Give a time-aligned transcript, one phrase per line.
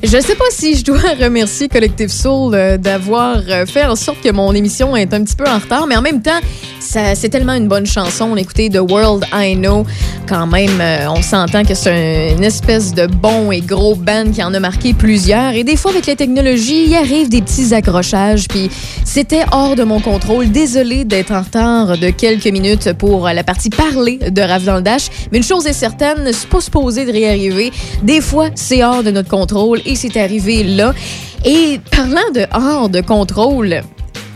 [0.00, 4.20] Je sais pas si je dois remercier Collective Soul euh, d'avoir euh, fait en sorte
[4.20, 6.38] que mon émission est un petit peu en retard, mais en même temps,
[6.80, 8.30] c'est tellement une bonne chanson.
[8.32, 9.84] On écoutait The World I Know.
[10.28, 14.42] Quand même, euh, on s'entend que c'est une espèce de bon et gros band qui
[14.42, 15.52] en a marqué plusieurs.
[15.52, 18.46] Et des fois, avec les technologies, il arrive des petits accrochages.
[18.48, 18.70] Puis
[19.04, 20.50] c'était hors de mon contrôle.
[20.50, 24.82] Désolé d'être en retard de quelques minutes pour la partie parler de Rave dans le
[24.82, 25.08] Dash.
[25.32, 27.72] Mais une chose est certaine, c'est pas supposé de réarriver.
[28.02, 30.94] Des fois, c'est hors de notre contrôle et c'est arrivé là.
[31.44, 33.82] Et parlant de hors de contrôle,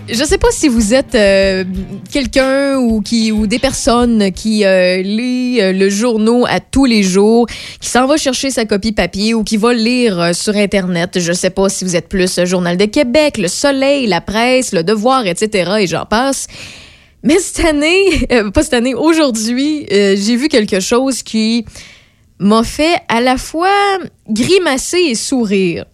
[0.08, 1.64] je sais pas si vous êtes euh,
[2.10, 3.02] quelqu'un ou
[3.32, 7.46] ou des personnes qui euh, lit euh, le journal à tous les jours,
[7.80, 11.20] qui s'en va chercher sa copie papier ou qui va lire euh, sur internet.
[11.20, 14.82] Je sais pas si vous êtes plus Journal de Québec, Le Soleil, La Presse, Le
[14.82, 15.72] Devoir, etc.
[15.80, 16.46] et j'en passe.
[17.22, 21.64] Mais cette année, pas cette année, aujourd'hui, j'ai vu quelque chose qui
[22.42, 23.98] m'a fait à la fois
[24.28, 25.86] grimacer et sourire.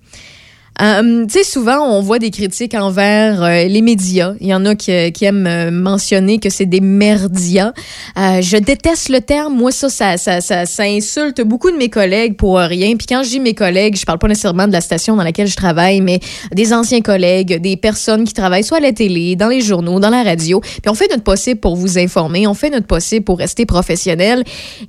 [0.80, 4.34] Euh, tu sais, souvent, on voit des critiques envers euh, les médias.
[4.40, 7.72] Il y en a qui, qui aiment euh, mentionner que c'est des merdias.
[8.16, 9.56] Euh, je déteste le terme.
[9.56, 12.96] Moi, ça ça, ça, ça, ça insulte beaucoup de mes collègues pour rien.
[12.96, 15.48] Puis quand je dis mes collègues, je parle pas nécessairement de la station dans laquelle
[15.48, 16.20] je travaille, mais
[16.52, 20.10] des anciens collègues, des personnes qui travaillent soit à la télé, dans les journaux, dans
[20.10, 20.60] la radio.
[20.60, 22.46] Puis on fait notre possible pour vous informer.
[22.46, 24.44] On fait notre possible pour rester professionnel.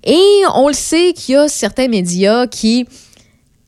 [0.05, 0.21] Et
[0.53, 2.85] on le sait qu'il y a certains médias qui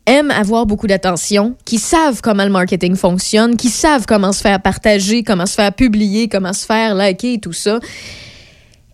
[0.05, 4.61] aiment avoir beaucoup d'attention, qui savent comment le marketing fonctionne, qui savent comment se faire
[4.61, 7.79] partager, comment se faire publier, comment se faire liker et tout ça.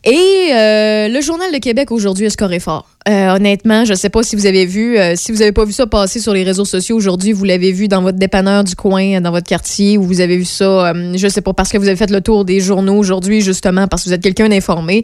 [0.03, 2.87] Et euh, le Journal de Québec aujourd'hui a scoré fort.
[3.09, 5.65] Euh, honnêtement, je ne sais pas si vous avez vu, euh, si vous n'avez pas
[5.65, 8.75] vu ça passer sur les réseaux sociaux aujourd'hui, vous l'avez vu dans votre dépanneur du
[8.75, 11.77] coin, dans votre quartier, ou vous avez vu ça, je ne sais pas, parce que
[11.77, 15.03] vous avez fait le tour des journaux aujourd'hui, justement, parce que vous êtes quelqu'un d'informé.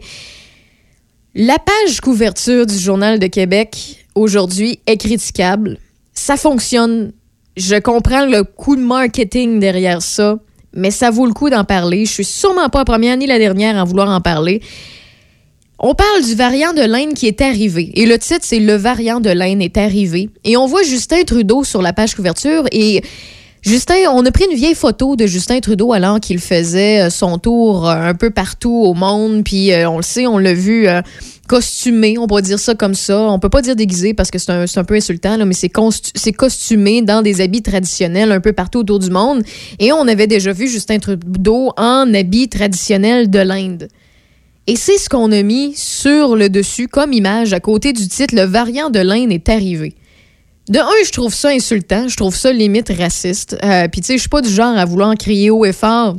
[1.34, 5.78] La page couverture du Journal de Québec aujourd'hui est critiquable.
[6.14, 7.12] Ça fonctionne.
[7.56, 10.38] Je comprends le coût de marketing derrière ça,
[10.72, 12.04] mais ça vaut le coup d'en parler.
[12.04, 14.60] Je suis sûrement pas la première ni la dernière à vouloir en parler.
[15.78, 17.90] On parle du variant de l'Inde qui est arrivé.
[17.94, 20.30] Et le titre, c'est Le variant de l'Inde est arrivé.
[20.44, 22.64] Et on voit Justin Trudeau sur la page couverture.
[22.72, 23.02] Et
[23.62, 27.38] Justin, on a pris une vieille photo de Justin Trudeau alors qu'il faisait euh, son
[27.38, 29.42] tour euh, un peu partout au monde.
[29.44, 30.86] Puis euh, on le sait, on l'a vu
[31.46, 33.20] costumé, on pourrait dire ça comme ça.
[33.20, 36.32] On peut pas dire déguisé parce que c'est un, un peu insultant, là, mais c'est
[36.32, 39.42] costumé dans des habits traditionnels un peu partout autour du monde.
[39.78, 43.88] Et on avait déjà vu Justin Trudeau en habits traditionnels de l'Inde.
[44.66, 48.34] Et c'est ce qu'on a mis sur le dessus comme image à côté du titre
[48.34, 49.94] Le variant de l'Inde est arrivé.
[50.68, 53.58] De un, je trouve ça insultant, je trouve ça limite raciste.
[53.62, 56.16] Euh, Puis tu sais, je suis pas du genre à vouloir crier haut et fort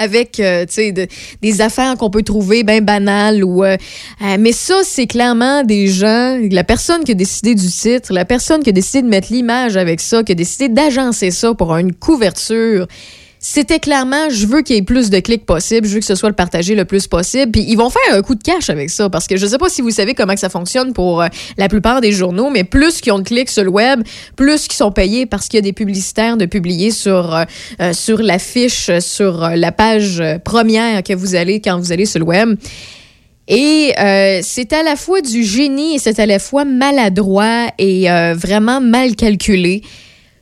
[0.00, 0.64] avec euh,
[1.42, 3.76] des affaires qu'on peut trouver bien banales ou euh,
[4.22, 8.24] euh, mais ça c'est clairement des gens la personne qui a décidé du titre la
[8.24, 11.76] personne qui a décidé de mettre l'image avec ça qui a décidé d'agencer ça pour
[11.76, 12.86] une couverture
[13.42, 16.14] c'était clairement, je veux qu'il y ait plus de clics possible, je veux que ce
[16.14, 17.50] soit le partagé le plus possible.
[17.50, 19.70] Puis ils vont faire un coup de cash avec ça, parce que je sais pas
[19.70, 23.12] si vous savez comment ça fonctionne pour euh, la plupart des journaux, mais plus qu'ils
[23.12, 24.02] ont de clics sur le web,
[24.36, 27.44] plus qu'ils sont payés parce qu'il y a des publicitaires de publier sur, euh,
[27.80, 32.20] euh, sur l'affiche, sur euh, la page première que vous allez quand vous allez sur
[32.20, 32.58] le web.
[33.48, 33.92] Et
[34.42, 38.06] c'est à la fois du génie et c'est à la fois maladroit et
[38.36, 39.82] vraiment mal calculé.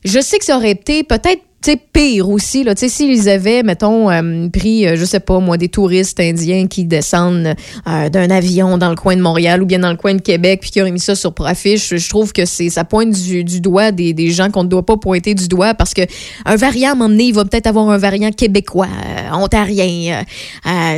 [0.04, 2.62] Je sais que ça aurait été peut-être tu sais, pire aussi.
[2.62, 2.74] Là.
[2.76, 6.68] Tu sais, S'ils avaient, mettons, euh, pris, euh, je sais pas moi, des touristes indiens
[6.68, 7.54] qui descendent
[7.88, 10.60] euh, d'un avion dans le coin de Montréal ou bien dans le coin de Québec
[10.60, 13.60] puis qui auraient mis ça sur affiche, je trouve que c'est ça pointe du, du
[13.60, 16.02] doigt des, des gens qu'on ne doit pas pointer du doigt parce que
[16.44, 18.88] un variant, à un moment donné, il va peut-être avoir un variant québécois,
[19.32, 20.24] ontarien,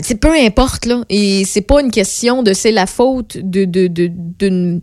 [0.07, 0.85] tu peu importe.
[0.85, 1.05] Là.
[1.09, 4.81] Et c'est pas une question de c'est la faute de, de, de,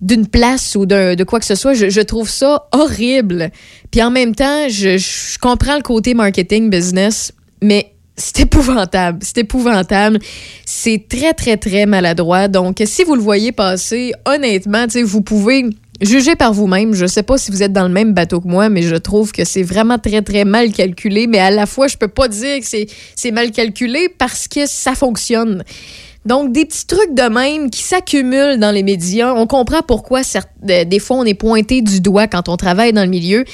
[0.00, 1.74] d'une place ou de quoi que ce soit.
[1.74, 3.50] Je, trouve ça horrible.
[3.90, 9.18] Puis en même temps, je, comprends le côté marketing business, mais c'est épouvantable.
[9.22, 10.18] C'est épouvantable.
[10.64, 12.48] C'est très, très, très maladroit.
[12.48, 15.66] Donc, si vous le voyez passer, honnêtement, vous pouvez
[16.00, 16.94] juger par vous-même.
[16.94, 19.32] Je sais pas si vous êtes dans le même bateau que moi, mais je trouve
[19.32, 21.26] que c'est vraiment très, très mal calculé.
[21.26, 22.66] Mais à la fois, je peux pas dire que
[23.16, 25.62] c'est mal calculé parce que ça fonctionne.
[26.30, 29.34] Donc, des petits trucs de même qui s'accumulent dans les médias.
[29.34, 33.02] On comprend pourquoi euh, des fois on est pointé du doigt quand on travaille dans
[33.02, 33.44] le milieu.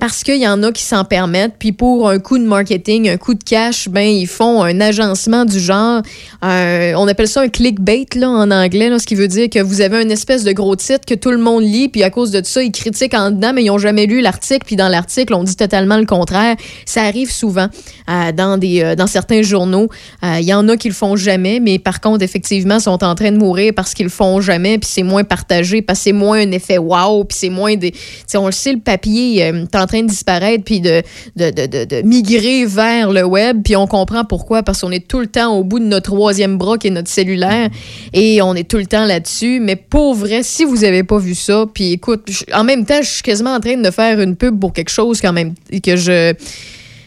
[0.00, 1.54] Parce qu'il y en a qui s'en permettent.
[1.58, 5.44] Puis pour un coup de marketing, un coup de cash, ben ils font un agencement
[5.44, 6.02] du genre.
[6.44, 9.80] Euh, on appelle ça un clickbait là, en anglais, ce qui veut dire que vous
[9.80, 12.42] avez une espèce de gros titre que tout le monde lit, puis à cause de
[12.44, 14.64] ça, ils critiquent en dedans, mais ils n'ont jamais lu l'article.
[14.66, 16.56] Puis dans l'article, on dit totalement le contraire.
[16.86, 17.68] Ça arrive souvent
[18.08, 19.88] euh, dans, des, euh, dans certains journaux.
[20.22, 23.32] Il y en a qui le font jamais, mais par contre, effectivement, sont en train
[23.32, 26.38] de mourir parce qu'ils le font jamais, puis c'est moins partagé, parce que c'est moins
[26.38, 27.92] un effet wow, puis c'est moins des.
[28.34, 29.52] on le sait, le papier
[29.82, 31.02] en train de disparaître, puis de,
[31.36, 35.20] de, de, de, migrer vers le web, puis on comprend pourquoi, parce qu'on est tout
[35.20, 37.68] le temps au bout de notre troisième bras qui est notre cellulaire,
[38.12, 39.60] et on est tout le temps là-dessus.
[39.60, 43.08] Mais pour vrai, si vous avez pas vu ça, puis écoute, en même temps, je
[43.08, 46.34] suis quasiment en train de faire une pub pour quelque chose quand même que je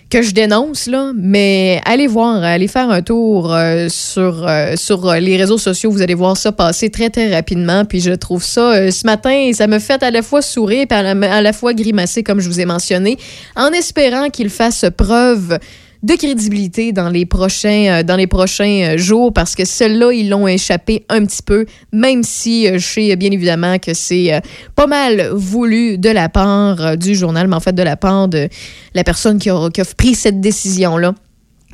[0.10, 5.10] que je dénonce, là, mais allez voir, allez faire un tour euh, sur, euh, sur
[5.10, 5.90] euh, les réseaux sociaux.
[5.90, 7.86] Vous allez voir ça passer très, très rapidement.
[7.86, 11.02] Puis je trouve ça, ce matin, ça me fait à la fois sourire et à
[11.14, 13.18] la, à la fois grimacer, comme je vous ai mentionné,
[13.56, 15.58] en espérant qu'il fasse preuve
[16.06, 20.30] de crédibilité dans les prochains, euh, dans les prochains euh, jours parce que ceux-là, ils
[20.30, 24.40] l'ont échappé un petit peu, même si euh, je sais bien évidemment que c'est
[24.76, 28.48] pas mal voulu de la part du journal, mais en fait de la part de
[28.94, 31.16] la personne qui a, qui a pris cette décision-là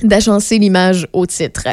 [0.03, 1.68] d'agencer l'image au titre.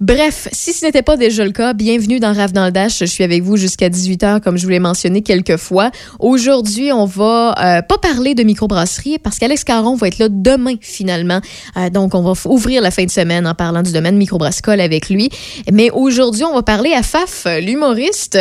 [0.00, 2.98] Bref, si ce n'était pas déjà le cas, bienvenue dans Rave dans le Dash.
[3.00, 5.90] Je suis avec vous jusqu'à 18h, comme je vous l'ai mentionné quelques fois.
[6.18, 10.74] Aujourd'hui, on va euh, pas parler de microbrasserie parce qu'Alex Caron va être là demain,
[10.80, 11.40] finalement.
[11.76, 15.08] Euh, donc, on va ouvrir la fin de semaine en parlant du domaine microbrassicole avec
[15.08, 15.30] lui.
[15.72, 18.38] Mais aujourd'hui, on va parler à Faf, l'humoriste.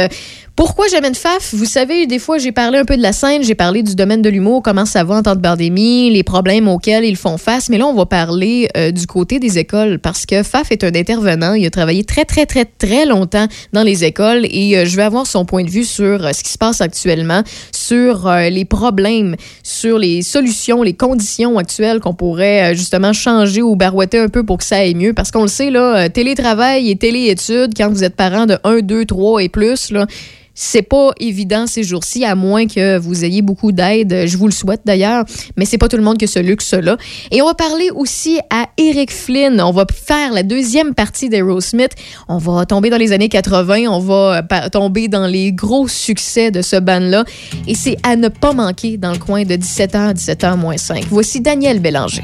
[0.55, 1.55] Pourquoi j'amène Faf?
[1.55, 4.21] Vous savez, des fois, j'ai parlé un peu de la scène, j'ai parlé du domaine
[4.21, 7.69] de l'humour, comment ça va en temps de pandémie, les problèmes auxquels ils font face.
[7.69, 10.93] Mais là, on va parler euh, du côté des écoles parce que Faf est un
[10.93, 11.55] intervenant.
[11.55, 15.01] Il a travaillé très, très, très, très longtemps dans les écoles et euh, je vais
[15.01, 17.41] avoir son point de vue sur euh, ce qui se passe actuellement,
[17.71, 24.19] sur les problèmes, sur les solutions, les conditions actuelles qu'on pourrait justement changer ou barouetter
[24.19, 25.13] un peu pour que ça aille mieux.
[25.13, 29.05] Parce qu'on le sait, là, télétravail et téléétudes, quand vous êtes parent de 1, 2,
[29.05, 30.05] 3 et plus, là,
[30.53, 34.25] c'est pas évident ces jours-ci, à moins que vous ayez beaucoup d'aide.
[34.27, 35.25] Je vous le souhaite d'ailleurs,
[35.57, 36.97] mais c'est pas tout le monde qui a ce luxe-là.
[37.31, 39.61] Et on va parler aussi à Eric Flynn.
[39.61, 41.91] On va faire la deuxième partie d'Aerosmith.
[42.27, 43.87] On va tomber dans les années 80.
[43.87, 47.25] On va tomber dans les gros succès de ce band-là.
[47.67, 51.05] Et c'est à ne pas manquer dans le coin de 17h, 17h moins 5.
[51.09, 52.23] Voici Daniel Bélanger.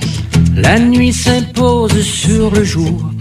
[0.55, 3.11] La nuit s'impose sur le jour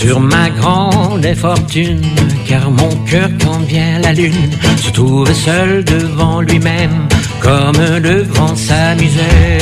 [0.00, 2.00] sur ma grande fortune,
[2.46, 7.08] car mon cœur, quand vient la lune, se trouve seul devant lui-même,
[7.40, 9.60] comme devant sa misère.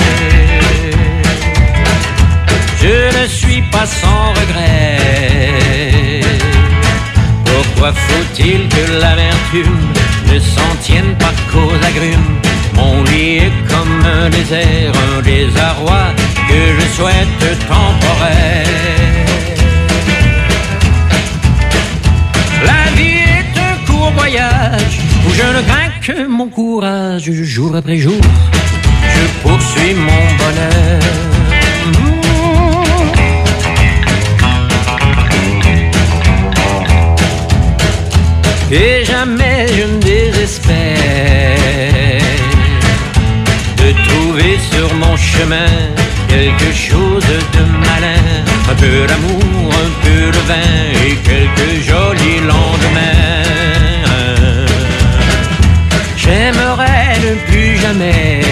[2.83, 6.21] Je ne suis pas sans regret.
[7.47, 9.81] Pourquoi faut-il que l'amertume
[10.31, 12.33] ne s'en tienne pas qu'aux agrumes?
[12.75, 16.05] Mon lit est comme un désert, un désarroi
[16.49, 18.67] que je souhaite temporaire.
[24.27, 28.21] Voyage où je ne crains que mon courage jour après jour.
[29.15, 31.01] Je poursuis mon bonheur.
[38.71, 40.75] Et jamais je ne désespère
[43.77, 45.73] de trouver sur mon chemin
[46.29, 47.25] quelque chose
[47.57, 48.25] de malin,
[48.71, 49.76] un peu d'amour, un
[50.33, 53.37] de vin et quelques jolis lendemains.
[56.27, 58.43] J'aimerais ne plus jamais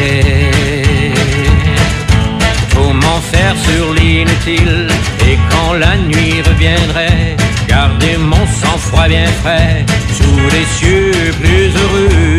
[2.68, 4.86] Faut m'en faire sur l'inutile
[5.28, 12.38] Et quand la nuit reviendrait Garder mon sang-froid bien frais Sous les cieux plus heureux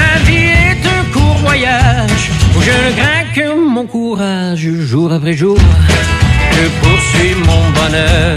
[0.00, 5.58] La vie est un court voyage Où je ne mon courage Jour après jour
[6.52, 8.36] Je poursuis mon bonheur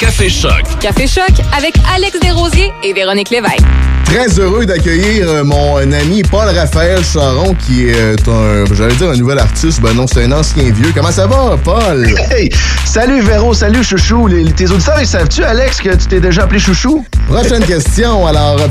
[0.00, 0.62] Café Choc.
[0.80, 3.60] Café Choc avec Alex Desrosiers et Véronique Lévesque.
[4.06, 9.16] Très heureux d'accueillir euh, mon ami Paul Raphaël Charon, qui est un, j'allais dire un
[9.16, 10.90] nouvel artiste, ben non, c'est un ancien vieux.
[10.94, 12.08] Comment ça va, Paul?
[12.30, 12.48] Hey!
[12.86, 14.26] Salut Véro, salut Chouchou.
[14.26, 17.04] Les, tes auditeurs, ils savent-tu, Alex, que tu t'es déjà appelé Chouchou?
[17.28, 18.56] Prochaine question, alors.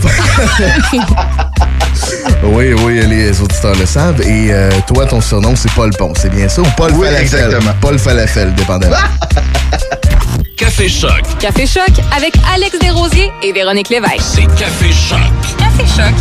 [2.43, 4.21] oui, oui, les auditeurs le savent.
[4.21, 6.61] Et euh, toi, ton surnom, c'est Paul Pont, c'est bien ça?
[6.61, 7.21] Ou Paul Oui, Falafel?
[7.21, 7.71] exactement.
[7.79, 8.95] Paul Falafel, dépendamment.
[10.59, 11.23] Café Choc.
[11.39, 14.19] Café Choc avec Alex Desrosiers et Véronique Lévesque.
[14.19, 15.17] C'est Café Choc.
[15.57, 16.13] Café Choc.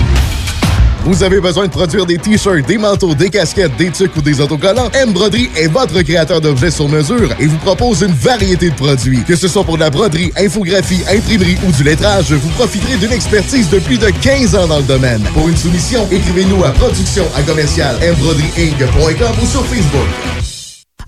[1.03, 4.41] Vous avez besoin de produire des t-shirts, des manteaux, des casquettes, des tucs ou des
[4.41, 4.91] autocollants?
[4.95, 9.25] M Broderie est votre créateur d'objets sur mesure et vous propose une variété de produits.
[9.25, 13.13] Que ce soit pour de la broderie, infographie, imprimerie ou du lettrage, vous profiterez d'une
[13.13, 15.23] expertise de plus de 15 ans dans le domaine.
[15.35, 20.48] Pour une soumission, écrivez-nous à production à commercial mbroderieinc.com ou sur Facebook.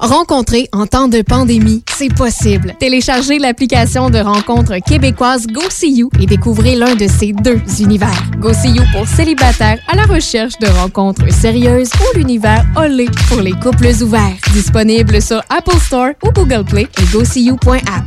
[0.00, 2.75] Rencontrer en temps de pandémie, c'est possible.
[2.80, 8.23] Téléchargez l'application de rencontre québécoise GoSeeYou et découvrez l'un de ces deux univers.
[8.38, 13.92] GoSeeYou pour célibataires à la recherche de rencontres sérieuses ou l'univers Olé pour les couples
[14.02, 14.38] ouverts.
[14.54, 18.04] Disponible sur Apple Store ou Google Play et GoSeeYou.app.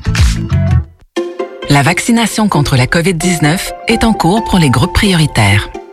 [1.70, 5.70] La vaccination contre la COVID-19 est en cours pour les groupes prioritaires.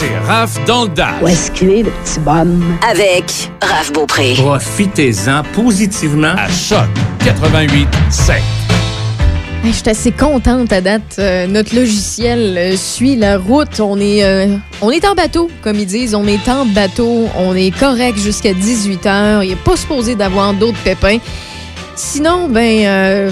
[0.00, 1.20] C'est Raph dans le Dash.
[1.20, 2.78] Où est-ce qu'il est, le petit bonhomme?
[2.90, 4.32] Avec Raph Beaupré.
[4.34, 6.88] Profitez-en positivement à Choc
[7.22, 8.36] 88 7.
[8.36, 8.42] Hey,
[9.62, 11.16] Je suis assez contente à date.
[11.18, 13.78] Euh, notre logiciel euh, suit la route.
[13.78, 16.14] On est, euh, on est en bateau, comme ils disent.
[16.14, 17.28] On est en bateau.
[17.36, 19.44] On est correct jusqu'à 18 h.
[19.44, 21.18] Il n'est pas supposé d'avoir d'autres pépins.
[21.94, 23.30] Sinon, ben, euh,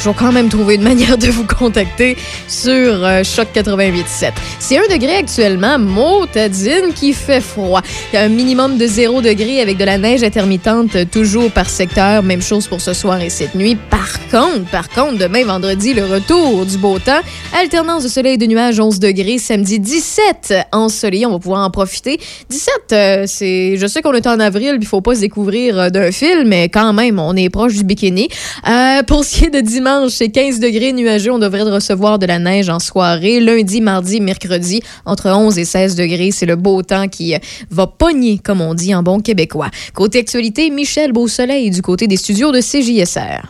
[0.00, 2.16] pff, toujours quand même trouver une manière de vous contacter
[2.48, 4.32] sur euh, Choc 88.7.
[4.58, 7.82] C'est un degré actuellement, motadine, qui fait froid.
[8.12, 11.50] Il y a un minimum de 0 degré avec de la neige intermittente euh, toujours
[11.50, 12.22] par secteur.
[12.22, 13.76] Même chose pour ce soir et cette nuit.
[13.76, 17.20] Par contre, par contre, demain vendredi, le retour du beau temps.
[17.60, 19.38] Alternance de soleil et de nuages, 11 degrés.
[19.38, 21.26] Samedi, 17 ensoleillé.
[21.26, 22.18] On va pouvoir en profiter.
[22.48, 23.76] 17, euh, c'est...
[23.76, 26.68] Je sais qu'on est en avril, il faut pas se découvrir euh, d'un film, mais
[26.68, 28.28] quand même, on est proche du bikini.
[28.68, 31.32] Euh, pour ce qui est de dimanche, c'est 15 degrés nuageux.
[31.32, 33.40] On devrait recevoir de la neige en soirée.
[33.40, 36.30] Lundi, mardi, mercredi, entre 11 et 16 degrés.
[36.30, 37.38] C'est le beau temps qui euh,
[37.70, 39.70] va pogner, comme on dit en bon québécois.
[39.94, 43.46] Côté actualité, Michel Beausoleil du côté des studios de CJSR.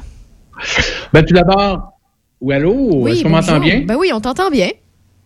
[1.12, 1.92] Ben, tout d'abord,
[2.40, 3.06] ou allô?
[3.08, 3.82] Est-ce qu'on m'entend bien?
[3.86, 4.70] Ben oui, on t'entend bien.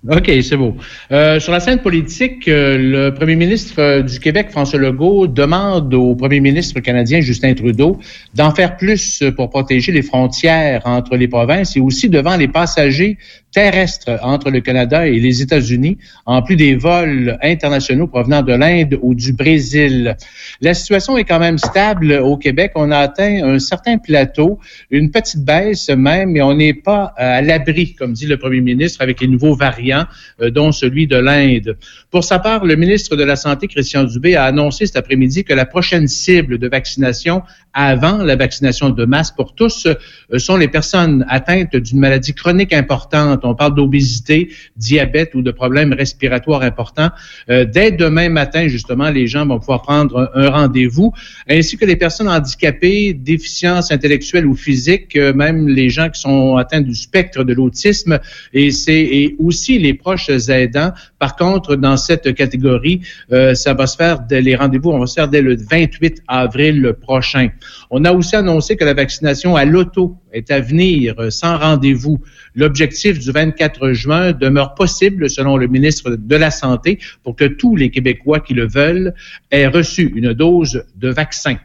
[0.06, 0.76] OK, c'est beau.
[1.12, 5.94] Euh, sur la scène politique, euh, le premier ministre euh, du Québec, François Legault, demande
[5.94, 7.98] au premier ministre canadien, Justin Trudeau,
[8.34, 13.16] d'en faire plus pour protéger les frontières entre les provinces et aussi devant les passagers
[13.54, 18.98] terrestres entre le Canada et les États-Unis, en plus des vols internationaux provenant de l'Inde
[19.00, 20.16] ou du Brésil.
[20.60, 22.72] La situation est quand même stable au Québec.
[22.74, 24.58] On a atteint un certain plateau,
[24.90, 29.00] une petite baisse même, mais on n'est pas à l'abri, comme dit le premier ministre,
[29.02, 30.06] avec les nouveaux variants,
[30.40, 31.76] euh, dont celui de l'Inde.
[32.10, 35.54] Pour sa part, le ministre de la Santé, Christian Dubé, a annoncé cet après-midi que
[35.54, 40.68] la prochaine cible de vaccination avant la vaccination de masse pour tous euh, sont les
[40.68, 43.43] personnes atteintes d'une maladie chronique importante.
[43.44, 47.10] On parle d'obésité, diabète ou de problèmes respiratoires importants.
[47.50, 51.12] Euh, dès demain matin, justement, les gens vont pouvoir prendre un, rendez-vous,
[51.48, 56.56] ainsi que les personnes handicapées, déficiences intellectuelles ou physiques, euh, même les gens qui sont
[56.56, 58.18] atteints du spectre de l'autisme,
[58.52, 60.92] et c'est et aussi les proches aidants.
[61.18, 63.00] Par contre, dans cette catégorie,
[63.32, 66.22] euh, ça va se faire, dès les rendez-vous, on va se faire dès le 28
[66.28, 67.48] avril prochain.
[67.90, 72.20] On a aussi annoncé que la vaccination à l'auto est à venir euh, sans rendez-vous.
[72.54, 77.76] L'objectif du 24 juin demeure possible, selon le ministre de la Santé, pour que tous
[77.76, 79.14] les Québécois qui le veulent
[79.50, 81.56] aient reçu une dose de vaccin.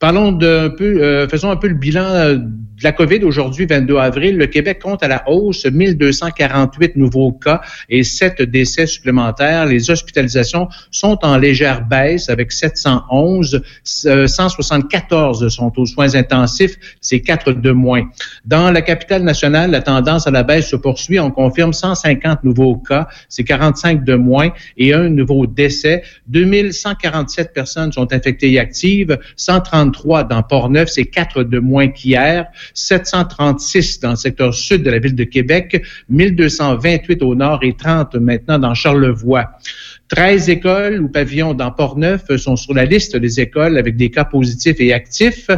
[0.00, 2.36] Parlons d'un peu, euh, faisons un peu le bilan euh,
[2.80, 4.38] de la COVID aujourd'hui, 22 avril.
[4.38, 7.60] Le Québec compte à la hausse 1248 nouveaux cas
[7.90, 9.66] et 7 décès supplémentaires.
[9.66, 13.60] Les hospitalisations sont en légère baisse avec 711.
[14.06, 18.08] Euh, 174 sont aux soins intensifs, c'est 4 de moins.
[18.46, 21.20] Dans la capitale nationale, la tendance à la baisse se poursuit.
[21.20, 26.02] On confirme 150 nouveaux cas, c'est 45 de moins et un nouveau décès.
[26.28, 29.18] 2147 personnes sont infectées et actives,
[29.90, 32.46] 133 dans Port-Neuf, c'est 4 de moins qu'hier.
[32.74, 38.14] 736 dans le secteur sud de la ville de Québec, 1228 au nord et 30
[38.16, 39.50] maintenant dans Charlevoix.
[40.08, 44.24] 13 écoles ou pavillons dans Port-Neuf sont sur la liste des écoles avec des cas
[44.24, 45.48] positifs et actifs.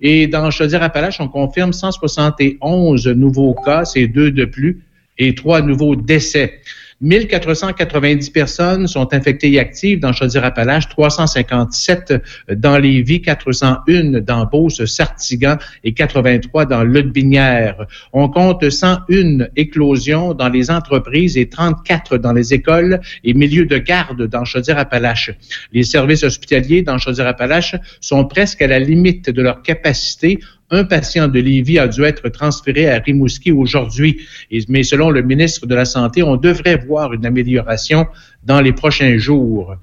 [0.00, 4.82] Et dans Chaudière-Appalaches, on confirme 171 nouveaux cas, c'est deux de plus,
[5.18, 6.60] et trois nouveaux décès.
[7.02, 12.14] 1490 personnes sont infectées et actives dans Chaudière-Appalaches, 357
[12.56, 17.86] dans Lévis, 401 dans Beauce, Sartigan et 83 dans Lotbinière.
[18.12, 23.78] On compte 101 éclosions dans les entreprises et 34 dans les écoles et milieux de
[23.78, 25.32] garde dans Chaudière-Appalaches.
[25.72, 30.38] Les services hospitaliers dans Chaudière-Appalaches sont presque à la limite de leur capacité
[30.72, 34.22] un patient de Lévis a dû être transféré à Rimouski aujourd'hui.
[34.68, 38.06] Mais selon le ministre de la Santé, on devrait voir une amélioration
[38.42, 39.76] dans les prochains jours.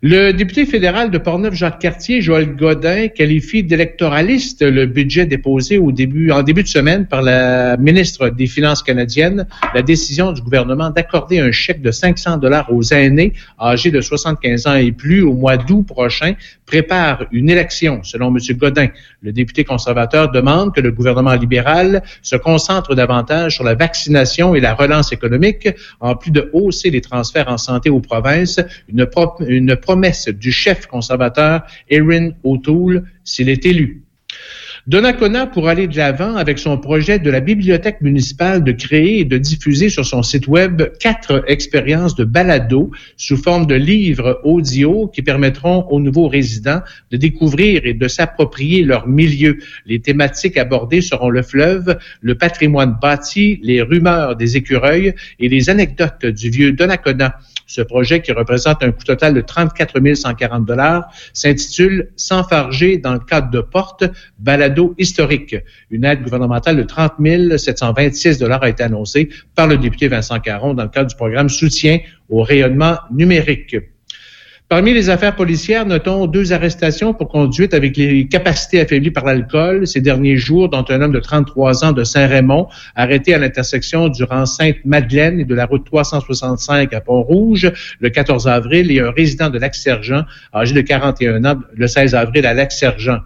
[0.00, 6.44] Le député fédéral de Portneuf-Jacques-Cartier, Joël Godin, qualifie d'électoraliste le budget déposé au début, en
[6.44, 11.50] début de semaine par la ministre des Finances canadienne, la décision du gouvernement d'accorder un
[11.50, 15.82] chèque de 500 dollars aux aînés âgés de 75 ans et plus au mois d'août
[15.84, 16.34] prochain
[16.64, 18.38] prépare une élection, selon M.
[18.56, 18.88] Godin.
[19.22, 24.60] Le député conservateur demande que le gouvernement libéral se concentre davantage sur la vaccination et
[24.60, 29.34] la relance économique, en plus de hausser les transferts en santé aux provinces, une, pro-
[29.48, 34.04] une promesse du chef conservateur Erin O'Toole s'il est élu.
[34.88, 39.26] Donnacona pour aller de l'avant avec son projet de la bibliothèque municipale de créer et
[39.26, 45.06] de diffuser sur son site web quatre expériences de balado sous forme de livres audio
[45.08, 49.58] qui permettront aux nouveaux résidents de découvrir et de s'approprier leur milieu.
[49.84, 55.68] Les thématiques abordées seront le fleuve, le patrimoine bâti, les rumeurs des écureuils et les
[55.68, 57.34] anecdotes du vieux Donnacona.
[57.66, 63.18] Ce projet, qui représente un coût total de 34 140 dollars, s'intitule S'enfarger dans le
[63.18, 64.04] cadre de porte,
[64.38, 65.56] balado historique.
[65.90, 67.14] Une aide gouvernementale de 30
[67.56, 71.48] 726 dollars a été annoncée par le député Vincent Caron dans le cadre du programme
[71.48, 73.76] Soutien au rayonnement numérique.
[74.68, 79.86] Parmi les affaires policières, notons deux arrestations pour conduite avec les capacités affaiblies par l'alcool
[79.86, 84.24] ces derniers jours, dont un homme de 33 ans de Saint-Raymond, arrêté à l'intersection du
[84.24, 89.48] rang Sainte-Madeleine et de la route 365 à Pont-Rouge le 14 avril, et un résident
[89.48, 93.20] de Lac-Sergent, âgé de 41 ans, le 16 avril à Lac-Sergent.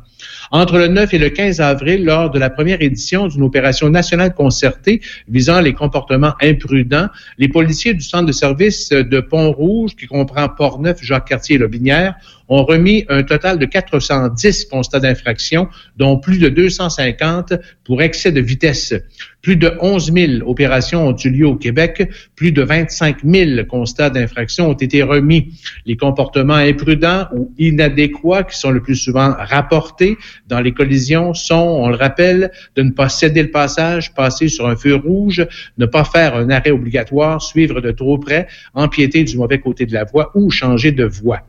[0.55, 4.35] Entre le 9 et le 15 avril, lors de la première édition d'une opération nationale
[4.35, 10.51] concertée visant les comportements imprudents, les policiers du centre de service de Pont-Rouge, qui comprend
[10.51, 12.17] Port-Neuf, Jacques-Cartier et Lobinière,
[12.49, 18.41] ont remis un total de 410 constats d'infraction, dont plus de 250 pour excès de
[18.41, 18.95] vitesse.
[19.43, 22.09] Plus de 11 000 opérations ont eu lieu au Québec.
[22.37, 25.53] Plus de 25 000 constats d'infraction ont été remis.
[25.85, 31.55] Les comportements imprudents ou inadéquats qui sont le plus souvent rapportés dans les collisions sont,
[31.57, 35.45] on le rappelle, de ne pas céder le passage, passer sur un feu rouge,
[35.77, 39.93] ne pas faire un arrêt obligatoire, suivre de trop près, empiéter du mauvais côté de
[39.93, 41.41] la voie ou changer de voie.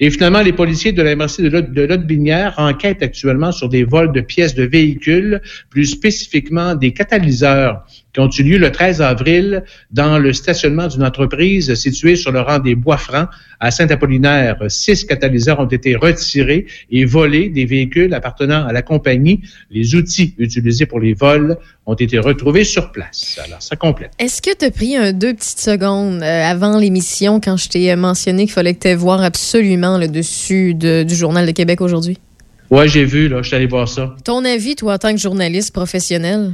[0.00, 4.20] Et finalement, les policiers de la MRC de Lot-Binière enquêtent actuellement sur des vols de
[4.20, 7.84] pièces de véhicules, plus spécifiquement des catalyseurs
[8.16, 12.40] qui ont eu lieu le 13 avril dans le stationnement d'une entreprise située sur le
[12.40, 13.28] rang des Bois-Francs
[13.60, 14.56] à Saint-Apollinaire.
[14.68, 19.42] Six catalyseurs ont été retirés et volés des véhicules appartenant à la compagnie.
[19.70, 23.38] Les outils utilisés pour les vols ont été retrouvés sur place.
[23.44, 24.12] Alors, ça complète.
[24.18, 27.94] Est-ce que tu as pris un, deux petites secondes euh, avant l'émission quand je t'ai
[27.96, 32.16] mentionné qu'il fallait que tu voir absolument le dessus du Journal de Québec aujourd'hui?
[32.70, 34.16] Oui, j'ai vu, là, je suis allé voir ça.
[34.24, 36.52] Ton avis, toi, en tant que journaliste professionnel?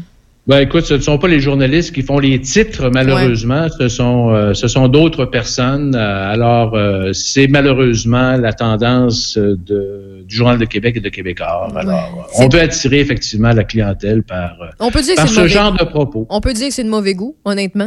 [0.49, 3.69] Ben écoute, ce ne sont pas les journalistes qui font les titres, malheureusement.
[3.79, 5.95] Ce sont euh, ce sont d'autres personnes.
[5.95, 11.69] Euh, alors, euh, c'est malheureusement la tendance de, du Journal de Québec et de Québécois.
[11.77, 15.85] Alors, on peut attirer effectivement la clientèle par, on peut dire par ce genre de
[15.85, 16.27] propos.
[16.29, 17.87] On peut dire que c'est de mauvais goût, honnêtement.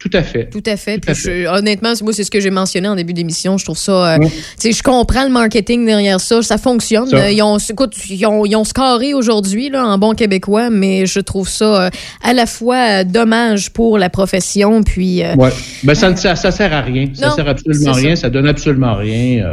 [0.00, 0.46] Tout à fait.
[0.46, 1.46] Tout à fait.
[1.46, 3.58] honnêtement, moi, c'est ce que j'ai mentionné en début d'émission.
[3.58, 4.14] Je trouve ça.
[4.14, 6.40] Euh, je comprends le marketing derrière ça.
[6.40, 7.10] Ça fonctionne.
[7.30, 11.50] Ils, ont, écoute, ils, ont, ils ont scoré aujourd'hui en bon québécois, mais je trouve
[11.50, 11.90] ça euh,
[12.22, 14.82] à la fois dommage pour la profession.
[14.82, 15.22] Puis.
[15.22, 15.50] Euh, ouais.
[15.84, 17.08] Ben, ça, ça, ça, sert à rien.
[17.12, 18.16] Ça sert absolument à rien.
[18.16, 18.22] Ça.
[18.22, 19.44] ça donne absolument rien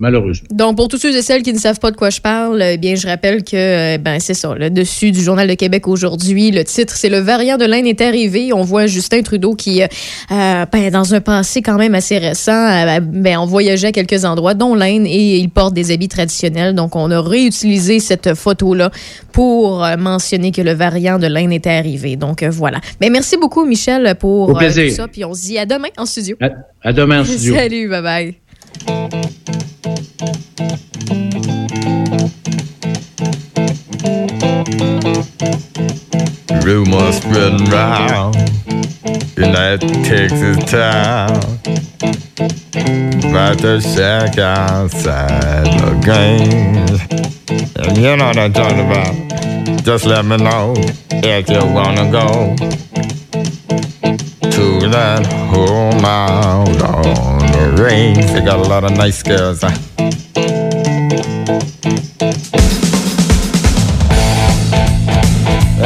[0.00, 0.48] malheureusement.
[0.50, 2.78] Donc, pour tous ceux et celles qui ne savent pas de quoi je parle, eh
[2.78, 6.50] bien, je rappelle que, euh, ben, c'est ça, le dessus du Journal de Québec aujourd'hui,
[6.50, 8.52] le titre, c'est Le variant de l'Inde est arrivé.
[8.52, 9.86] On voit Justin Trudeau qui, euh,
[10.32, 14.54] euh, ben, dans un passé quand même assez récent, ben, on voyageait à quelques endroits,
[14.54, 16.74] dont l'Inde, et il porte des habits traditionnels.
[16.74, 18.90] Donc, on a réutilisé cette photo-là
[19.32, 22.16] pour mentionner que le variant de l'Inde était arrivé.
[22.16, 22.80] Donc, voilà.
[23.00, 25.08] Mais merci beaucoup, Michel, pour tout ça.
[25.08, 26.36] Puis on se dit à demain en studio.
[26.40, 26.48] À,
[26.82, 27.54] à demain en studio.
[27.54, 28.49] Salut, bye bye.
[28.78, 29.14] Thank
[36.24, 36.29] you.
[36.58, 38.36] Rumors spreading round
[39.38, 41.30] in that Texas town
[43.30, 46.84] about the shack outside the game.
[47.76, 49.84] And you know what I'm talking about.
[49.84, 52.56] Just let me know if you wanna go
[54.50, 58.26] to that home out on the range.
[58.32, 59.62] They got a lot of nice girls.
[59.62, 59.76] Huh?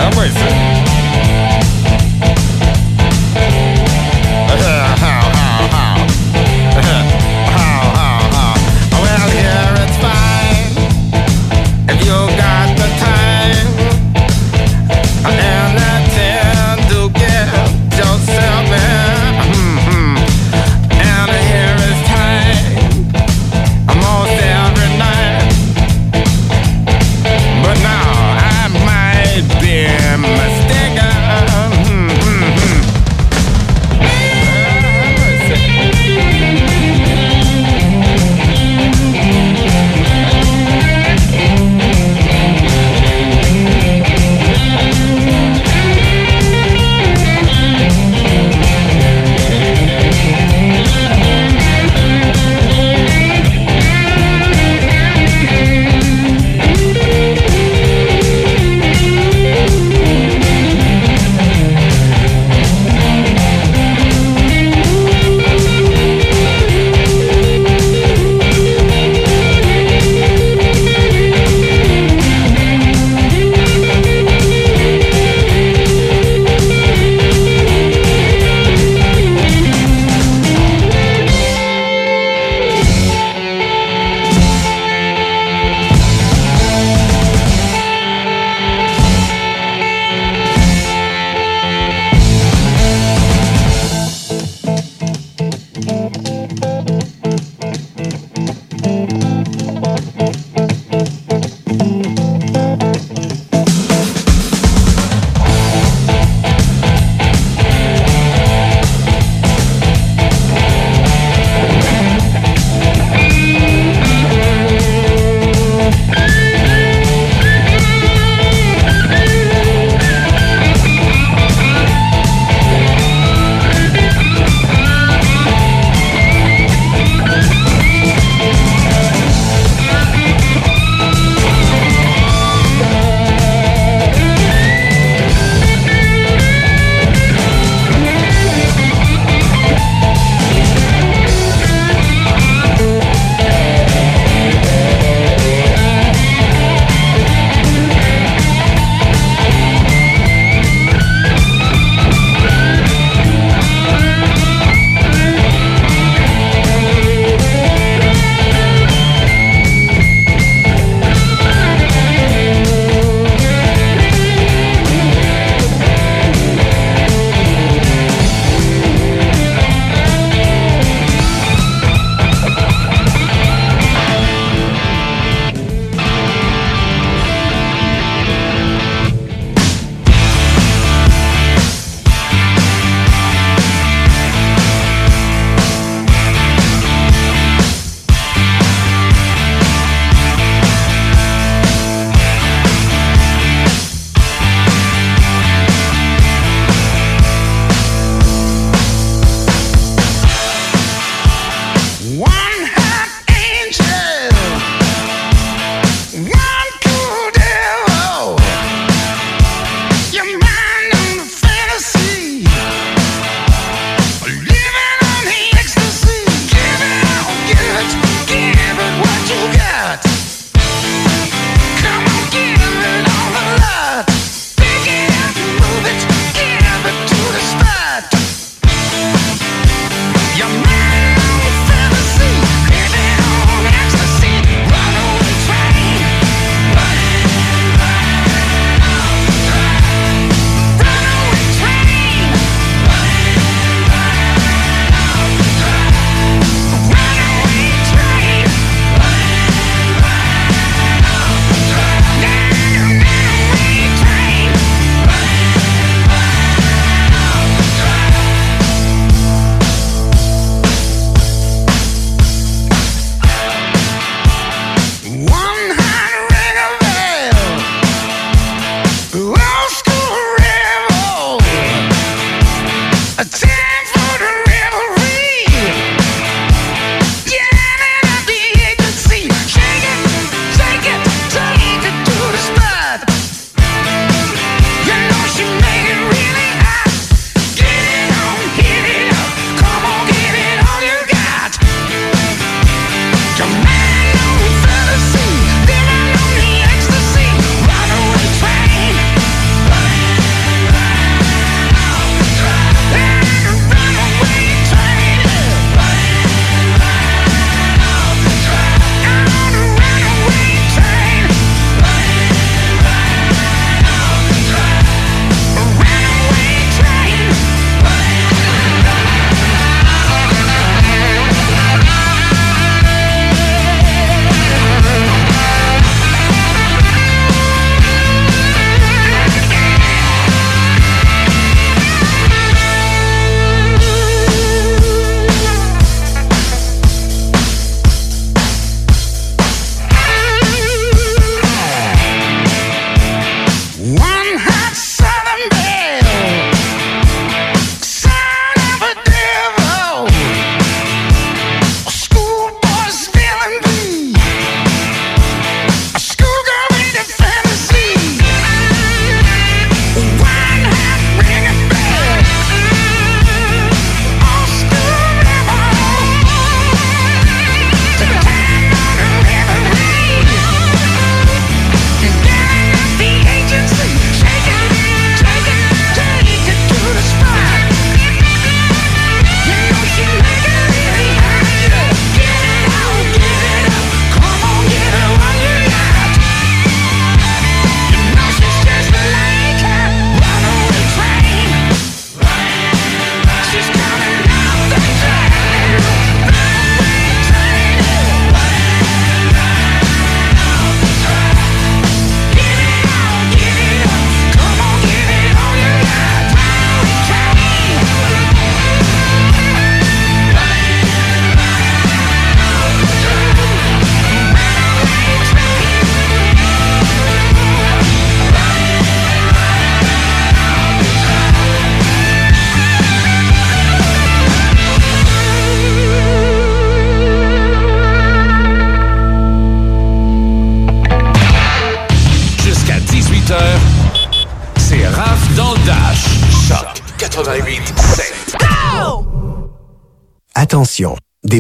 [0.05, 0.64] I'm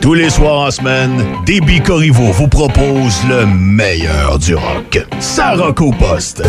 [0.00, 5.04] Tous les soirs en semaine, DB Corriveau vous propose le meilleur du rock.
[5.18, 6.42] Ça rock au poste.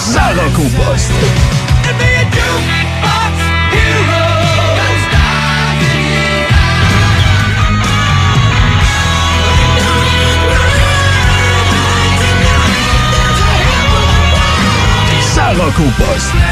[0.00, 1.12] Ça rock au poste.
[15.44, 16.43] Ça rock.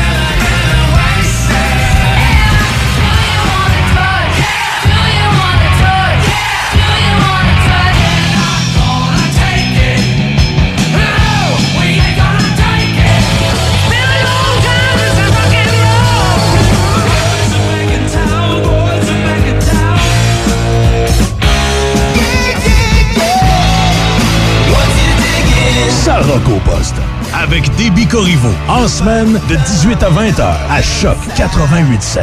[27.52, 28.48] Avec Déby Corriveau.
[28.66, 32.22] En semaine de 18 à 20 heures à Choc 88.7.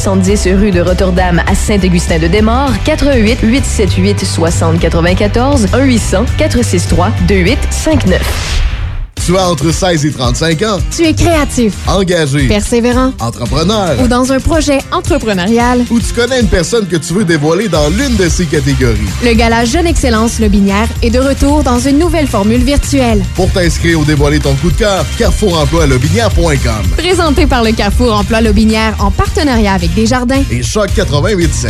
[0.03, 8.80] 270 rue de Rotterdam à Saint-Augustin-de-Desmaures, 88 878 60 94 1 800 463 2859.
[9.25, 10.77] Tu as entre 16 et 35 ans.
[10.95, 12.47] Tu es créatif, Engagé.
[12.47, 13.95] persévérant Entrepreneur.
[14.01, 15.85] ou dans un projet entrepreneurial.
[15.91, 18.97] Ou tu connais une personne que tu veux dévoiler dans l'une de ces catégories.
[19.23, 23.23] Le Gala Jeune Excellence Lobinière est de retour dans une nouvelle formule virtuelle.
[23.35, 28.95] Pour t'inscrire ou dévoiler ton coup de cœur, carrefouremploilobinière.com Présenté par le Carrefour Emploi Lobinière
[28.99, 30.43] en partenariat avec Desjardins.
[30.49, 31.69] et Choc 88.7.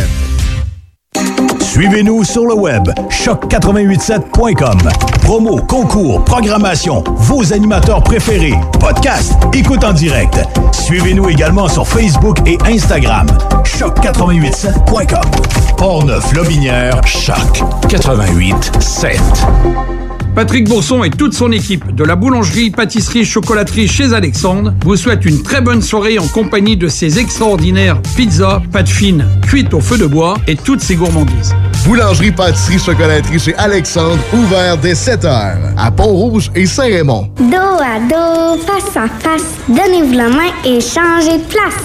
[1.60, 4.78] Suivez-nous sur le web choc887.com.
[5.22, 10.38] Promo, concours, programmation, vos animateurs préférés, podcast, écoute en direct.
[10.72, 13.26] Suivez-nous également sur Facebook et Instagram.
[13.64, 15.30] choc887.com.
[15.78, 20.01] Portneuf Lobinière, Choc 88.7.
[20.34, 25.26] Patrick Bourson et toute son équipe de la boulangerie, pâtisserie, chocolaterie chez Alexandre vous souhaitent
[25.26, 29.98] une très bonne soirée en compagnie de ces extraordinaires pizzas, pâtes fines, cuites au feu
[29.98, 31.54] de bois et toutes ces gourmandises.
[31.84, 35.58] Boulangerie, pâtisserie, chocolaterie chez Alexandre, ouvert dès 7 heures.
[35.76, 37.28] À Pont-Rouge et Saint-Raymond.
[37.38, 41.82] Dos à dos, face à face, donnez-vous la main et changez de place.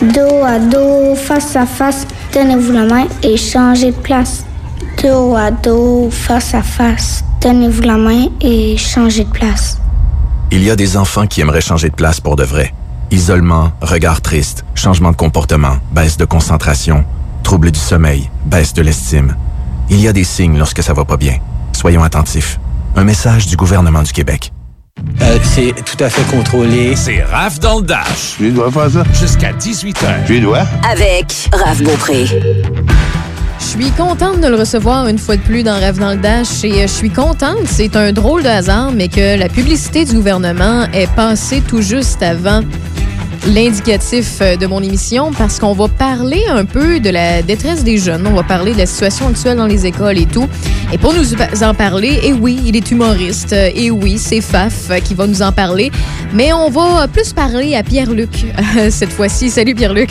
[0.00, 4.44] Dos à dos, face à face, donnez-vous la main et changez de place.
[5.02, 9.78] Dos à dos, face à face, donnez-vous la main et changez de place.
[10.50, 12.72] Il y a des enfants qui aimeraient changer de place pour de vrai.
[13.10, 17.04] Isolement, regard triste, changement de comportement, baisse de concentration,
[17.42, 19.36] trouble du sommeil, baisse de l'estime.
[19.90, 21.38] Il y a des signes lorsque ça va pas bien.
[21.72, 22.58] Soyons attentifs.
[22.96, 24.52] Un message du gouvernement du Québec.
[25.20, 26.96] Euh, c'est tout à fait contrôlé.
[26.96, 28.36] C'est Raph dans le Dash.
[28.38, 29.04] Tu dois faire ça?
[29.12, 30.24] Jusqu'à 18h.
[30.26, 30.62] Tu dois?
[30.90, 32.26] Avec Raph Beaupré.
[33.64, 36.62] Je suis contente de le recevoir une fois de plus dans Rêve dans le Dash
[36.64, 40.14] et euh, je suis contente, c'est un drôle de hasard, mais que la publicité du
[40.14, 42.60] gouvernement est passée tout juste avant
[43.46, 47.98] l'indicatif euh, de mon émission parce qu'on va parler un peu de la détresse des
[47.98, 50.46] jeunes, on va parler de la situation actuelle dans les écoles et tout.
[50.92, 54.90] Et pour nous en parler, et oui, il est humoriste, euh, et oui, c'est Faf
[54.90, 55.90] euh, qui va nous en parler,
[56.32, 58.46] mais on va plus parler à Pierre-Luc
[58.90, 59.50] cette fois-ci.
[59.50, 60.10] Salut Pierre-Luc.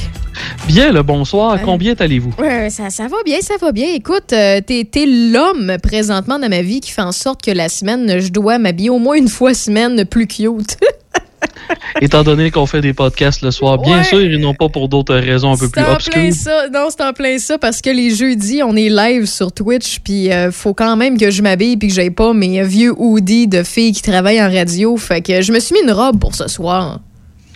[0.67, 1.59] Bien, le bonsoir.
[1.63, 2.33] Combien allez-vous?
[2.39, 3.87] Ouais, ça, ça va bien, ça va bien.
[3.93, 7.69] Écoute, euh, t'es t'es l'homme présentement dans ma vie qui fait en sorte que la
[7.69, 10.77] semaine, je dois m'habiller au moins une fois semaine plus cute.
[12.01, 14.03] Étant donné qu'on fait des podcasts le soir, bien Ouais.
[14.03, 16.13] sûr, et non pas pour d'autres raisons un peu plus obscures.
[16.13, 16.67] plein ça.
[16.73, 20.31] Non, c'est en plein ça parce que les jeudis, on est live sur Twitch, puis
[20.31, 23.63] euh, faut quand même que je m'habille puis que j'aille pas mes vieux hoodies de
[23.63, 24.97] filles qui travaillent en radio.
[24.97, 26.99] Fait que je me suis mis une robe pour ce soir.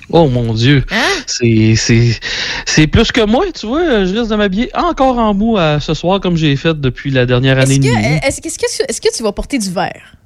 [0.10, 0.86] Oh mon Dieu.
[0.92, 0.96] Hein?
[1.26, 4.06] C'est, plus que moi, tu vois.
[4.06, 7.60] Je risque de m'habiller encore en mou ce soir comme j'ai fait depuis la dernière
[7.60, 7.80] année
[8.24, 10.17] Est-ce que, tu vas porter du vert?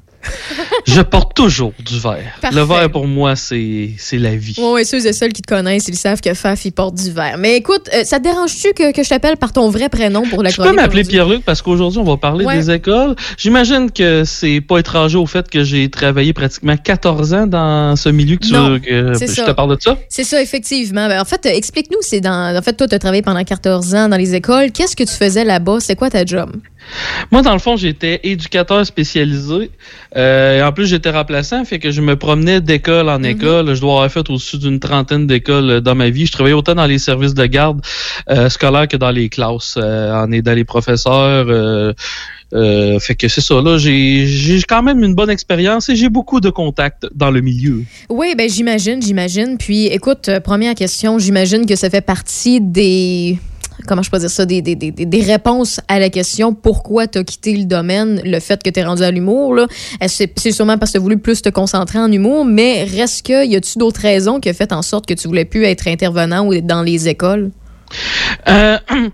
[0.87, 1.99] Je porte toujours du.
[1.99, 2.55] Parfait.
[2.55, 4.55] Le vert, pour moi, c'est, la vie.
[4.57, 7.11] Oui, ouais, ceux et celles qui te connaissent, ils savent que Faf, il porte du
[7.11, 7.35] vert.
[7.37, 10.43] Mais écoute, euh, ça te dérange-tu que, que je t'appelle par ton vrai prénom pour
[10.43, 11.03] la Tu peux m'appeler?
[11.03, 12.57] Pierre-Luc parce qu'aujourd'hui, on va parler Ouais.
[12.57, 13.15] des écoles.
[13.37, 18.09] J'imagine que c'est pas étranger au fait que j'ai travaillé pratiquement 14 ans dans ce
[18.09, 19.45] milieu que tu Non, veux que je ça.
[19.45, 19.97] te parle de ça.
[20.09, 21.07] C'est ça, effectivement.
[21.07, 22.55] Ben, en fait, explique-nous, c'est dans.
[22.57, 24.71] En fait, toi, tu as travaillé pendant 14 ans dans les écoles.
[24.71, 25.77] Qu'est-ce que tu faisais là-bas?
[25.79, 26.51] C'est quoi ta job?
[27.31, 29.69] Moi, dans le fond, j'étais éducateur spécialisé.
[30.17, 33.73] Euh, et en plus, j'étais remplaçant, fait que je me promenais d'école en école.
[33.73, 36.25] Je dois avoir fait au-dessus d'une trentaine d'écoles euh, dans ma vie.
[36.25, 37.81] Je travaillais autant dans les services de garde
[38.29, 41.45] euh, scolaire que dans les classes, euh, en aidant les professeurs.
[41.49, 41.93] euh,
[42.53, 46.09] euh, fait que c'est ça, là, j'ai j'ai quand même une bonne expérience et j'ai
[46.09, 47.83] beaucoup de contacts dans le milieu.
[48.09, 49.57] Oui, ben j'imagine, j'imagine.
[49.57, 53.37] Puis, écoute, première question, j'imagine que ça fait partie des.
[53.87, 54.45] Comment je peux dire ça?
[54.45, 58.39] Des, des, des, des réponses à la question pourquoi tu as quitté le domaine, le
[58.39, 59.55] fait que tu es rendu à l'humour.
[60.07, 63.45] C'est sûrement parce que tu as voulu plus te concentrer en humour, mais reste que,
[63.45, 66.45] y a-tu d'autres raisons qui ont fait en sorte que tu voulais plus être intervenant
[66.47, 67.51] ou dans les écoles?
[68.47, 68.77] Euh,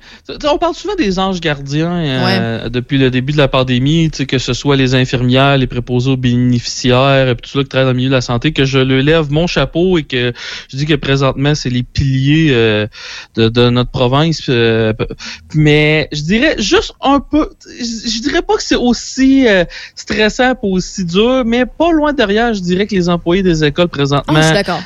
[0.51, 4.25] on parle souvent des anges gardiens euh, depuis le début de la pandémie, tu sais,
[4.25, 7.91] que ce soit les infirmières, les préposés aux bénéficiaires, et tout ça qui travaillent dans
[7.91, 10.33] le milieu de la santé, que je le lève mon chapeau et que
[10.69, 12.87] je dis que présentement, c'est les piliers euh,
[13.35, 14.43] de, de notre province.
[14.49, 14.93] euh,
[15.53, 19.65] mais je dirais juste un peu, je, je dirais pas que c'est aussi euh,
[19.95, 23.89] stressant pas aussi dur, mais pas loin derrière, je dirais que les employés des écoles
[23.89, 24.33] présentement...
[24.37, 24.81] Ah, je suis d'accord.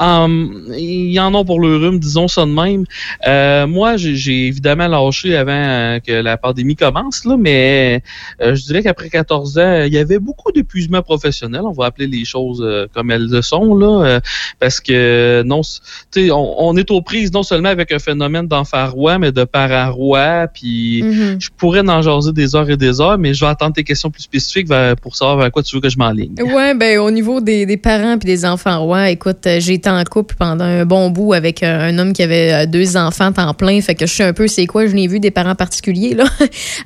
[0.00, 2.84] Um, ils en ont pour le rhume, disons ça de même.
[3.28, 8.02] Euh, moi, j'ai- évidemment lâché avant euh, que la pandémie commence, là, mais
[8.40, 11.60] euh, je dirais qu'après 14 ans, il y avait beaucoup d'épuisement professionnel.
[11.64, 14.20] On va appeler les choses euh, comme elles le sont, là, euh,
[14.58, 15.80] parce que non, c-
[16.10, 19.30] tu sais, on, on est aux prises non seulement avec un phénomène d'enfant roi, mais
[19.30, 20.46] de parent roi.
[20.52, 21.36] Puis Mhm.
[21.40, 24.10] je pourrais en jaser des heures et des heures, mais je vais attendre tes questions
[24.10, 26.34] plus spécifiques vers- pour savoir vers quoi tu veux que je m'enligne.
[26.42, 30.04] Ouais, ben au niveau des, des parents puis des enfants rois, écoute, j'ai été en
[30.04, 33.52] couple pendant un bon bout avec euh, un homme qui avait euh, deux enfants temps
[33.54, 36.14] plein, fait que je sais un peu c'est quoi, je n'ai vu des parents particuliers
[36.14, 36.24] là.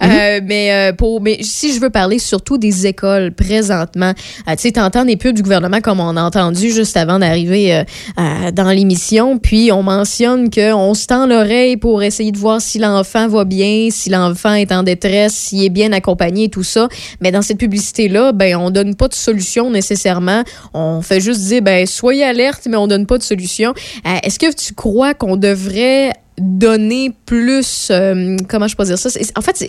[0.02, 4.12] Euh, mais euh, pour mais si je veux parler surtout des écoles présentement,
[4.48, 7.82] euh, tu sais t'entends des pubs du gouvernement comme on a entendu juste avant d'arriver
[8.18, 12.60] euh, dans l'émission, puis on mentionne que on se tend l'oreille pour essayer de voir
[12.60, 16.62] si l'enfant va bien, si l'enfant est en détresse, s'il est bien accompagné et tout
[16.62, 16.88] ça.
[17.20, 20.42] Mais dans cette publicité-là, ben, on donne pas de solution nécessairement.
[20.74, 23.74] On fait juste dire, ben, soyez alerte, mais on donne pas de solution.
[24.06, 29.08] Euh, Est-ce que tu crois qu'on devrait donner plus euh, comment je peux dire ça?
[29.36, 29.68] En fait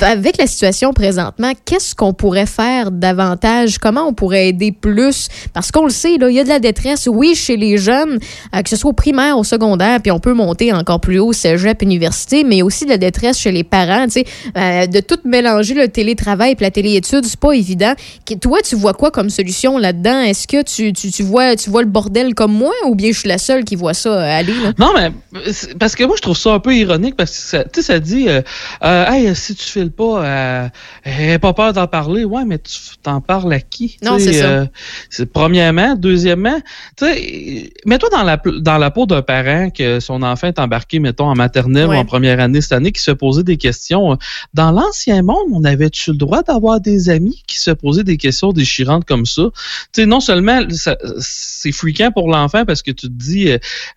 [0.00, 3.78] avec la situation présentement qu'est-ce qu'on pourrait faire davantage?
[3.78, 5.28] Comment on pourrait aider plus?
[5.52, 8.18] Parce qu'on le sait il y a de la détresse oui chez les jeunes
[8.54, 11.32] euh, que ce soit au primaire au secondaire puis on peut monter encore plus haut
[11.32, 14.06] cégep université mais aussi de la détresse chez les parents
[14.56, 17.94] euh, de tout mélanger le télétravail et la téléétude c'est pas évident.
[18.26, 20.20] Que- toi tu vois quoi comme solution là-dedans?
[20.20, 23.28] Est-ce que tu, tu, vois tu vois le bordel comme moi ou bien je suis
[23.28, 24.54] la seule qui voit ça aller?
[24.78, 25.10] Non, mais
[25.78, 28.00] parce que moi, je trouve ça un peu ironique parce que ça, tu sais, ça
[28.00, 28.40] dit, euh,
[28.82, 32.24] euh, hey, si tu files pas, euh, pas peur d'en parler.
[32.24, 33.98] Ouais, mais tu t'en parles à qui?
[34.02, 34.44] Non, c'est ça.
[34.46, 34.66] euh,
[35.10, 35.94] c'est premièrement.
[35.94, 36.58] Deuxièmement,
[36.96, 40.98] tu sais, mets-toi dans la, dans la peau d'un parent que son enfant est embarqué,
[40.98, 41.96] mettons, en maternelle Ouais.
[41.96, 44.16] ou en première année cette année, qui se posait des questions.
[44.54, 48.52] Dans l'ancien monde, on avait-tu le droit d'avoir des amis qui se posaient des questions
[48.52, 49.42] déchirantes comme ça?
[49.92, 50.60] Tu sais, non seulement
[51.18, 53.50] c'est fréquent pour l'enfant parce que tu te dis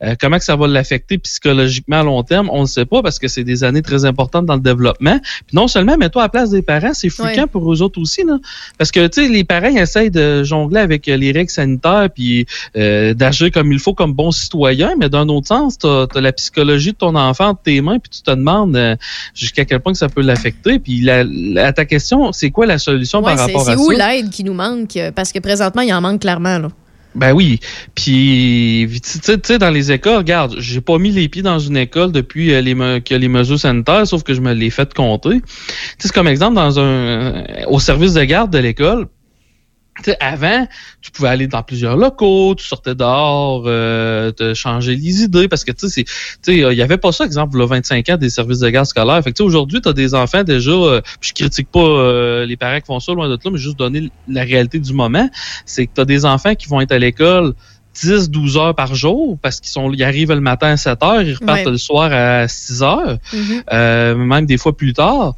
[0.03, 3.17] euh, comment que ça va l'affecter psychologiquement à long terme, on ne sait pas parce
[3.19, 5.19] que c'est des années très importantes dans le développement.
[5.47, 7.47] Puis non seulement, mets-toi à la place des parents, c'est fréquent Ouais.
[7.47, 8.23] pour eux autres aussi.
[8.23, 8.37] Là.
[8.77, 12.09] Parce que tu sais, les parents ils essayent de jongler avec euh, les règles sanitaires
[12.13, 12.45] puis
[12.75, 16.31] euh, d'agir comme il faut comme bons citoyens, mais d'un autre sens, tu as, la
[16.33, 18.95] psychologie de ton enfant entre tes mains, puis tu te demandes euh,
[19.33, 20.79] jusqu'à quel point que ça peut l'affecter.
[20.79, 23.91] Puis la, ta question, c'est quoi la solution Ouais, par c'est rapport c'est à où
[23.91, 24.11] ça?
[24.13, 24.97] l'aide qui nous manque?
[25.15, 26.69] Parce que présentement il en manque clairement là
[27.15, 27.59] Ben oui.
[27.93, 32.11] Puis, tu sais, dans les écoles, regarde, j'ai pas mis les pieds dans une école
[32.11, 35.41] depuis euh, les que les mesures sanitaires, sauf que je me les fait compter.
[35.41, 39.07] Tu sais, comme exemple, dans un euh, au service de garde de l'école,
[40.19, 40.67] avant,
[41.01, 45.63] tu pouvais aller dans plusieurs locaux, tu sortais dehors, euh, te changer les idées, parce
[45.63, 46.05] que tu sais,
[46.47, 49.21] il y avait pas ça, exemple, là, 25 ans des services de garde scolaire.
[49.23, 52.57] Fait que aujourd'hui, tu as des enfants déjà, euh, puis je critique pas euh, les
[52.57, 55.29] parents qui font ça loin de là, mais juste donner la réalité du moment,
[55.65, 57.53] c'est que tu as des enfants qui vont être à l'école
[57.95, 61.33] 10-12 heures par jour parce qu'ils sont ils arrivent le matin à 7 heures, ils
[61.33, 61.71] repartent Ouais.
[61.71, 63.63] le soir à 6 heures, Mhm.
[63.73, 65.35] euh, même des fois plus tard.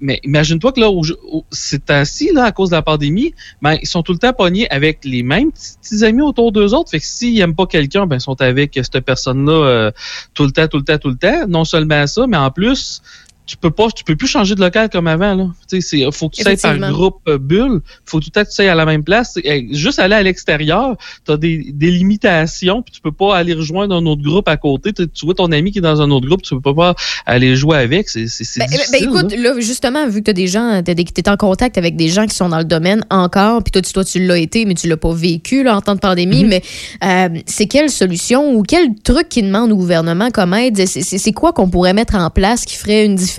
[0.00, 3.76] Mais imagine-toi que là, au, au- c'est ainsi, là, à cause de la pandémie, ben,
[3.82, 6.90] ils sont tout le temps pognés avec les mêmes petits, amis autour d'eux autres.
[6.90, 9.90] Fait que s'ils aiment pas quelqu'un, ben, ils sont avec cette personne-là euh,
[10.34, 11.46] tout le temps, tout le temps, tout le temps.
[11.48, 13.02] Non seulement ça, mais en plus,
[13.48, 15.46] tu peux pas, tu peux plus changer de local comme avant, là.
[15.68, 17.80] Tu sais, c'est, faut que tu ailles par groupe euh, bulle.
[18.04, 19.36] Faut tout le temps que tu ailles à la même place.
[19.72, 24.04] Juste aller à l'extérieur, t'as des, des limitations, puis tu peux pas aller rejoindre un
[24.06, 24.92] autre groupe à côté.
[24.92, 26.94] Tu tu vois ton ami qui est dans un autre groupe, tu peux pas
[27.26, 28.08] aller jouer avec.
[28.08, 29.54] C'est, c'est, c'est Ben, ben, écoute, là.
[29.54, 32.26] là, justement, vu que tu as des gens, tu es en contact avec des gens
[32.26, 34.88] qui sont dans le domaine encore, puis toi, tu, toi, tu l'as été, mais tu
[34.88, 36.48] l'as pas vécu là, en temps de pandémie, Mhm.
[36.50, 36.62] mais
[37.04, 40.86] euh, c'est quelle solution ou quel truc qui demande au gouvernement comme aide?
[40.86, 43.37] C'est- C'est c'est quoi qu'on pourrait mettre en place qui ferait une différence?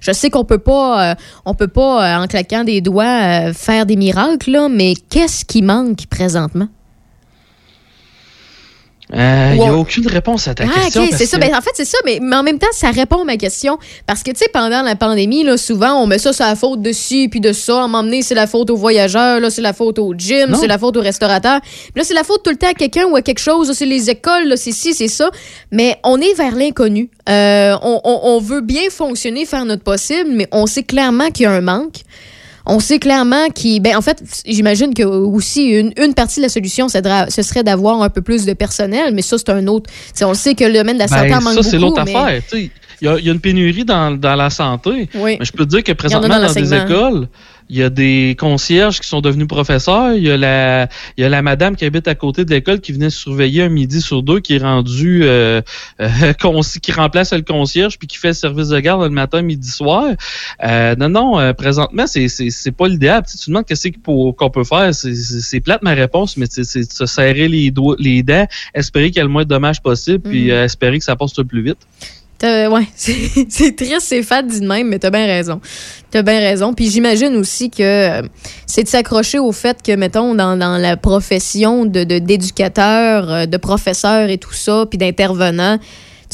[0.00, 1.14] Je sais qu'on peut pas, euh,
[1.44, 5.62] on peut pas, euh, en claquant des doigts, euh, faire des miracles, mais qu'est-ce qui
[5.62, 6.68] manque présentement?
[9.12, 11.02] Il n'y a aucune réponse à ta Ah, question.
[11.04, 11.36] ok, parce c'est ça.
[11.38, 13.36] que- Ben, en fait, c'est ça, mais, mais en même temps, ça répond à ma
[13.36, 13.78] question.
[14.06, 16.82] Parce que, tu sais, pendant la pandémie, là, souvent, on met ça sur la faute
[16.82, 17.84] de ci puis de ça.
[17.84, 20.76] À donné, c'est la faute aux voyageurs, là, c'est la faute au gym, c'est la
[20.78, 21.60] faute aux restaurateurs.
[21.62, 23.72] Puis là, c'est la faute tout le temps à quelqu'un ou à quelque chose.
[23.74, 25.30] C'est les écoles, c'est ci, c'est ça.
[25.70, 27.08] Mais on est vers l'inconnu.
[27.28, 31.44] Euh, on, on- on veut bien fonctionner, faire notre possible, mais on sait clairement qu'il
[31.44, 32.00] y a un manque.
[32.66, 33.80] On sait clairement qu'il.
[33.80, 38.02] Ben, en fait, j'imagine que aussi une, une partie de la solution, ce serait d'avoir
[38.02, 39.88] un peu plus de personnel, mais ça, c'est un autre.
[39.90, 41.78] tu sais, on sait que le domaine de la santé Ben, en manque ça, c'est
[41.78, 42.42] l'autre mais- affaire.
[43.02, 45.06] Il y, a, il y a une pénurie dans, dans la santé.
[45.16, 45.36] Oui.
[45.38, 47.28] Mais je peux te dire que présentement, dans dans, des écoles,
[47.68, 50.14] il y a des concierges qui sont devenus professeurs.
[50.14, 52.80] Il y a la, il y a la madame qui habite à côté de l'école
[52.80, 55.60] qui venait surveiller un midi sur deux, qui est rendue, euh,
[56.00, 56.32] euh,
[56.82, 60.04] qui remplace le concierge puis qui fait le service de garde le matin, midi, soir.
[60.64, 63.24] Euh, non, non, euh, présentement, c'est, c'est, c'est pas l'idéal.
[63.28, 64.94] Tu, tu demandes qu'est-ce qu'on peut faire.
[64.94, 69.10] C'est, c'est, c'est plate ma réponse, mais c'est, se serrer les doigts, les dents, espérer
[69.10, 70.50] qu'il y ait le moins de dommages possible, puis Mhm.
[70.50, 71.78] euh, espérer que ça passe le plus vite.
[72.42, 75.60] Ouais, c'est triste, c'est fat dit de même, mais t'as bien raison.
[76.10, 76.74] T'as bien raison.
[76.74, 78.22] Puis j'imagine aussi que euh,
[78.66, 83.56] c'est de s'accrocher au fait que, mettons, dans, dans la profession de d'éducateur, euh, de,
[83.56, 85.78] professeur et tout ça, puis d'intervenant,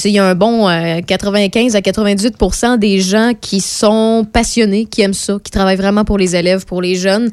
[0.05, 5.03] il y a un bon euh, 95 à 98% des gens qui sont passionnés, qui
[5.03, 7.31] aiment ça, qui travaillent vraiment pour les élèves, pour les jeunes.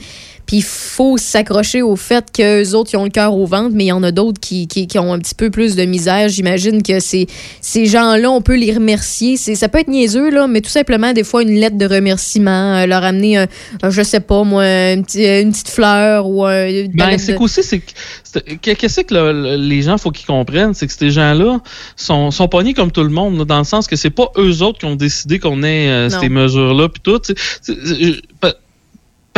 [0.49, 3.83] Puis il faut s'accrocher au fait qu'eux autres, ils ont le cœur au ventre, mais
[3.83, 6.27] il y en a d'autres qui, qui, qui ont un petit peu plus de misère.
[6.27, 7.27] J'imagine que c'est
[7.61, 9.37] ces gens-là, on peut les remercier.
[9.37, 12.77] C'est, ça peut être niaiseux, là, mais tout simplement, des fois, une lettre de remerciement,
[12.77, 13.45] euh, leur amener, un,
[13.83, 15.03] un, je sais pas, moi, un une
[15.51, 16.65] petite fleur ou un.
[16.67, 17.91] une Ben, c'est de- qu'aussi, c'est que-
[18.23, 21.59] c'est- que- qu'est-ce que le- le- les gens faut qu'ils comprennent, c'est que ces gens-là
[21.95, 24.79] sont, sont pognés comme tout le monde, dans le sens que c'est pas eux autres
[24.79, 27.21] qui ont décidé qu'on ait euh, ces mesures-là puis tout.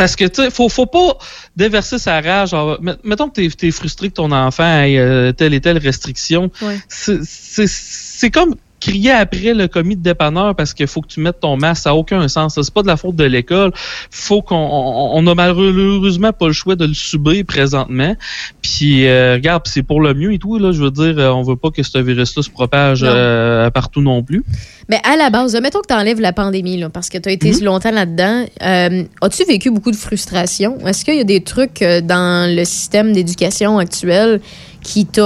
[0.02, 1.16] Parce que, tu sais, faut, faut pas
[1.54, 2.48] déverser sa rage.
[2.50, 6.50] Genre, mettons que t'es es frustré que ton enfant ait euh, telle et telle restriction.
[6.60, 6.76] Ouais.
[6.88, 11.20] C'est- C'est c'est comme crier après le commis de dépanneur parce qu'il faut que tu
[11.20, 12.58] mettes ton masque, ça n'a aucun sens.
[12.60, 13.70] C'est pas de la faute de l'école.
[14.10, 18.16] Faut qu'on on, on a malheureusement pas le choix de le subir présentement.
[18.62, 20.58] Puis euh, regarde, c'est pour le mieux et tout.
[20.58, 23.10] Là, je veux dire, euh, on veut pas que ce virus-là se propage Non.
[23.12, 24.42] euh, partout non plus.
[24.88, 27.32] Mais à la base, mettons que tu enlèves la pandémie, là, parce que tu as
[27.32, 27.64] été Mhm.
[27.64, 28.44] longtemps là-dedans.
[28.62, 30.78] euh, As-tu vécu beaucoup de frustration?
[30.86, 34.40] Est-ce qu'il y a des trucs dans le système d'éducation actuel
[34.82, 35.22] qui t'a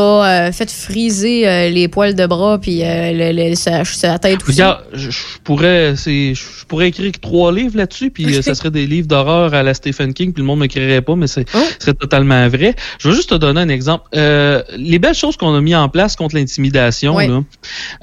[0.47, 4.43] euh, fait friser euh, les poils de bras puis euh, le, le- sa, sa tête
[4.43, 4.53] aussi?
[4.53, 8.71] Regarde, je, je pourrais, c'est, je pourrais écrire trois livres là-dessus, puis euh, ça serait
[8.71, 11.27] des livres d'horreur à la Stephen King, puis le monde ne me créerait pas, mais
[11.27, 11.59] c'est, Oh.
[11.79, 12.75] ce serait totalement vrai.
[12.99, 14.05] Je veux juste te donner un exemple.
[14.15, 17.43] Euh, les belles choses qu'on a mis en place contre l'intimidation, là.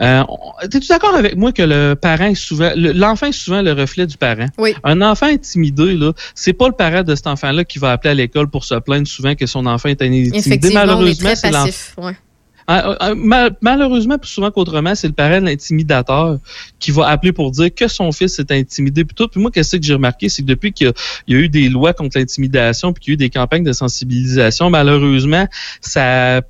[0.01, 0.24] Euh,
[0.70, 4.08] t'es-tu d'accord avec moi que le parent est souvent, le- l'enfant est souvent le reflet
[4.08, 4.47] du parent?
[4.58, 4.74] Oui.
[4.84, 8.14] Un enfant intimidé, là, c'est pas le parent de cet enfant-là qui va appeler à
[8.16, 10.39] l'école pour se plaindre souvent que son enfant est intimidé.
[10.74, 11.65] Malheureusement, c'est l'enfant.
[11.65, 11.93] passif.
[11.97, 12.15] Ouais.
[12.65, 16.37] Ah, ah, ah, mal- malheureusement, plus souvent qu'autrement, c'est le parent de l'intimidateur
[16.79, 19.03] qui va appeler pour dire que son fils est intimidé.
[19.03, 19.27] Puis tout.
[19.27, 20.93] Puis moi, qu'est-ce que j'ai remarqué, c'est que depuis qu'il
[21.27, 23.65] y, y a eu des lois contre l'intimidation, puis qu'il y a eu des campagnes
[23.65, 25.45] de sensibilisation, malheureusement,
[25.81, 26.41] ça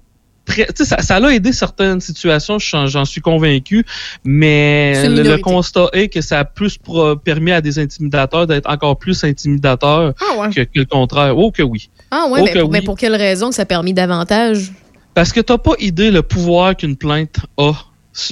[0.75, 3.85] ça, ça a aidé certaines situations, j'en suis convaincu,
[4.25, 6.77] mais le, constat est que ça a plus
[7.23, 10.49] permis à des intimidateurs d'être encore plus intimidateurs Ah ouais.
[10.49, 11.37] que, que le contraire.
[11.37, 11.89] Oh que oui.
[12.11, 12.85] Ah ouais, Oh que pour, mais oui.
[12.85, 14.73] pour quelle raison que ça a permis davantage?
[15.13, 17.73] Parce que t'as pas idée le pouvoir qu'une plainte a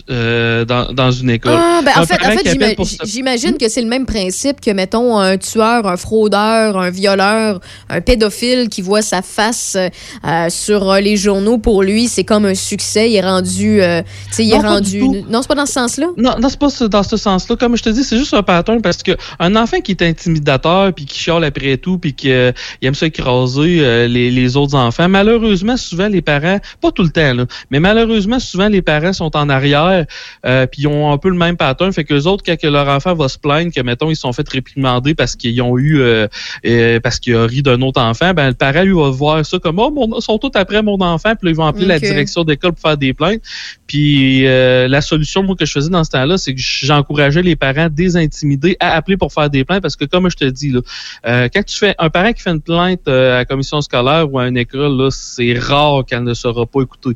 [0.10, 1.56] euh, dans, dans une école.
[1.56, 5.88] Ah, ben, en fait, en j'imagine que c'est le même principe que, mettons, un tueur,
[5.88, 7.60] un fraudeur, un violeur,
[7.90, 11.58] un pédophile qui voit sa face euh, sur euh, les journaux.
[11.58, 13.10] Pour lui, c'est comme un succès.
[13.10, 13.82] Il est rendu.
[13.82, 15.24] euh, tu sais, il est Non, du rendu.
[15.30, 16.08] Non, c'est pas dans ce sens-là?
[16.18, 17.56] Non, non c'est pas dans ce sens-là.
[17.56, 20.94] Comme je te dis, c'est juste un pattern parce que un enfant qui est intimidateur
[20.94, 22.54] puis qui chiale après tout puis qui il
[22.88, 27.34] aime ça écraser les, les autres enfants, malheureusement, souvent les parents, pas tout le temps,
[27.34, 31.30] là, mais malheureusement, souvent les parents sont en arrière euh, puis ils ont un peu
[31.30, 31.92] le même pattern.
[31.94, 34.48] Fait que les autres, quand leur enfant va se plaindre que, mettons, ils sont fait
[34.48, 36.28] réprimander parce qu'ils ont eu euh,
[36.66, 39.60] euh, parce qu'il a ri d'un autre enfant, ben le parent lui va voir ça
[39.60, 42.00] comme Oh, mon, ils sont tous après mon enfant, puis là, ils vont appeler la
[42.00, 43.42] direction d'école pour faire des plaintes.
[43.88, 47.56] Puis euh, la solution moi que je faisais dans ce temps-là, c'est que j'encourageais les
[47.56, 51.50] parents désintimider à appeler pour faire des plaintes parce que comme je te dis là,
[51.50, 54.48] quand tu fais un parent qui fait une plainte à la commission scolaire ou à
[54.48, 57.16] une école là, c'est rare qu'elle ne sera pas écoutée.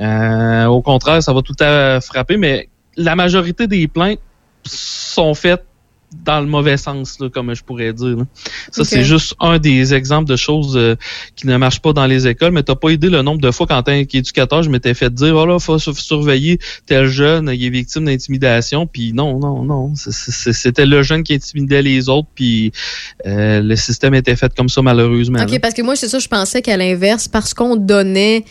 [0.00, 4.20] Euh, au contraire, ça va tout temps frapper, mais la majorité des plaintes
[4.64, 5.64] sont faites
[6.26, 8.18] dans le mauvais sens, là, comme je pourrais dire.
[8.18, 8.24] là.
[8.70, 10.94] Ça, c'est juste un des exemples de choses euh,
[11.36, 13.66] qui ne marchent pas dans les écoles, mais t'as pas aidé le nombre de fois
[13.66, 17.70] quand t'es éducateur, je m'étais fait dire, voilà, faut sur- surveiller tel jeune, il est
[17.70, 22.72] victime d'intimidation, puis non, non, non, c'était le jeune qui intimidait les autres, puis
[23.24, 25.38] euh, le système était fait comme ça malheureusement.
[25.38, 25.46] là.
[25.46, 28.44] OK, parce que moi, c'est ça, je pensais qu'à l'inverse, parce qu'on donnait.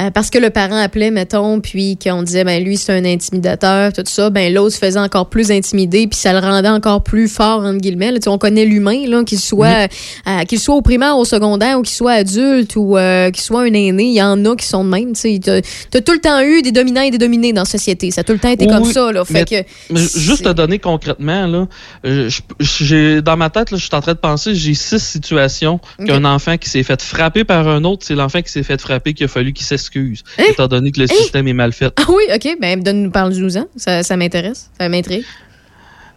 [0.00, 3.92] Euh, parce que le parent appelait, mettons, puis qu'on disait, ben lui, c'est un intimidateur,
[3.92, 7.28] tout ça, ben l'autre se faisait encore plus intimider, puis ça le rendait encore plus
[7.28, 8.12] fort, entre guillemets.
[8.12, 9.88] Là, Tu sais, on connaît l'humain, là, qu'il soit,
[10.26, 13.62] euh, qu'il soit au primaire, au secondaire, ou qu'il soit adulte, ou euh, qu'il soit
[13.62, 15.12] un aîné, il y en a qui sont de même.
[15.14, 15.40] Tu.
[15.40, 18.10] T'as t'as tout le temps eu des dominants et des dominés dans la société.
[18.10, 19.24] Ça a tout le temps été Oui, comme ça, là.
[19.24, 19.68] Fait mais- que.
[19.92, 21.66] mais juste te donner concrètement, là,
[22.06, 22.30] euh,
[22.60, 26.24] j'ai dans ma tête, là, je suis en train de penser, j'ai six situations qu'un
[26.24, 29.24] enfant qui s'est fait frapper par un autre, c'est l'enfant qui s'est fait frapper qui
[29.24, 30.44] a fallu qu'il s'excuse, Hein?
[30.50, 31.92] étant donné que le système est mal fait.
[31.96, 33.66] Ah oui, OK, ben donne-nous, parle-nous-en.
[33.76, 34.70] Ça, ça m'intéresse.
[34.78, 35.24] Ça m'intrigue.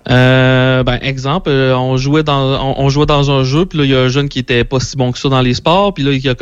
[0.10, 3.86] Euh, ben exemple, euh, on jouait dans on, on jouait dans un jeu, puis là
[3.86, 5.94] il y a un jeune qui était pas si bon que ça dans les sports,
[5.94, 6.36] puis là il y a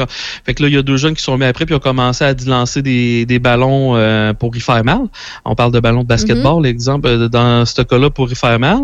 [0.46, 2.24] fait que là il y a deux jeunes qui sont mis après puis ont commencé
[2.24, 5.02] à lancer des, des ballons euh, pour y faire mal.
[5.44, 8.80] On parle de ballons de basketball, l'exemple euh, dans ce cas-là pour y faire mal.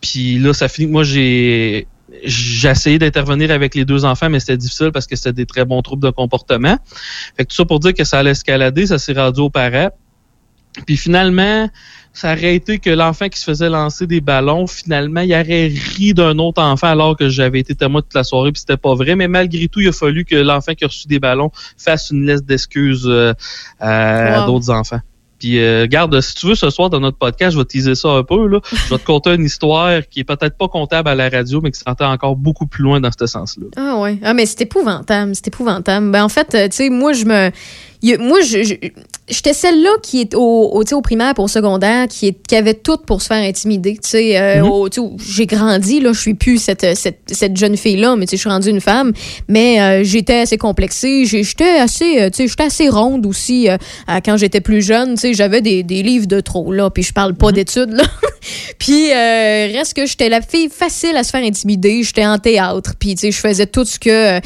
[0.00, 1.86] Puis là ça finit que moi j'ai
[2.24, 5.64] j'ai essayé d'intervenir avec les deux enfants, mais c'était difficile parce que c'était des très
[5.64, 6.76] bons troubles de comportement.
[7.36, 9.90] Fait que tout ça pour dire que ça allait escalader, ça s'est rendu aux parents.
[10.86, 11.68] Puis finalement,
[12.14, 16.14] ça aurait été que l'enfant qui se faisait lancer des ballons, finalement, il aurait ri
[16.14, 19.14] d'un autre enfant alors que j'avais été témoin toute la soirée, puis c'était pas vrai.
[19.16, 22.26] Mais malgré tout, il a fallu que l'enfant qui a reçu des ballons fasse une
[22.26, 23.34] liste d'excuses euh,
[23.80, 24.46] à, Wow.
[24.46, 25.00] d'autres enfants.
[25.42, 28.10] Puis, euh, garde, si tu veux, ce soir, dans notre podcast, je vais teaser ça
[28.10, 28.46] un peu.
[28.46, 28.60] Là.
[28.70, 31.72] Je vais te conter une histoire qui est peut-être pas comptable à la radio, mais
[31.72, 33.66] qui s'entend encore beaucoup plus loin dans ce sens-là.
[33.76, 34.18] Ah ouais.
[34.22, 36.12] Ah mais c'est épouvantable, c'est épouvantable.
[36.12, 37.50] Ben en fait, euh, tu sais, moi je me
[38.10, 38.38] y a- moi
[39.28, 40.40] j'étais celle-là qui est au
[40.72, 43.94] au, au primaire pour au secondaire qui est qui avait tout pour se faire intimider,
[43.94, 44.88] tu sais euh, Mhm.
[44.92, 45.00] sais,
[45.34, 48.48] j'ai grandi là, je suis plus cette cette, cette jeune fille là, mais je suis
[48.48, 49.12] rendue une femme,
[49.48, 53.76] mais euh, j'étais assez complexée, j'étais assez euh, j'étais assez ronde aussi euh,
[54.24, 57.12] quand j'étais plus jeune, tu sais j'avais des, des livres de trop là, puis je
[57.12, 58.04] parle pas d'études là.
[58.78, 62.02] Puis, reste que j'étais la fille facile à se faire intimider.
[62.02, 62.94] J'étais en théâtre.
[62.98, 64.40] Puis, tu sais, je faisais tout ce que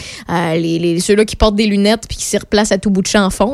[0.54, 3.06] les, les- ceux-là qui portent des lunettes puis qui se replacent à tout bout de
[3.06, 3.45] champ font,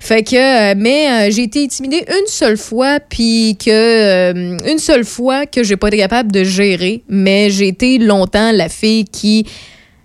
[0.00, 4.78] Fait que, euh, mais euh, j'ai été intimidée une seule fois, puis que, euh, une
[4.78, 9.04] seule fois que j'ai pas été capable de gérer, mais j'ai été longtemps la fille
[9.04, 9.46] qui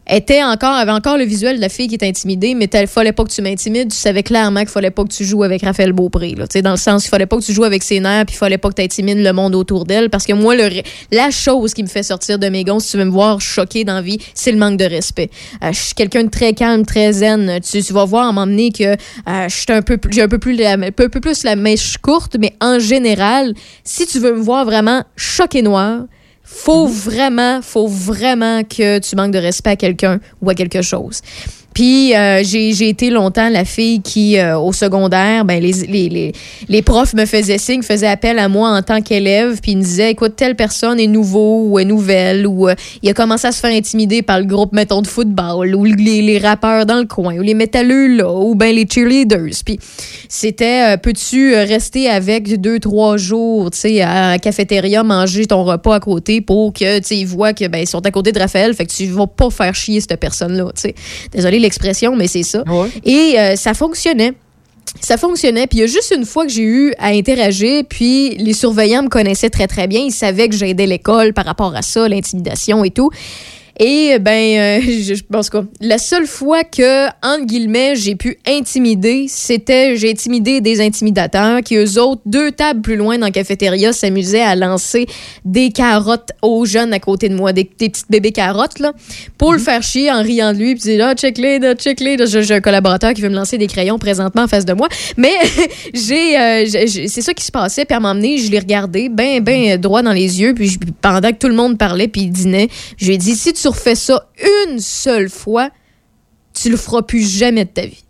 [0.09, 3.11] était encore, avait encore le visuel de la fille qui est intimidée, mais il fallait
[3.11, 3.91] pas que tu m'intimides.
[3.91, 6.35] Tu savais clairement qu'il fallait pas que tu joues avec Raphaël Beaupré.
[6.35, 8.37] Là, dans le sens qu'il fallait pas que tu joues avec ses nerfs, puis il
[8.37, 10.09] fallait pas que tu intimides le monde autour d'elle.
[10.09, 10.69] Parce que moi, le,
[11.11, 13.83] la chose qui me fait sortir de mes gonds, si tu veux me voir choquée
[13.83, 15.29] dans la vie, c'est le manque de respect.
[15.63, 17.59] Euh, je suis quelqu'un de très calme, très zen.
[17.61, 20.73] Tu, tu vas voir m'emmener que euh, suis un peu, j'ai un peu plus, la,
[20.73, 23.53] un peu plus la mèche courte, mais en général,
[23.83, 26.03] si tu veux me voir vraiment choquée noire,
[26.49, 31.21] faut vraiment, faut vraiment que tu manques de respect à quelqu'un ou à quelque chose.
[31.77, 36.31] Puis euh, j'ai été longtemps la fille qui, euh, au secondaire, ben, les, les, les,
[36.67, 39.83] les profs me faisaient signe, faisaient appel à moi en tant qu'élève, puis ils me
[39.83, 42.73] disaient, écoute, telle personne est nouveau ou est nouvelle, ou euh,
[43.03, 46.23] il a commencé à se faire intimider par le groupe, mettons, de football, ou les,
[46.23, 49.61] les rappeurs dans le coin, ou les métalleux ou ben les cheerleaders.
[49.63, 49.77] Puis
[50.29, 55.63] c'était, euh, peux-tu rester avec deux, trois jours, tu sais, à la cafétéria, manger ton
[55.63, 58.31] repas à côté pour que, tu sais, ils voient que, ben, ils sont à côté
[58.31, 60.95] de Raphaël, fait que tu vas pas faire chier cette personne-là, tu sais.
[61.31, 62.63] Désolé l'expression, mais c'est ça.
[63.03, 64.33] Et euh, ça fonctionnait.
[65.01, 65.67] Ça fonctionnait.
[65.67, 69.03] Puis il y a juste une fois que j'ai eu à interagir, puis les surveillants
[69.03, 70.01] me connaissaient très, très bien.
[70.01, 73.11] Ils savaient que j'aidais l'école par rapport à ça, l'intimidation et tout.
[73.79, 79.25] Et ben, euh, je, pense que la seule fois que, entre guillemets, j'ai pu intimider,
[79.27, 83.93] c'était j'ai intimidé des intimidateurs qui, eux autres, deux tables plus loin dans la cafétéria,
[83.93, 85.05] s'amusaient à lancer
[85.45, 88.93] des carottes aux jeunes à côté de moi, des, des petites bébés carottes, là,
[89.37, 91.59] pour le faire chier en riant de lui, puis dire, ah, là, check-les.
[91.59, 91.75] Là,
[92.25, 94.87] J'ai j'ai un collaborateur qui veut me lancer des crayons présentement en face de moi.
[95.17, 95.33] Mais
[95.93, 99.09] j'ai, euh, j'ai- j'ai- c'est ça qui se passait, puis à m'emmener, je l'ai regardé,
[99.09, 102.31] ben, ben, droit dans les yeux, puis pendant que tout le monde parlait, puis il
[102.31, 104.29] dînait, je lui ai dit, si tu refais ça
[104.67, 105.69] une seule fois,
[106.53, 108.03] tu le feras plus jamais de ta vie.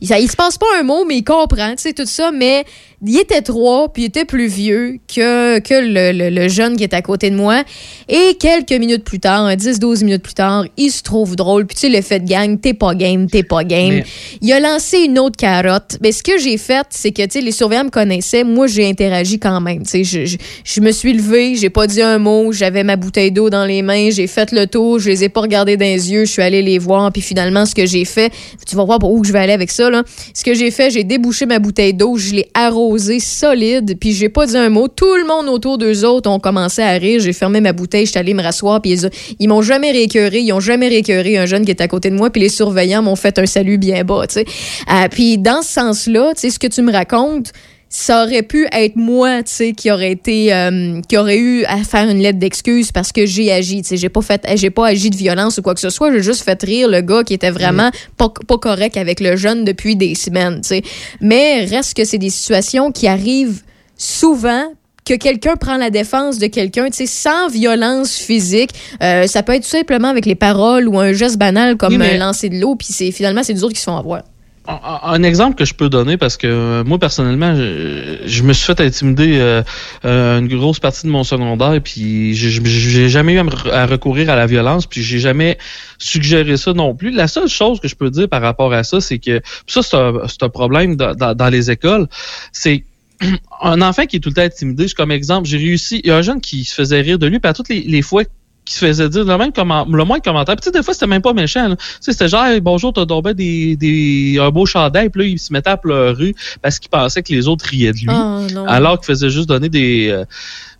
[0.00, 2.30] Il, ça- il se passe pas un mot, mais il comprend, tu sais, tout ça,
[2.32, 2.64] mais
[3.04, 6.82] il était trois, puis il était plus vieux que, que le, le- le jeune qui
[6.84, 7.62] est à côté de moi.
[8.08, 11.74] Et quelques minutes plus tard, un 10-12 minutes plus tard, il se trouve drôle, puis
[11.74, 13.90] tu sais, l'effet de gang, t'es pas game, t'es pas game.
[13.96, 14.04] Mais-
[14.40, 15.98] Il a lancé une autre carotte.
[16.02, 18.88] Mais ce que j'ai fait, c'est que, tu sais, les surveillants me connaissaient, moi, j'ai
[18.88, 22.18] interagi quand même, tu sais, je, je, je me suis levée, j'ai pas dit un
[22.18, 25.28] mot, j'avais ma bouteille d'eau dans les mains, j'ai fait le tour, je les ai
[25.28, 28.04] pas regardés dans les yeux, je suis allée les voir, puis finalement, ce que j'ai
[28.04, 28.32] fait,
[28.66, 30.02] tu vas voir où je vais aller avec ça, là.
[30.32, 32.85] Ce que j'ai fait, j'ai débouché ma bouteille d'eau, je l'ai arrosée
[33.20, 34.88] solide, puis j'ai pas dit un mot.
[34.88, 37.20] Tout le monde autour d'eux autres ont commencé à rire.
[37.20, 40.52] J'ai fermé ma bouteille, j'étais allée me rasseoir, puis ils, ils m'ont jamais réécœuré, ils
[40.52, 43.16] ont jamais réécœuré un jeune qui était à côté de moi, puis les surveillants m'ont
[43.16, 44.44] fait un salut bien bas, tu sais.
[44.90, 47.52] Euh, puis dans ce sens-là, tu sais, ce que tu me racontes,
[47.88, 51.78] ça aurait pu être moi, tu sais, qui aurait été, euh, qui aurait eu à
[51.78, 54.88] faire une lettre d'excuse parce que j'ai agi, tu sais, j'ai pas fait, j'ai pas
[54.88, 57.32] agi de violence ou quoi que ce soit, j'ai juste fait rire le gars qui
[57.34, 60.82] était vraiment pas, pas correct avec le jeune depuis des semaines, tu sais.
[61.20, 63.62] Mais reste que c'est des situations qui arrivent
[63.96, 64.64] souvent
[65.04, 68.70] que quelqu'un prend la défense de quelqu'un, tu sais, sans violence physique.
[69.04, 71.98] Euh, ça peut être tout simplement avec les paroles ou un geste banal comme Oui,
[71.98, 74.22] mais- lancer de l'eau, puis c'est finalement c'est les autres qui se font avoir.
[74.68, 78.66] Un- exemple que je peux donner, parce que euh, moi, personnellement, je, je me suis
[78.66, 79.62] fait intimider euh,
[80.04, 83.40] euh, une grosse partie de mon secondaire, puis j'ai- jamais eu
[83.72, 85.56] à, recourir à la violence, puis j'ai jamais
[85.98, 87.10] suggéré ça non plus.
[87.12, 89.96] La seule chose que je peux dire par rapport à ça, c'est que ça, c'est
[89.96, 92.08] un, un problème dans, dans- dans les écoles,
[92.50, 92.82] c'est
[93.62, 94.88] un enfant qui est tout le temps intimidé.
[94.88, 97.26] Je- Comme exemple, j'ai réussi, il y a un jeune qui se faisait rire de
[97.28, 98.24] lui, puis à toutes les, les fois
[98.66, 100.56] qui se faisait dire le même comment, le moins de commentaires.
[100.56, 101.68] Puis des fois, c'était même pas méchant.
[101.68, 101.76] là.
[101.76, 105.28] Tu sais, c'était genre Hey, bonjour, t'as tombé des, des un beau chandail, puis là,
[105.28, 108.08] il se mettait à pleurer parce qu'il pensait que les autres riaient de lui.
[108.10, 108.66] Oh, non.
[108.66, 110.24] alors qu'il faisait juste donner des euh,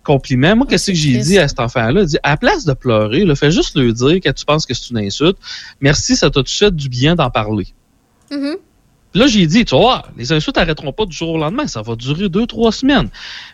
[0.02, 0.56] compliments.
[0.56, 2.04] Moi, qu'est-ce que j'ai dit à cet enfant-là?
[2.04, 4.74] Dit, à la place de pleurer, là, fais juste lui dire que tu penses que
[4.74, 5.38] c'est une insulte.
[5.80, 7.68] Merci, ça t'a tout fait du bien d'en parler.
[8.30, 8.56] Mhm.
[8.56, 8.60] Puis
[9.16, 11.80] Là, j'ai dit, tu vas voir, les insultes n'arrêteront pas du jour au lendemain, ça
[11.80, 13.08] va durer deux, trois semaines.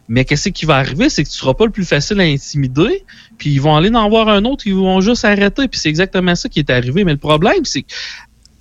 [0.08, 3.04] Mais qu'est-ce qui va arriver, c'est que tu seras pas le plus facile à intimider,
[3.38, 6.34] puis ils vont aller en voir un autre, ils vont juste arrêter, puis c'est exactement
[6.34, 7.04] ça qui est arrivé.
[7.04, 7.92] Mais le problème, c'est que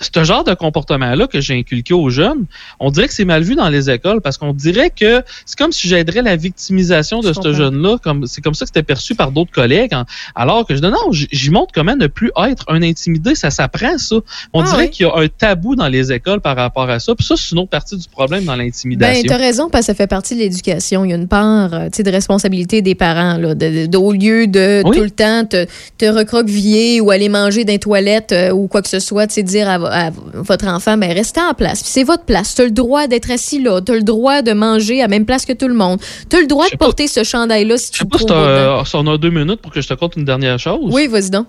[0.01, 2.45] ce genre de comportement-là que j'ai inculqué aux jeunes,
[2.79, 5.71] on dirait que c'est mal vu dans les écoles parce qu'on dirait que c'est comme
[5.71, 7.97] si j'aiderais la victimisation de ce jeune-là.
[8.03, 9.93] Comme, c'est comme ça que c'était perçu par d'autres collègues.
[9.93, 13.35] en- alors que je dis non, j'y montre comment ne plus être un intimidé.
[13.35, 14.15] Ça s'apprend, ça.
[14.53, 14.89] On Ah dirait oui.
[14.89, 17.13] qu'il y a un tabou dans les écoles par rapport à ça.
[17.15, 19.23] Puis ça, c'est une autre partie du problème dans Ben, l'intimidation.
[19.27, 21.05] t'as raison, parce que ça fait partie de l'éducation.
[21.05, 23.97] Il y a une part, euh, tu sais, de responsabilité des parents, là, de, de-
[23.97, 24.97] au lieu de Oui.
[24.97, 25.65] tout le temps te,
[25.97, 29.35] te recroqueviller ou aller manger dans les toilettes euh, ou quoi que ce soit, tu
[29.35, 31.81] sais, dire à, à votre enfant, ben, restez en place.
[31.83, 32.55] Puis c'est votre place.
[32.55, 33.81] T'as le droit d'être assis là.
[33.81, 35.99] T'as le droit de manger à la même place que tout le monde.
[36.29, 39.07] T'as le droit de porter ce chandail-là si tu Je sais pas t'as- si on
[39.07, 40.91] a deux minutes pour que je te conte une dernière chose.
[40.93, 41.47] Oui, vas-y donc.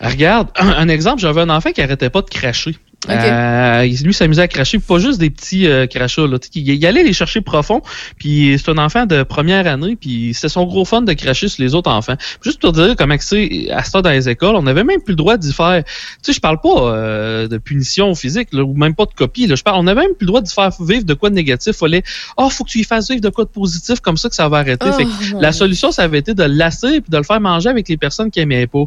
[0.00, 2.76] Regarde, un, un exemple, j'avais un enfant qui arrêtait pas de cracher.
[3.06, 3.14] Ok.
[3.14, 6.26] Euh, il- lui s'amusait à cracher, pas juste des petits euh, crachats.
[6.26, 6.36] Là.
[6.54, 7.80] Il, il allait les chercher profond,
[8.18, 11.62] puis c'est un enfant de première année, puis c'était son gros fun de cracher sur
[11.62, 12.16] les autres enfants.
[12.42, 15.16] Juste pour dire comment c'est à temps dans les écoles, on n'avait même plus le
[15.16, 15.84] droit d'y faire.
[15.84, 15.92] Tu
[16.22, 19.46] sais, je parle pas euh, de punition physique, là, ou même pas de copie.
[19.46, 19.54] Là.
[19.54, 21.76] Je parle, on n'avait même plus le droit d'y faire vivre de quoi de négatif.
[21.76, 22.02] Fallait,
[22.36, 24.48] oh, faut que tu y fasses vivre de quoi de positif, comme ça que ça
[24.48, 24.86] va arrêter.
[24.88, 27.22] Oh, Fait que mon la solution, ça avait été de le lasser puis de le
[27.22, 28.84] faire manger avec les personnes qui aimaient pas.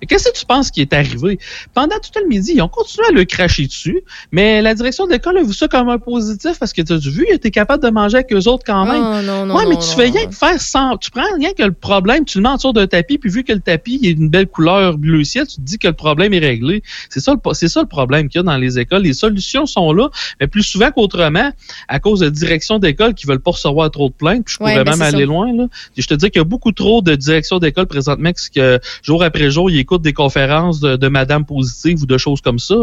[0.00, 1.38] Mais qu'est-ce que tu penses qui est arrivé?
[1.74, 5.12] Pendant tout le midi, ils ont continué à le cracher dessus, mais la direction de
[5.12, 7.82] l'école a vu ça comme un positif parce que tu as vu, tu es capable
[7.82, 9.02] de manger avec eux autres quand même.
[9.02, 10.96] Oh, non, non, ouais, mais tu fais rien que faire sans.
[10.98, 13.42] Tu prends rien que le problème, tu le mets en dessous d'un tapis, puis vu
[13.44, 15.94] que le tapis il a une belle couleur bleu ciel, tu te dis que le
[15.94, 16.82] problème est réglé.
[17.10, 19.02] C'est ça, le- c'est ça le problème qu'il y a dans les écoles.
[19.02, 20.08] Les solutions sont là,
[20.40, 21.50] mais plus souvent qu'autrement,
[21.88, 24.72] à cause de directions d'école qui veulent pas recevoir trop de plaintes, puis je Ouais,
[24.72, 25.24] pourrais ben, même aller ça.
[25.24, 25.52] loin.
[25.56, 25.66] Là.
[25.96, 29.22] Je te dis qu'il y a beaucoup trop de directions d'école présentement parce que jour
[29.22, 32.74] après jour, ils des conférences de, Madame Positive ou de choses comme ça.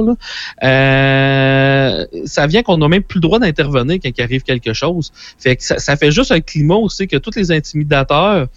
[0.63, 5.11] Euh, ça vient qu'on n'a même plus le droit d'intervenir quand il arrive quelque chose.
[5.37, 8.47] Fait que ça fait juste un climat aussi que tous les intimidateurs,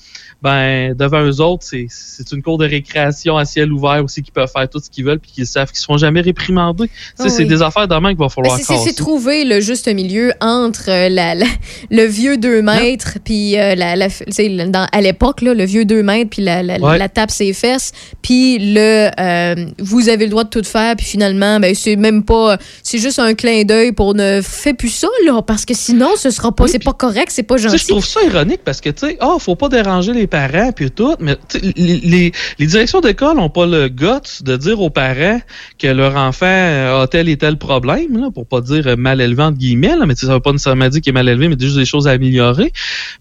[0.43, 4.31] ben devant eux autres, c'est, c'est une cour de récréation à ciel ouvert aussi qui
[4.31, 6.91] peuvent faire tout ce qu'ils veulent puis qu'ils savent qu'ils seront jamais réprimandés.
[7.19, 7.49] Ah c'est oui.
[7.49, 11.09] des affaires demain qu'il va Ben, falloir c'est- c'est trouver le juste milieu entre euh,
[11.09, 11.47] la, la-
[11.91, 14.09] le vieux 2 mètres, puis euh, la, la-
[14.69, 16.99] dans- à l'époque, là, le vieux 2 mètres, puis la, la, Ouais.
[16.99, 21.07] la tape ses fesses, puis le euh, vous avez le droit de tout faire, puis
[21.07, 25.09] finalement, ben c'est même pas, c'est juste un clin d'œil pour ne fait plus ça
[25.25, 27.79] là, parce que sinon ce sera pas, c'est pas correct, c'est pas gentil.
[27.79, 30.91] je trouve ça ironique parce que, tu sais, ah, faut pas déranger les parents puis
[30.91, 34.91] tout, mais tu les, les, les directions d'école n'ont pas le guts de dire aux
[34.91, 35.41] parents
[35.79, 39.43] que leur enfant a tel et tel problème, là, pour pas dire euh, mal élevé
[39.43, 41.57] entre guillemets, là, mais tu ça veut pas nécessairement dire qu'il est mal élevé, mais
[41.59, 42.73] juste des choses à améliorer.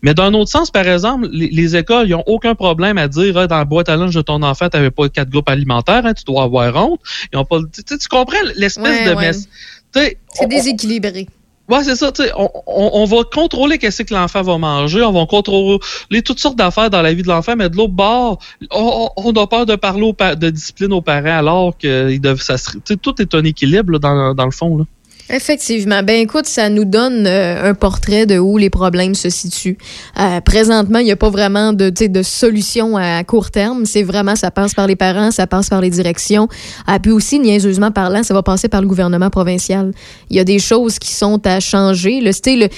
[0.01, 3.37] Mais d'un autre sens, par exemple, les, les écoles, ils ont aucun problème à dire,
[3.37, 6.13] Ah, dans la boîte à lunch de ton enfant, t'avais pas quatre groupes alimentaires, hein,
[6.13, 6.99] tu dois avoir honte.
[7.33, 9.31] Ils ont pas, tu, tu comprends l'espèce Ouais, de ouais.
[9.31, 9.47] mess-
[9.93, 9.99] tu
[10.33, 11.27] C'est déséquilibré.
[11.67, 15.25] Ouais, c'est ça, on, on, on va contrôler qu'est-ce que l'enfant va manger, on va
[15.25, 15.79] contrôler
[16.23, 18.37] toutes sortes d'affaires dans la vie de l'enfant, mais de l'autre bord,
[18.71, 22.21] on, on a peur de parler aux pa- de discipline aux parents alors que ils
[22.21, 22.55] doivent, ça
[23.01, 24.77] tout est un équilibre là, dans, dans le fond.
[24.77, 24.83] Là.
[25.29, 26.03] Effectivement.
[26.03, 29.77] Ben écoute, ça nous donne euh, un portrait de où les problèmes se situent.
[30.19, 33.85] Euh, présentement, il n'y a pas vraiment de, de solution à court terme.
[33.85, 36.47] C'est vraiment, ça passe par les parents, ça passe par les directions.
[36.85, 39.93] Ah, puis aussi, niaiseusement parlant, ça va passer par le gouvernement provincial.
[40.29, 42.21] Il y a des choses qui sont à changer.
[42.21, 42.69] Le, le,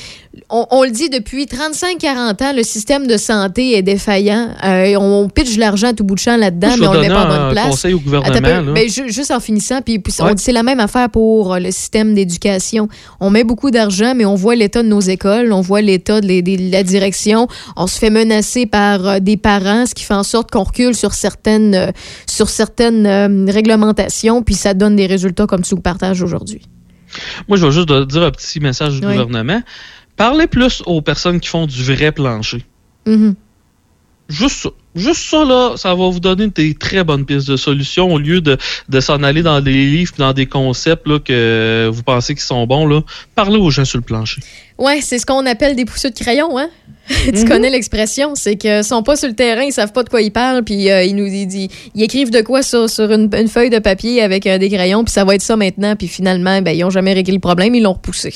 [0.49, 4.49] on, on le dit depuis 35-40 ans, le système de santé est défaillant.
[4.63, 7.27] Euh, on pitche l'argent tout bout de champ là-dedans, mais on le met pas en
[7.27, 7.67] bonne place.
[7.69, 8.41] conseil au gouvernement, peu.
[8.49, 8.61] là.
[8.73, 10.33] Ben, juste en finissant, puis, Ouais.
[10.37, 12.87] c'est la même affaire pour euh, le système d'éducation.
[13.19, 16.71] On met beaucoup d'argent, mais on voit l'état de nos écoles, on voit l'état de,
[16.71, 17.47] la direction.
[17.75, 20.95] On se fait menacer par euh, des parents, ce qui fait en sorte qu'on recule
[20.95, 21.91] sur certaines, euh,
[22.25, 26.61] sur certaines euh, réglementations, puis ça donne des résultats comme tu nous partages aujourd'hui.
[27.47, 29.13] Moi, je vais juste dire un petit message du Oui.
[29.13, 29.61] gouvernement.
[30.17, 32.65] Parlez plus aux personnes qui font du vrai plancher.
[33.05, 33.35] Mhm.
[34.27, 34.69] Juste ça.
[34.93, 38.41] Juste ça, là, ça va vous donner des très bonnes pistes de solutions au lieu
[38.41, 38.57] de,
[38.89, 42.65] de s'en aller dans des livres, dans des concepts là, que vous pensez qui sont
[42.65, 42.87] bons.
[42.87, 43.01] Là.
[43.35, 44.41] Parlez aux gens sur le plancher.
[44.79, 46.69] Ouais, c'est ce qu'on appelle des pousseux de crayon, hein?
[47.25, 47.47] tu Mhm.
[47.47, 50.31] connais l'expression, c'est qu'ils sont pas sur le terrain, ils savent pas de quoi ils
[50.31, 53.47] parlent, puis euh, ils nous ils, ils- ils écrivent de quoi sur, sur une, une
[53.47, 56.61] feuille de papier avec euh, des crayons, puis ça va être ça maintenant, puis finalement,
[56.61, 58.33] ben, ils ont jamais réglé le problème, ils l'ont repoussé.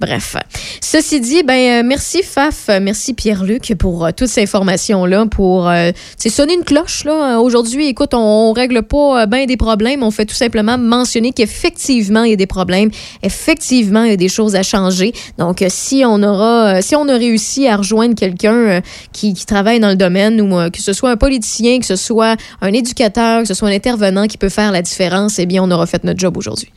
[0.00, 0.36] Bref.
[0.80, 5.70] Ceci dit, ben, euh, merci Faf, merci Pierre-Luc pour euh, toutes ces informations-là, pour
[6.18, 7.04] sais, sonner une cloche.
[7.04, 7.38] là.
[7.40, 8.18] Aujourd'hui, écoute, on,
[8.50, 12.36] on règle pas ben des problèmes, on fait tout simplement mentionner qu'effectivement, il y a
[12.36, 12.90] des problèmes,
[13.22, 15.12] effectivement, il y a des choses à changer.
[15.38, 18.80] Donc, si on aura, si on a réussi à rejoindre quelqu'un euh,
[19.12, 21.96] qui, qui travaille dans le domaine, ou euh, que ce soit un politicien, que ce
[21.96, 25.62] soit un éducateur, que ce soit un intervenant qui peut faire la différence, eh bien,
[25.62, 26.70] on aura fait notre job aujourd'hui.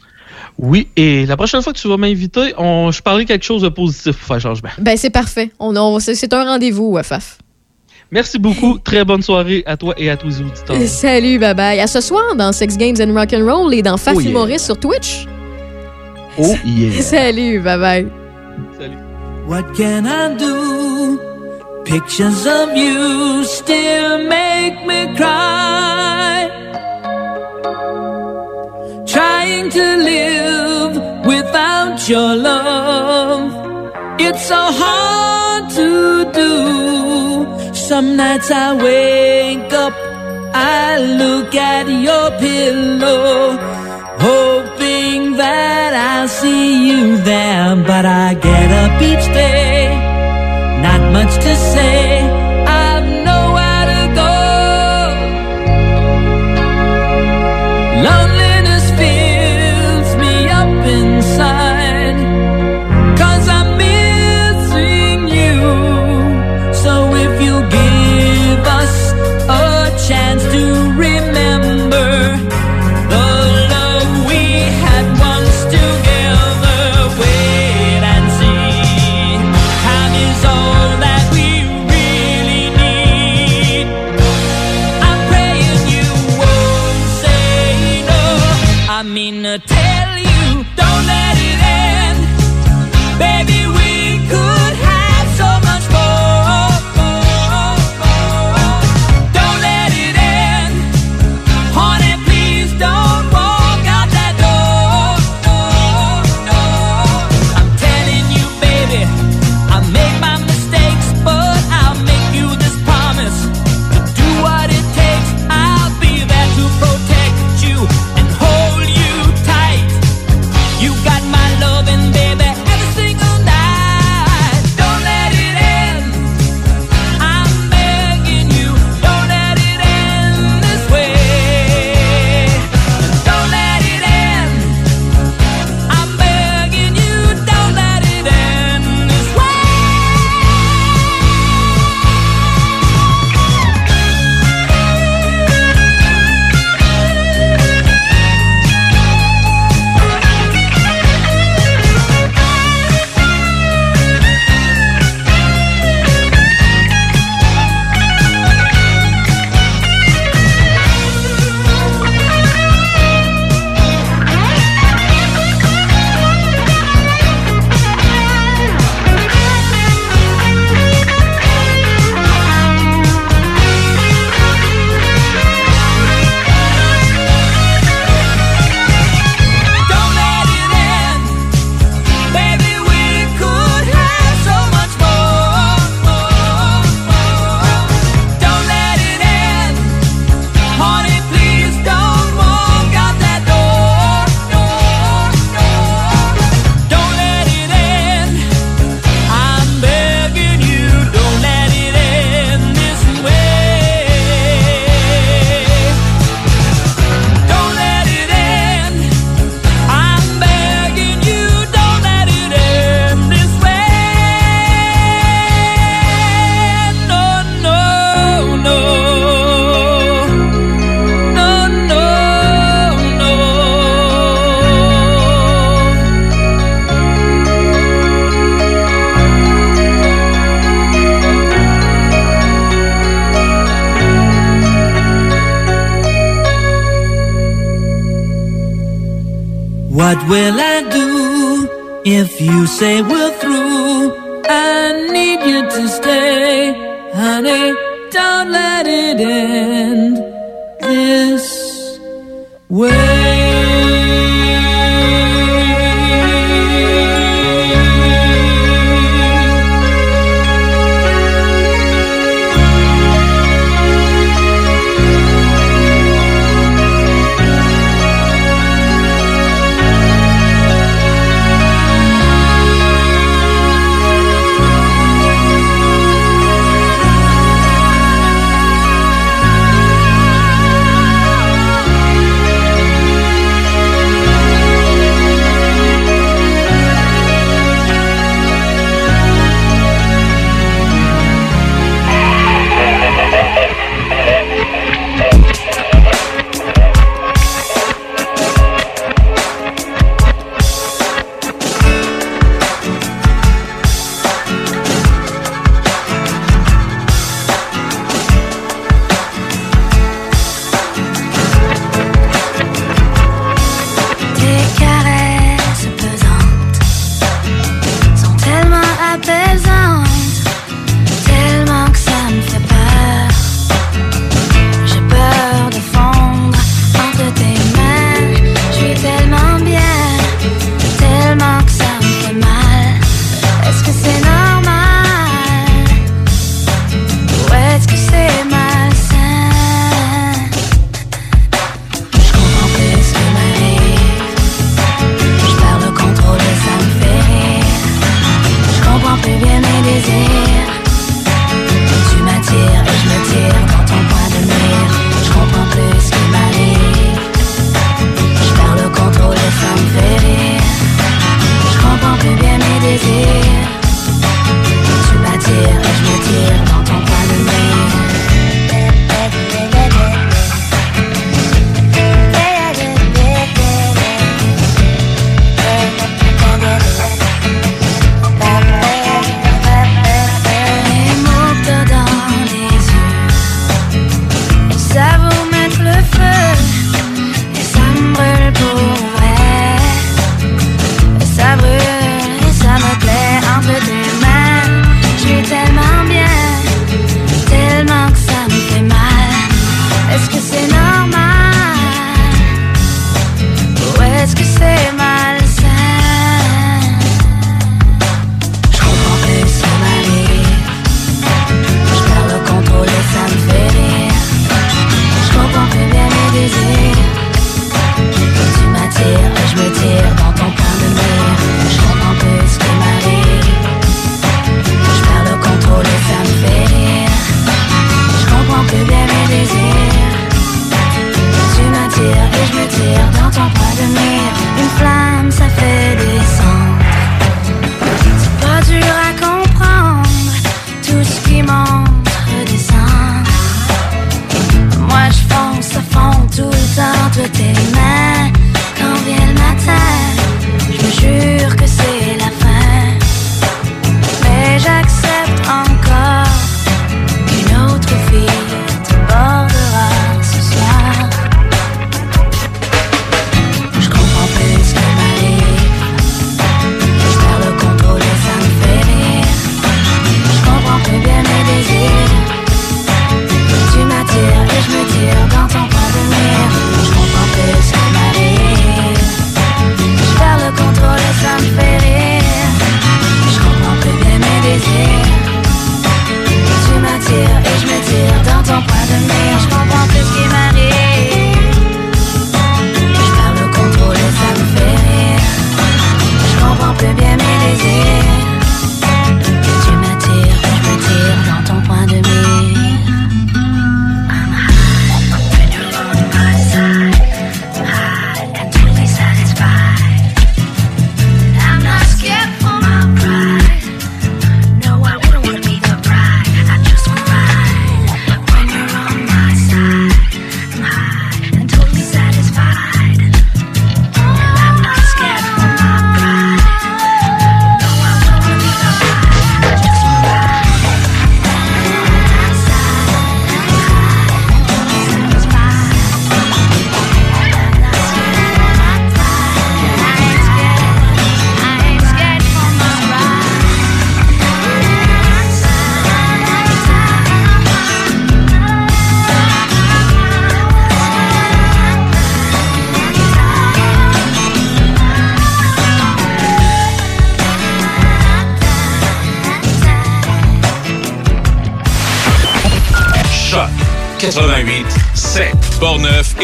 [0.60, 4.16] Oui, et la prochaine fois que tu vas m'inviter, je parlerai quelque chose de positif
[4.18, 4.70] pour faire changement.
[4.80, 5.52] Ben, c'est parfait.
[5.60, 7.38] On, on- c'est un rendez-vous, Faf.
[8.10, 8.80] Merci beaucoup.
[8.80, 10.78] Très bonne soirée à toi et à tous les auditeurs.
[10.88, 11.80] Salut, bye bye.
[11.80, 14.30] À ce soir dans Sex Games and Rock'n'Roll et dans Faf Oh yeah.
[14.32, 15.28] Humoriste sur Twitch.
[16.40, 17.02] Oh yeah.
[17.02, 18.27] Salut, bye bye.
[19.48, 21.18] What can I do?
[21.86, 26.50] Pictures of you still make me cry.
[29.08, 34.20] Trying to live without your love.
[34.20, 37.74] It's so hard to do.
[37.74, 39.94] Some nights I wake up,
[40.54, 43.58] I look at your pillow,
[45.16, 47.76] that I'll see you there.
[47.76, 49.90] But I get up each day,
[50.82, 52.22] not much to say.
[52.82, 54.34] I've nowhere to go.
[58.06, 58.37] Loneliness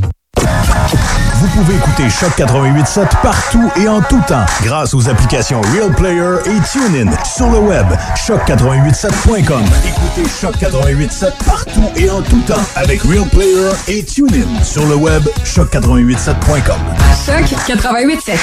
[1.39, 6.38] Vous pouvez écouter Choc 88.7 partout et en tout temps grâce aux applications Real Player
[6.45, 7.85] et TuneIn sur le web
[8.15, 9.61] choc887.com.
[9.85, 14.95] Écoutez Choc 88.7 partout et en tout temps avec Real Player et TuneIn sur le
[14.95, 16.80] web choc887.com.
[17.23, 18.38] Choc 88.7.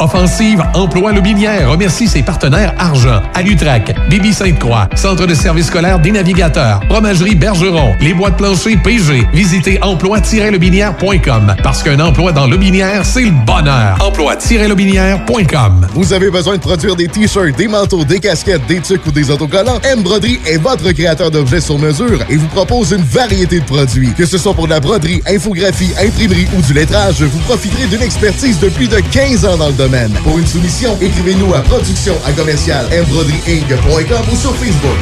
[0.00, 6.10] Offensive Emploi Lobinière remercie ses partenaires Argent, Alutrac, Bibi Sainte-Croix, Centre de services scolaires des
[6.10, 9.28] navigateurs, Fromagerie Bergeron, Les Bois de plancher PG.
[9.34, 13.96] Visitez emploi-lobinière.com parce qu'un emploi dans Lobinière, c'est le bonheur.
[14.00, 19.10] Emploi-lobinière.com Vous avez besoin de produire des t-shirts, des manteaux, des casquettes, des tucs ou
[19.10, 19.80] des autocollants?
[19.82, 24.12] M Broderie est votre créateur d'objets sur mesure et vous propose une variété de produits.
[24.12, 28.02] Que ce soit pour de la broderie, infographie, imprimerie ou du lettrage, vous profiterez d'une
[28.02, 30.12] expertise de plus de 15 ans dans le domaine.
[30.22, 34.98] Pour une soumission, écrivez-nous à production à commercial mbroderieinc.com ou sur Facebook.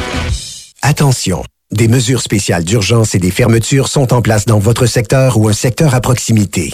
[0.81, 5.49] Attention, des mesures spéciales d'urgence et des fermetures sont en place dans votre secteur ou
[5.49, 6.73] un secteur à proximité.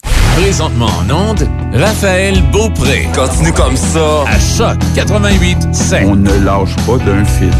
[0.35, 3.07] Présentement en onde, Raphaël Beaupré.
[3.13, 4.23] Continue comme ça.
[4.27, 6.03] À Choc 88 7.
[6.07, 7.51] On ne lâche pas d'un fil.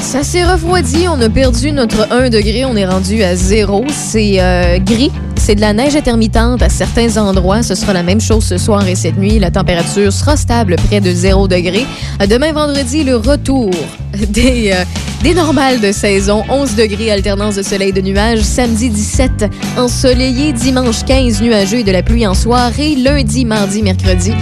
[0.00, 3.84] Ça s'est refroidi, on a perdu notre 1 degré, on est rendu à 0.
[3.88, 5.12] C'est euh, gris,
[5.42, 7.64] c'est de la neige intermittente à certains endroits.
[7.64, 9.40] Ce sera la même chose ce soir et cette nuit.
[9.40, 11.84] La température sera stable près de 0 degré.
[12.30, 13.70] Demain vendredi, le retour
[14.28, 14.84] des, euh,
[15.24, 16.44] des normales de saison.
[16.48, 18.42] 11 degrés, alternance de soleil et de nuages.
[18.42, 19.46] Samedi 17,
[19.76, 20.52] ensoleillé.
[20.52, 22.94] Dimanche 15, nuageux et de la pluie en soirée.
[22.94, 24.32] Lundi, mardi, mercredi,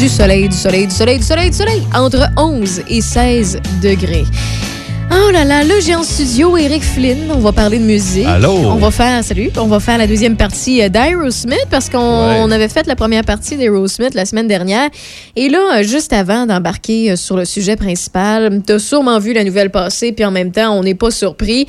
[0.00, 1.82] du soleil, du soleil, du soleil, du soleil, du soleil.
[1.94, 4.24] Entre 11 et 16 degrés.
[5.10, 7.30] Oh là là, là j'ai en studio Eric Flynn.
[7.32, 8.26] On va parler de musique.
[8.26, 8.50] Allô?
[8.52, 11.98] On va faire, salut, on va faire la deuxième partie euh, d'Aerosmith parce qu'on
[12.48, 12.52] Ouais.
[12.54, 14.88] avait fait la première partie d'Aerosmith la semaine dernière.
[15.36, 19.44] Et là, euh, juste avant d'embarquer euh, sur le sujet principal, t'as sûrement vu la
[19.44, 21.66] nouvelle passer, puis en même temps, on n'est pas surpris.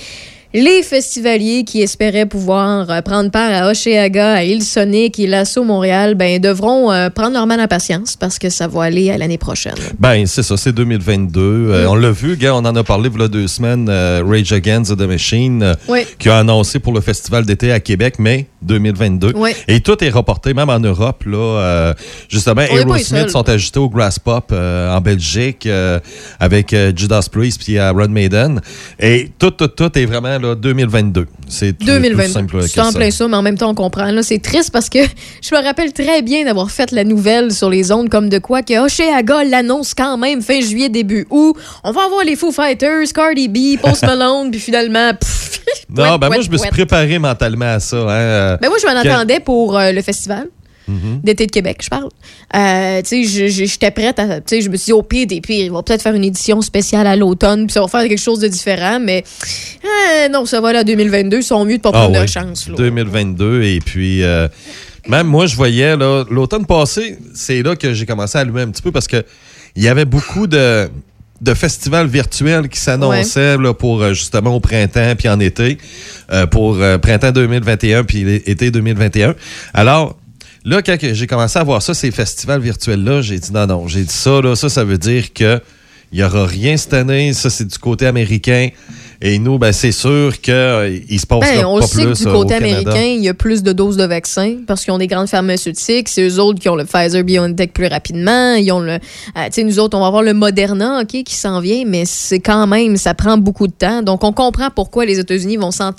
[0.51, 6.15] Les festivaliers qui espéraient pouvoir euh, prendre part à Oceaga, à Hillsonic et l'Assaut Montréal,
[6.15, 9.37] ben, devront euh, prendre leur mal en patience parce que ça va aller à l'année
[9.37, 9.75] prochaine.
[9.99, 11.39] Ben, c'est ça, c'est 2022.
[11.39, 14.23] Euh, on l'a vu, gars, on en a parlé il y a deux semaines, euh,
[14.25, 15.99] Rage Against the Machine, Oui.
[16.17, 19.33] qui a annoncé pour le festival d'été à Québec, mai 2022.
[19.35, 19.51] Oui.
[19.67, 21.25] Et tout est reporté, même en Europe.
[21.27, 21.93] Là,
[22.27, 25.69] justement, On Aerosmith sont ajoutés au Grass Pop en Belgique
[26.39, 28.61] avec Judas Priest puis Iron Maiden.
[28.99, 31.27] Et tout, tout, tout est vraiment là, 2022.
[31.47, 32.31] C'est tout, tout 2022.
[32.31, 34.11] simple C'est en plein ça, mais en même temps, on comprend.
[34.11, 34.99] Là, c'est triste parce que
[35.41, 38.61] je me rappelle très bien d'avoir fait la nouvelle sur les ondes comme de quoi
[38.61, 41.55] que Oceaga l'annonce quand même fin juillet, début août.
[41.83, 46.19] On va avoir les Foo Fighters, Cardi B, Post Malone, puis finalement, pff, Non, pouette,
[46.19, 47.97] ben moi, pouette, je me suis préparé mentalement à ça.
[47.97, 50.47] Hein, Ben moi, je m'en attendais pour euh, le festival
[50.89, 51.21] Mhm.
[51.23, 52.09] d'été de Québec, je parle.
[52.55, 54.41] Euh, tu sais, j'étais prête à.
[54.41, 56.23] Tu sais, je me suis dit, au pire des pires, ils vont peut-être faire une
[56.23, 59.23] édition spéciale à l'automne, puis ça va faire quelque chose de différent, mais
[59.83, 62.67] euh, non, ça va là, 2022, ils sont mieux de pas Ah prendre leur chance.
[62.67, 62.75] là.
[62.75, 64.47] 2022 et puis euh,
[65.07, 68.69] Même moi, je voyais, là, l'automne passé, c'est là que j'ai commencé à allumer un
[68.69, 69.23] petit peu parce que
[69.75, 70.89] il y avait beaucoup de,
[71.41, 75.77] de festivals virtuels qui s'annonçaient là, pour justement au printemps puis en été,
[76.31, 79.35] euh, pour euh, printemps 2021 puis été 2021.
[79.73, 80.17] Alors,
[80.65, 84.03] là, quand j'ai commencé à voir ça, ces festivals virtuels-là, j'ai dit non, non, j'ai
[84.03, 85.61] dit ça, là, ça, ça veut dire que
[86.11, 87.33] il n'y aura rien cette année.
[87.33, 88.69] Ça, c'est du côté américain.
[89.21, 92.27] Et nous, ben, c'est sûr qu'il se passe Ben, on pas sait plus que du
[92.27, 95.07] euh, côté américain, il y a plus de doses de vaccins parce qu'ils ont des
[95.07, 96.07] grandes pharmaceutiques.
[96.07, 98.53] C'est eux autres qui ont le Pfizer BioNTech plus rapidement.
[98.55, 98.93] Ils ont le.
[98.93, 98.97] euh,
[99.47, 102.39] tu sais, nous autres, on va avoir le Moderna, OK, qui s'en vient, mais c'est
[102.39, 104.03] quand même, ça prend beaucoup de temps.
[104.03, 105.91] Donc, on comprend pourquoi les États-Unis vont s'en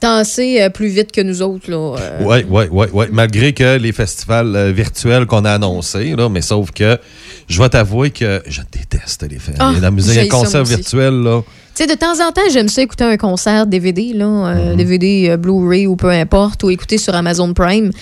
[0.00, 1.66] tasser euh, plus vite que nous autres.
[1.70, 2.20] Euh.
[2.20, 3.06] Oui, oui, oui.
[3.10, 6.98] Malgré que les festivals euh, virtuels qu'on a annoncés, là, mais sauf que
[7.48, 9.74] je vais t'avouer que je déteste les festivals.
[9.76, 10.76] Ah, la musique, j'haïs un ça, concert moi aussi.
[10.76, 11.42] virtuel, là.
[11.78, 15.36] Sais, de temps en temps, j'aime ça écouter un concert DVD, là, euh, DVD, euh,
[15.36, 17.92] Blu-ray ou peu importe, ou écouter sur Amazon Prime.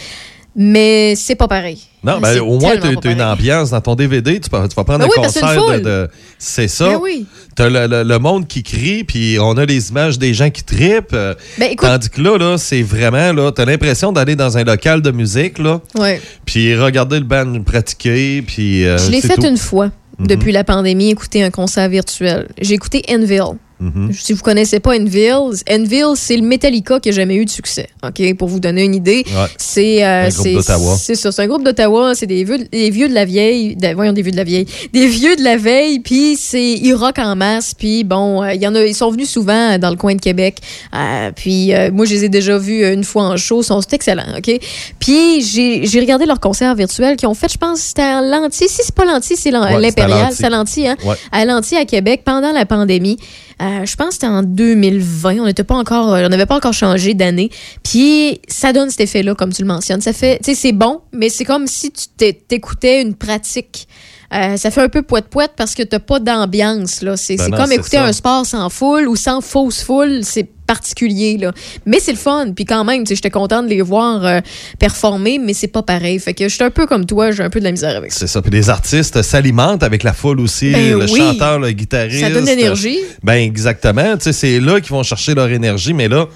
[0.58, 1.78] Mais c'est pas pareil.
[2.02, 4.40] Non, ben, au moins, tu as une ambiance dans ton DVD.
[4.40, 6.08] Tu, peux- tu vas prendre Ben un oui, concert de.
[6.38, 6.88] C'est ça.
[6.88, 7.26] Ben oui.
[7.54, 10.48] Tu as le, le- le monde qui crie, puis on a les images des gens
[10.48, 11.12] qui tripent.
[11.12, 13.34] euh, Ben, écoute- Tandis que là, là c'est vraiment.
[13.34, 16.22] là Tu as l'impression d'aller dans un local de musique, là, Ouais.
[16.46, 18.86] puis regarder le band pratiquer, puis.
[18.86, 19.44] euh, Je l'ai fait tout.
[19.44, 20.28] une fois Mhm.
[20.28, 22.48] depuis la pandémie, écouter un concert virtuel.
[22.58, 23.58] J'ai écouté Enville.
[23.78, 24.10] Mhm.
[24.12, 27.88] Si vous connaissez pas Enville, Enville, c'est le Metallica qui a jamais eu de succès.
[28.06, 29.46] OK, pour vous donner une idée, Ouais.
[29.58, 30.96] c'est euh, Un groupe c'est- d'Ottawa.
[30.98, 33.94] C'est ça, c'est un groupe d'Ottawa, c'est des vieux, des vieux de la vieille, de-
[33.94, 37.18] voyons des vieux de la vieille, des vieux de la veille, puis c'est ils rock
[37.18, 39.96] en masse, puis bon, euh, il y en a ils sont venus souvent dans le
[39.96, 40.56] coin de Québec.
[40.94, 43.92] Euh, puis euh, moi je les ai déjà vus une fois en show, sont c'est
[43.94, 44.58] excellent, OK?
[44.98, 48.80] Puis j'ai regardé leur concert virtuel qu'ils ont fait, je pense c'était à l'Anti, si
[48.82, 51.16] c'est pas l'Anti, c'est l'Impérial, c'est à l'Anti hein, Ouais.
[51.32, 53.18] à l'Anti à Québec pendant la pandémie.
[53.66, 55.40] Euh, je pense que c'était en 2020.
[55.40, 57.50] On n'était pas encore, euh, on n'avait pas encore changé d'année.
[57.82, 60.00] Puis ça donne cet effet-là, comme tu le mentionnes.
[60.00, 63.88] Ça fait, c'est bon, mais c'est comme si tu t'é- t'écoutais une pratique.
[64.34, 67.02] Euh, ça fait un peu poète-poète parce que t'as pas d'ambiance.
[67.02, 67.16] là.
[67.16, 68.04] C'est Ben comme écouter ça.
[68.04, 70.20] un sport sans foule ou sans fausse foule.
[70.22, 71.38] C'est particulier.
[71.38, 71.52] Là.
[71.86, 72.46] Mais c'est le fun.
[72.54, 74.40] Puis quand même, j'étais contente de les voir euh,
[74.80, 76.18] performer, mais c'est pas pareil.
[76.18, 78.10] Fait que je suis un peu comme toi, j'ai un peu de la misère avec
[78.12, 78.20] ça.
[78.20, 78.42] C'est ça.
[78.42, 80.72] Puis les artistes s'alimentent avec la foule aussi.
[80.72, 81.18] Ben le oui.
[81.18, 82.20] chanteur, le guitariste.
[82.20, 82.98] Ça donne de l'énergie.
[83.22, 84.14] Ben exactement.
[84.18, 86.26] C'est là qu'ils vont chercher leur énergie, mais là,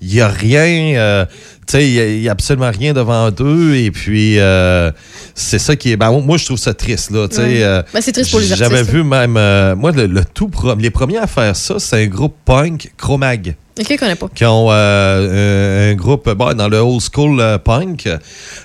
[0.00, 0.96] il n'y a rien.
[0.98, 1.24] euh,
[1.66, 3.76] tu sais, il n'y a, absolument rien devant eux.
[3.76, 4.90] Et puis, euh,
[5.34, 5.96] c'est ça qui est.
[5.96, 7.26] Ben, moi, je trouve ça triste, là.
[7.28, 7.62] Tu sais, Ouais.
[7.62, 9.36] euh, Ben, c'est triste pour les artistes, J'avais vu même.
[9.36, 13.56] euh, moi, le, le tout les premiers à faire ça, c'est un groupe punk, Chromag
[13.78, 14.28] Ok, je connais pas.
[14.34, 18.08] qui ont euh, un, un groupe bon, dans le old school euh, punk.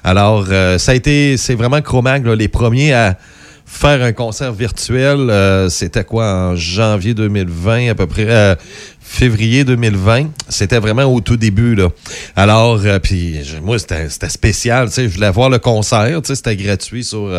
[0.04, 3.18] Alors, euh, ça a été, c'est vraiment Chromag, les premiers à
[3.66, 5.30] faire un concert virtuel.
[5.30, 8.56] euh, C'était quoi, en janvier 2020, à peu près, euh,
[9.00, 10.28] février 2020.
[10.50, 11.90] C'était vraiment au tout début, là.
[12.36, 16.28] Alors, euh, puis moi, c'était c'était spécial, tu sais, je voulais voir le concert, tu
[16.28, 17.30] sais, c'était gratuit sur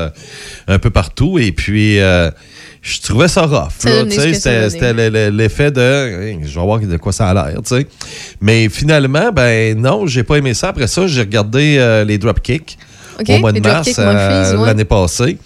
[0.69, 1.97] un peu partout, et puis...
[2.83, 3.87] je trouvais ça rough.
[4.71, 7.87] C'était l'effet de Hey, je vais voir de quoi ça a l'air, tu sais.
[8.41, 10.69] Mais finalement, ben non, j'ai pas aimé ça.
[10.71, 12.77] Après ça, j'ai regardé les Dropkicks
[13.29, 14.67] Au mois de mars euh, ouais.
[14.67, 15.39] l'année passée.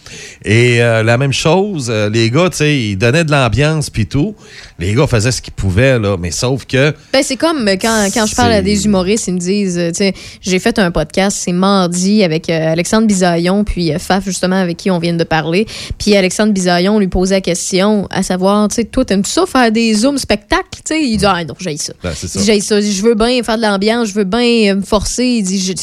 [0.45, 4.07] Et euh, la même chose, euh, les gars, tu sais, ils donnaient de l'ambiance puis
[4.07, 4.35] tout.
[4.79, 8.27] Les gars faisaient ce qu'ils pouvaient, là, mais sauf que Ben, c'est comme quand, quand
[8.27, 11.53] je parle à des humoristes, ils me disent, tu sais, j'ai fait un podcast, c'est
[11.53, 15.67] mardi avec Alexandre Bisaillon, puis Faf, justement, avec qui on vient de parler.
[15.99, 19.73] Puis Alexandre Bisaillon lui posait la question, à savoir, tu sais, toi, t'aimes-tu ça faire
[19.73, 20.65] des zooms spectacles?
[20.73, 21.93] Tu sais, il dit, ah non, j'ai ça.
[22.03, 22.41] Ben, ça.
[22.45, 22.81] J'ai ça.
[22.81, 25.25] Je veux bien faire de l'ambiance, je veux bien me forcer.
[25.25, 25.75] Il dit,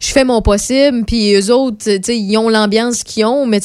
[0.00, 3.60] je fais mon possible, puis eux autres, ils ont l'ambiance qu'ils ont, mais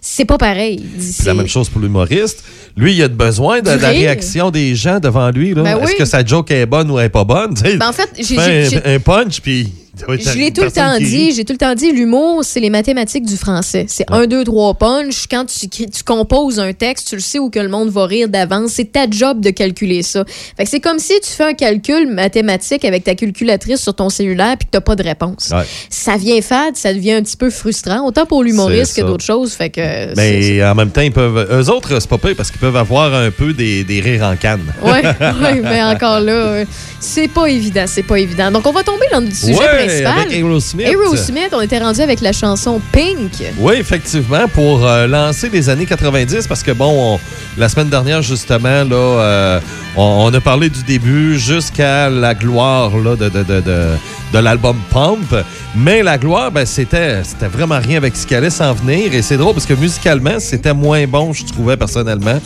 [0.00, 0.82] c'est pas pareil.
[0.98, 2.44] C'est la même chose pour l'humoriste.
[2.76, 5.54] Lui, il a besoin de, la réaction des gens devant lui.
[5.54, 5.84] Ben oui.
[5.84, 7.54] Est-ce que sa joke est bonne ou elle est pas bonne?
[7.62, 8.38] Ben, en fait, j'ai-
[8.84, 9.72] un, un punch, puis...
[10.08, 13.26] Je l'ai tout le temps dit, j'ai tout le temps dit, l'humour, c'est les mathématiques
[13.26, 13.84] du français.
[13.88, 15.26] C'est un, deux, trois punch.
[15.30, 15.68] Quand tu,
[16.04, 18.72] composes un texte, tu le sais où que le monde va rire d'avance.
[18.72, 20.24] C'est ta job de calculer ça.
[20.56, 24.08] Fait que c'est comme si tu fais un calcul mathématique avec ta calculatrice sur ton
[24.08, 25.50] cellulaire puis que t'as pas de réponse.
[25.52, 25.64] Ouais.
[25.90, 29.52] Ça vient fade, ça devient un petit peu frustrant, autant pour l'humoriste que d'autres choses.
[29.52, 31.48] Fait que Mais en même temps, ils peuvent.
[31.52, 34.36] Eux autres, c'est pas pire parce qu'ils peuvent avoir un peu des, des rires en
[34.36, 34.72] canne.
[34.82, 34.90] Ouais,
[35.42, 36.64] ouais, mais encore là,
[36.98, 38.50] c'est pas évident, c'est pas évident.
[38.50, 40.18] Donc, on va tomber dans le sujet principal.
[40.20, 40.86] avec Aerosmith.
[40.86, 43.32] Aerosmith, on était rendu avec la chanson Pink.
[43.58, 47.20] Oui, effectivement, pour euh, lancer les années 90, parce que bon, on-
[47.58, 49.60] la semaine dernière, justement, là, euh,
[49.96, 53.86] on, on a parlé du début jusqu'à la gloire là, de, de, de, de,
[54.32, 55.34] de l'album Pump.
[55.76, 57.22] Mais la gloire, ben, c'était,
[57.52, 59.14] vraiment rien avec ce qui allait s'en venir.
[59.14, 62.38] Et c'est drôle parce que musicalement, c'était moins bon, je trouvais personnellement,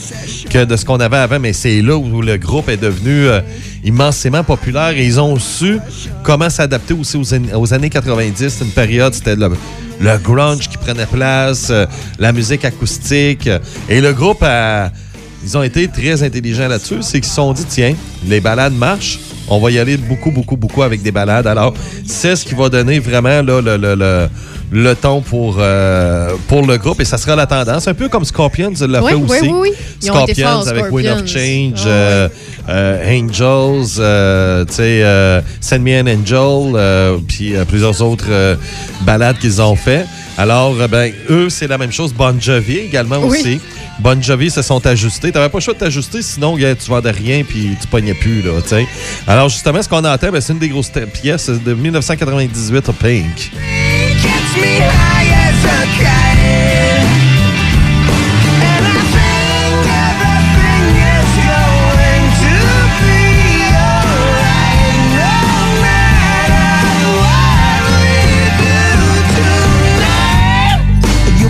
[0.50, 1.38] que de ce qu'on avait avant.
[1.38, 3.40] Mais c'est là où le groupe est devenu euh,
[3.84, 5.78] immensément populaire et ils ont su
[6.22, 8.48] comment s'adapter aussi aux, an- aux années 90.
[8.48, 9.50] C'était une période, c'était le,
[10.00, 11.86] le grunge qui prenait place, euh,
[12.18, 13.48] la musique acoustique.
[13.88, 14.44] Et le groupe
[15.44, 17.02] ils ont été très intelligents là-dessus.
[17.02, 17.94] C'est qu'ils se sont dit, tiens,
[18.26, 19.20] les balades marchent.
[19.48, 21.46] On va y aller beaucoup, beaucoup, beaucoup avec des balades.
[21.46, 21.72] Alors,
[22.06, 24.28] c'est ce qui va donner vraiment là, le, le, le,
[24.72, 27.00] le ton pour, euh, pour le groupe.
[27.00, 27.86] Et ça sera la tendance.
[27.86, 29.48] Un peu comme Scorpions l'a Oui, fait oui, aussi.
[29.52, 29.70] oui,
[30.00, 31.26] Scorpions avec Wind of.
[31.26, 32.28] Change, Ah, euh,
[32.68, 38.26] euh, Angels, euh, tu sais, euh, Send Me an Angel, euh, puis euh, plusieurs autres
[38.28, 38.56] euh,
[39.02, 40.04] balades qu'ils ont fait.
[40.38, 42.12] Alors, euh, ben, eux, c'est la même chose.
[42.12, 43.38] Bon Jovi également Oui.
[43.40, 43.60] aussi.
[44.00, 45.32] Bon Jovi se sont ajustés.
[45.32, 48.42] T'avais pas le choix de t'ajuster, sinon, gars, tu vendais rien puis tu pognais plus,
[48.42, 48.86] là, tu sais.
[49.26, 53.50] Alors, justement, ce qu'on entend, ben, c'est une des grosses pièces de 1998 Pink.
[54.22, 56.75] Catch me high as a kite.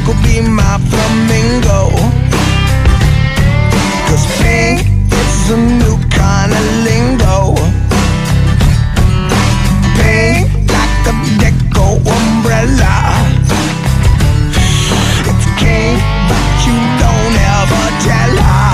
[0.06, 1.90] Could be my flamingo.
[4.06, 4.86] 'Cause pink
[5.20, 7.56] is a new kind of lingo.
[9.98, 12.94] Pink like a deco umbrella.
[15.30, 18.70] It's king, but you don't ever tell her.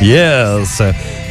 [0.00, 0.80] Yes.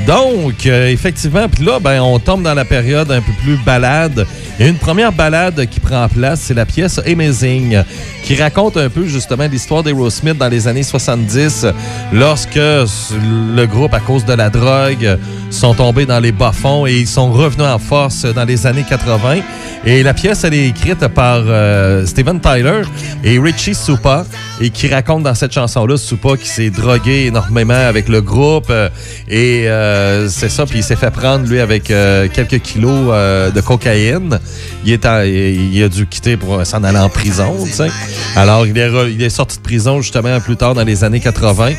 [0.07, 4.27] Donc, euh, effectivement, puis là, ben, on tombe dans la période un peu plus balade.
[4.59, 7.83] Et une première balade qui prend place, c'est la pièce Amazing,
[8.23, 11.65] qui raconte un peu justement l'histoire d'Aerosmith dans les années 70,
[12.13, 15.17] lorsque le groupe, à cause de la drogue,
[15.49, 19.41] sont tombés dans les bas-fonds et ils sont revenus en force dans les années 80.
[19.87, 22.81] Et la pièce, elle est écrite par euh, Steven Tyler
[23.23, 24.25] et Richie Supa,
[24.59, 28.89] et qui raconte dans cette chanson-là, Supa qui s'est drogué énormément avec le groupe, euh,
[29.29, 29.84] et euh,
[30.29, 34.39] c'est ça, puis il s'est fait prendre, lui, avec euh, quelques kilos euh, de cocaïne.
[34.85, 37.89] Il, est il a dû quitter pour s'en aller en prison, tu sais.
[38.35, 41.69] Alors, il est, sorti de prison, justement, plus tard dans les années 80,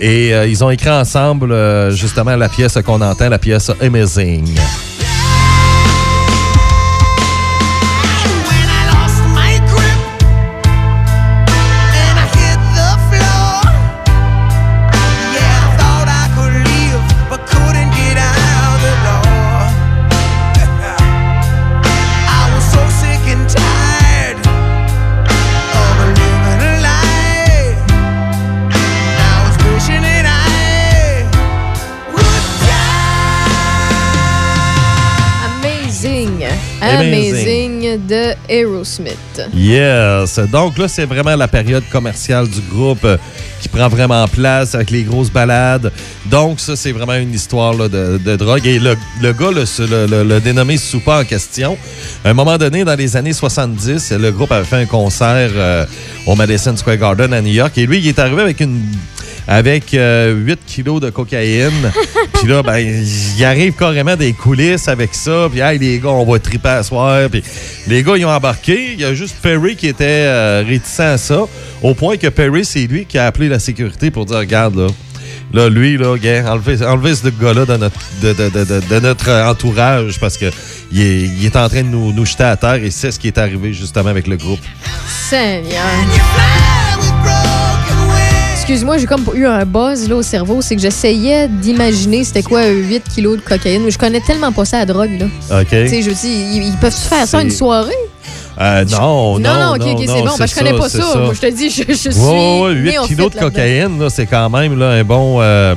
[0.00, 4.56] et euh, ils ont écrit ensemble, euh, justement, la pièce qu'on entend, la pièce Amazing.
[36.86, 38.06] Amazing.
[38.06, 39.16] De Aerosmith.
[39.54, 40.38] Yes.
[40.52, 43.16] Donc là, c'est vraiment la période commerciale du groupe euh,
[43.60, 45.90] qui prend vraiment place avec les grosses balades.
[46.26, 48.66] Donc ça, c'est vraiment une histoire là, de, de drogue.
[48.66, 51.76] Et le, le gars, le, le, le- le dénommé Soupa en question,
[52.24, 55.84] à un moment donné, dans les années 70, le groupe avait fait un concert euh,
[56.26, 57.76] au Madison Square Garden à New York.
[57.78, 58.80] Et lui, il est arrivé avec une
[59.48, 61.92] avec euh, 8 kilos de cocaïne.
[62.34, 65.48] Puis là, ben, il arrive carrément des coulisses avec ça.
[65.50, 67.28] Puis, hey, les gars, on va triper à soir.
[67.30, 67.42] Puis,
[67.86, 68.92] les gars, ils ont embarqué.
[68.94, 71.44] Il y a juste Perry qui était euh, réticent à ça.
[71.82, 74.86] Au point que Perry, c'est lui qui a appelé la sécurité pour dire Regarde, là.
[75.52, 79.00] Là, lui, là, gars, enlevez, enlevez ce gars-là de notre, de, de- de- de- de
[79.00, 80.46] notre entourage parce que
[80.92, 83.18] il est, il est en train de nous, nous jeter à terre et c'est ce
[83.18, 84.60] qui est arrivé justement avec le groupe.
[85.30, 85.82] Seigneur.
[88.68, 90.60] Excuse-moi, j'ai comme eu un buzz là, au cerveau.
[90.60, 93.84] C'est que j'essayais d'imaginer c'était quoi 8 kilos de cocaïne.
[93.84, 95.20] Mais je connais tellement pas ça, la drogue.
[95.20, 95.60] Là.
[95.60, 95.68] OK?
[95.68, 97.92] Tu sais, je dis, ils, ils peuvent-tu faire ça une soirée?
[98.60, 100.36] Euh, non, non, non, non, ok, ok, c'est bon.
[100.36, 101.16] Ben, je connais pas ça.
[101.16, 102.20] Moi, je te dis, je, je suis.
[102.20, 105.76] Ouais, ouais, 8 néophyte kilos de cocaïne, c'est quand même là, un bon euh,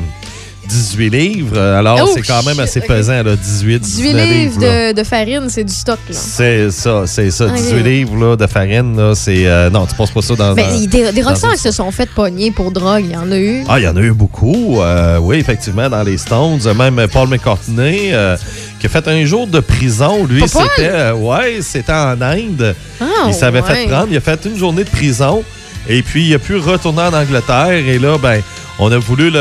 [0.69, 1.59] 18 livres.
[1.59, 5.47] Alors, Oh, c'est quand même assez pesant, là, 18, 18 19 livres de, de farine,
[5.49, 5.99] c'est du stock.
[6.07, 6.15] Là.
[6.15, 7.47] C'est ça, c'est ça.
[7.47, 7.55] Ok.
[7.55, 9.45] 18 livres là, de farine, là, c'est...
[9.47, 10.53] euh, non, tu penses pas ça dans...
[10.53, 13.37] Ben, des, des rockstars qui se sont fait pogner pour drogue, il y en a
[13.37, 13.63] eu.
[13.67, 14.79] Ah, il y en a eu beaucoup.
[14.81, 16.59] euh, oui, effectivement, dans les Stones.
[16.77, 18.37] Même Paul McCartney, euh,
[18.79, 20.25] qui a fait un jour de prison.
[20.25, 20.89] Lui, c'était...
[20.91, 22.75] euh, ouais, c'était en Inde.
[23.01, 23.67] Ah, il s'avait ouais.
[23.75, 24.07] fait prendre.
[24.11, 25.43] Il a fait une journée de prison.
[25.87, 27.71] Et puis, il a pu retourner en Angleterre.
[27.71, 28.41] Et là, ben,
[28.79, 29.31] on a voulu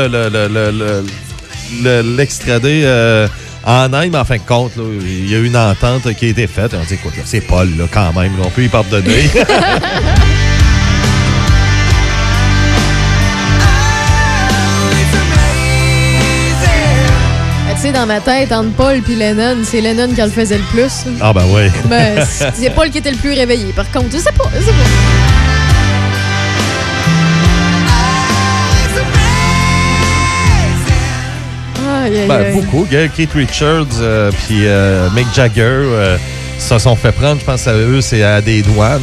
[1.83, 2.81] l'extrader.
[2.81, 3.27] Le,
[3.65, 6.29] en Inde, mais en fin de compte, il y a eu une entente qui a
[6.29, 6.73] été faite.
[6.73, 9.29] On dit, écoute, c'est Paul, là, quand même, on peut y pardonner.
[17.81, 21.05] Ah, dans ma tête, entre Paul puis Lennon, c'est Lennon qui le faisait le plus.
[21.21, 21.69] Ah ben oui.
[21.85, 23.71] Ben, c'est Paul qui était le plus réveillé.
[23.71, 25.08] Par contre, je sais pas, je sais pas.
[32.09, 32.53] Aïe, Ben, aïe.
[32.53, 32.87] beaucoup.
[33.15, 36.17] Keith Richards euh, puis euh, Mick Jagger euh,
[36.57, 39.01] se sont fait prendre, je pense à eux, c'est à des douanes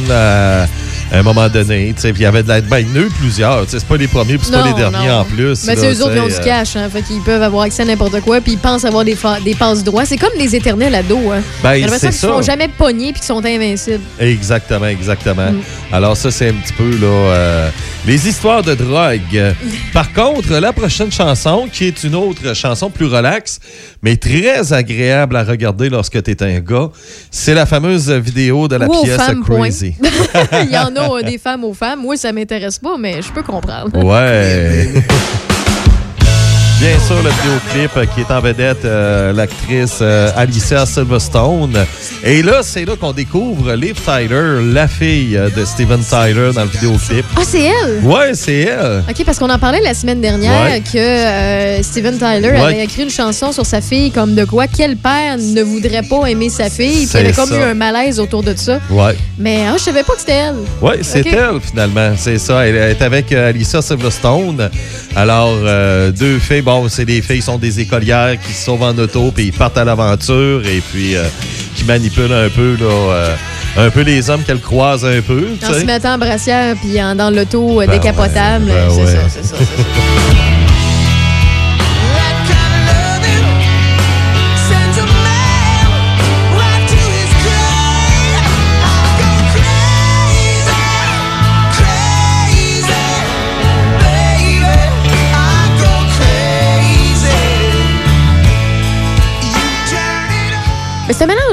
[1.11, 1.93] à, un moment donné.
[2.03, 2.61] il y avait de la...
[2.61, 3.65] Ben, il y en a eu plusieurs.
[3.67, 5.19] C'est pas les premiers c'est pas les derniers non.
[5.19, 5.65] en plus.
[5.65, 7.83] Mais c'est eux autres qui ont du euh, cash, hein, fait qu'ils peuvent avoir accès
[7.83, 10.05] à n'importe quoi, puis ils pensent avoir des, des passes droits.
[10.05, 11.19] C'est comme les éternels ados.
[11.33, 11.41] Hein.
[11.63, 12.27] Ben, c'est ça.
[12.27, 14.03] font jamais pogner puis qu'ils sont invincibles.
[14.19, 15.51] Exactement, exactement.
[15.51, 15.61] Mm.
[15.91, 17.69] Alors ça, c'est un petit peu là, euh,
[18.05, 19.55] les histoires de drogue.
[19.93, 23.59] Par contre, la prochaine chanson, qui est une autre chanson plus relaxe,
[24.01, 26.89] mais très agréable à regarder lorsque tu es un gars,
[27.31, 29.43] c'est la fameuse vidéo de la Ou pièce femmes.
[29.43, 29.95] Crazy.
[30.63, 32.01] Il y en a euh, des femmes aux femmes.
[32.01, 34.03] Moi, ça m'intéresse pas, mais je peux comprendre.
[34.03, 34.87] Ouais.
[36.79, 41.75] Bien sûr, le vidéoclip euh, qui est en vedette euh, l'actrice euh, Alicia Silverstone.
[42.23, 46.65] Et là, c'est là qu'on découvre Liv Tyler, la fille euh, de Steven Tyler dans
[46.65, 47.25] le vidéoclip.
[47.35, 47.99] Ah, c'est elle?
[48.03, 49.01] Ouais, c'est elle.
[49.09, 50.81] OK, parce qu'on en parlait la semaine dernière Ouais.
[50.81, 52.61] que euh, Steven Tyler Ouais.
[52.61, 56.27] avait écrit une chanson sur sa fille comme de quoi quel père ne voudrait pas
[56.27, 57.07] aimer sa fille.
[57.07, 57.57] Puis il y avait comme ça.
[57.59, 58.79] eu un malaise autour de ça.
[58.91, 59.15] Ouais.
[59.39, 60.55] Mais ah, je savais pas que c'était elle.
[60.81, 62.11] Oui, c'est elle, finalement.
[62.17, 62.67] C'est ça.
[62.67, 64.69] Elle est avec Alicia Silverstone.
[65.15, 65.55] Alors,
[66.11, 69.45] deux filles, bon, c'est des filles, sont des écolières qui se sauvent en auto, puis
[69.45, 71.23] ils partent à l'aventure, et puis euh,
[71.75, 73.35] qui manipulent un peu, là, euh,
[73.77, 75.47] un peu les hommes qu'elles croisent un peu.
[75.65, 78.65] En se mettant en brassière puis en- dans l'auto euh, Ben décapotable.
[78.65, 79.11] ouais, ben c'est ouais.
[79.13, 79.55] ça, c'est ça,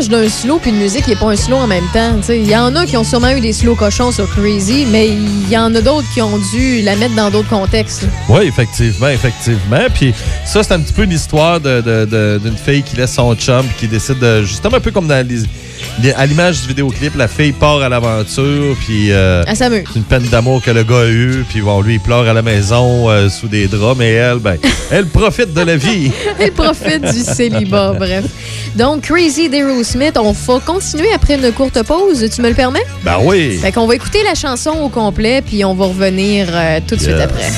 [0.03, 2.17] d'un slow puis une musique qui n'est pas un slow en même temps.
[2.29, 5.49] Il y en a qui ont sûrement eu des slow cochons sur Crazy, mais il
[5.49, 8.07] y en a d'autres qui ont dû la mettre dans d'autres contextes.
[8.29, 9.87] Oui, effectivement, effectivement.
[9.95, 10.13] Puis
[10.45, 13.65] ça, c'est un petit peu l'histoire de- de- de- d'une fille qui laisse son chum
[13.79, 15.43] qui décide de, justement un peu comme dans les-
[16.17, 19.85] à l'image du vidéoclip, la fille part à l'aventure puis euh, Elle s'amuse.
[19.87, 22.33] c'est une peine d'amour que le gars a eue puis bon, lui il pleure à
[22.33, 24.59] la maison euh, sous des draps, mais elle, ben,
[24.91, 26.11] elle profite de la vie.
[26.39, 28.25] Elle profite du célibat, bref.
[28.75, 32.29] Donc, Crazy d'Aerosmith, on va continuer après une courte pause.
[32.35, 32.85] Tu me le permets?
[33.05, 33.59] Ben oui.
[33.59, 37.01] Fait qu'on va écouter la chanson au complet, puis on va revenir euh, tout de
[37.01, 37.51] suite après.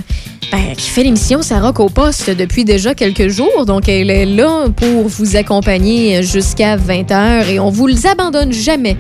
[0.51, 3.67] ben, qui fait l'émission Ça rock au poste depuis déjà quelques jours.
[3.67, 8.97] Donc, elle est là pour vous accompagner jusqu'à 20h et on vous les abandonne jamais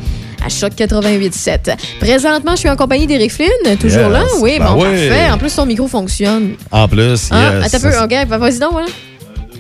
[0.46, 1.74] à Choc 88.7.
[1.98, 4.12] Présentement, je suis en compagnie d'Éric Flynn, toujours Yes.
[4.12, 4.22] là.
[4.40, 5.08] Oui, Ben bon, oui.
[5.08, 5.30] parfait.
[5.32, 6.50] En plus, son micro fonctionne.
[6.70, 7.74] En plus, Ah, yes.
[7.74, 8.86] attends un peu, OK, vas-y donc, voilà.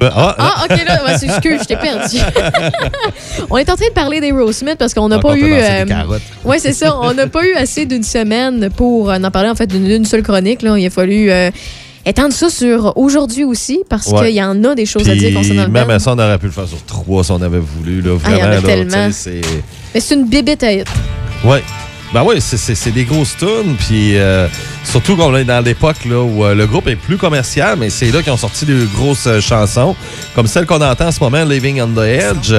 [0.00, 2.16] Ben, ah, Ah, OK, là, ouais, c'est excuse, je t'ai perdu.
[3.50, 5.54] on est en train de parler des Smith parce qu'on n'a pas eu.
[5.86, 6.22] carottes.
[6.44, 6.96] Oui, c'est ça.
[7.00, 10.62] On n'a pas eu assez d'une semaine pour en parler, en fait, d'une seule chronique.
[10.62, 10.76] Là.
[10.78, 11.50] Il a fallu euh,
[12.06, 14.26] étendre ça sur aujourd'hui aussi parce Ouais.
[14.26, 16.38] qu'il y en a des choses à dire concernant le même à ça, on aurait
[16.38, 18.00] pu le faire sur trois si on avait voulu.
[18.02, 19.06] Là, Ah, y en vraiment, a là, tellement.
[19.06, 19.48] tu sais, c'est...
[19.94, 20.86] Mais c'est une bébête à hit.
[21.44, 21.62] Ouais.
[22.14, 23.74] Ben oui, c'est- des grosses tunes.
[23.76, 24.46] Puis euh,
[24.84, 28.22] surtout qu'on est dans l'époque où euh, le groupe est plus commercial, mais c'est là
[28.22, 29.96] qu'ils ont sorti des grosses euh, chansons,
[30.34, 32.54] comme celle qu'on entend en ce moment, Living on the Edge,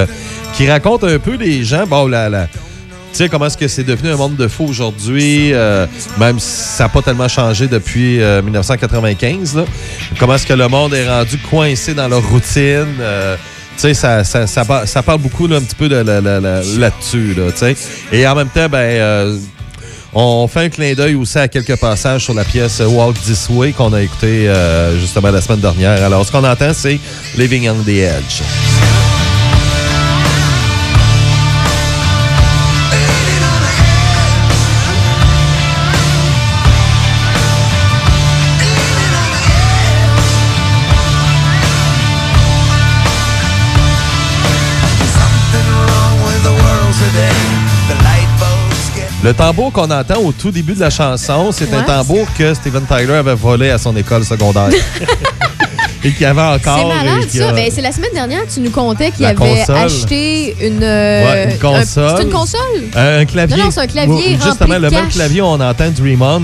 [0.55, 1.85] qui raconte un peu les gens.
[1.87, 2.51] Bon, la, la, tu
[3.13, 5.53] sais, comment est-ce que c'est devenu un monde de faux aujourd'hui,
[6.19, 9.55] même si ça n'a pas tellement changé depuis euh, 1995.
[9.55, 9.63] là.
[10.19, 12.87] Comment est-ce que le monde est rendu coincé dans leur routine.
[13.77, 17.33] Ça, ça, ça, ça parle beaucoup là, un petit peu de, la- la- la- là-dessus.
[17.35, 17.51] Là.
[18.11, 19.37] Et en même temps, ben, euh,
[20.13, 23.73] on fait un clin d'œil aussi à quelques passages sur la pièce Walk This Way
[23.73, 26.03] qu'on a écouté euh, justement la semaine dernière.
[26.03, 26.99] Alors, ce qu'on entend, c'est
[27.37, 29.14] Living on the Edge.
[49.25, 52.83] Le tambour qu'on entend au tout début de la chanson, c'est un tambour que Steven
[52.85, 54.69] Tyler avait volé à son école secondaire.
[56.03, 56.77] Et qu'il avait encore.
[56.77, 57.49] C'est malade, ça.
[57.49, 59.75] a- Ben, c'est la semaine dernière que tu nous contais qu'il avait console.
[59.77, 60.83] acheté une.
[60.83, 62.13] euh, Ouais, une un- console.
[62.17, 62.59] C'est une console?
[62.95, 63.57] Euh, un clavier.
[63.57, 66.21] Non, non, c'est un clavier Ou- rempli Justement, de le même clavier on entend Dream
[66.21, 66.41] On,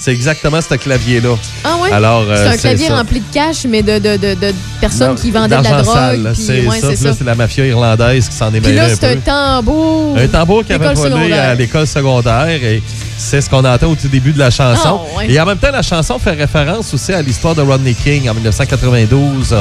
[0.00, 1.36] c'est exactement ce clavier-là.
[1.62, 1.92] Ah ouais?
[1.92, 2.96] Alors, c'est euh, un clavier ça.
[2.96, 6.32] rempli de cash, mais de, de, de, de personnes Non, qui vendaient de la drogue.
[6.34, 6.88] c'est ouais, ça.
[6.96, 7.24] c'est ça.
[7.24, 10.16] la mafia irlandaise qui s'en est mêlée là, un c'est un tambour.
[10.18, 12.82] Un tambour qui avait volé à l'école secondaire et
[13.18, 15.00] c'est ce qu'on entend au tout début de la chanson.
[15.14, 15.30] Ah, ouais.
[15.30, 18.34] Et en même temps, la chanson fait référence aussi à l'histoire de Rodney King en
[18.34, 19.54] 1992.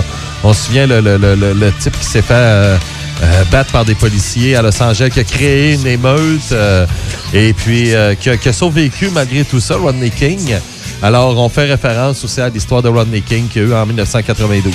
[0.44, 2.78] On se souvient le, le- le- le- le type qui s'est fait euh,
[3.22, 6.86] euh, par des policiers à Los Angeles, qui a créé une émeute euh,
[7.34, 10.56] et puis euh, qui, a, qui a survécu malgré tout ça, Rodney King.
[11.02, 13.86] Alors, on fait référence aussi à l'histoire de Rodney King qu'il y a eu en
[13.86, 14.74] 1992.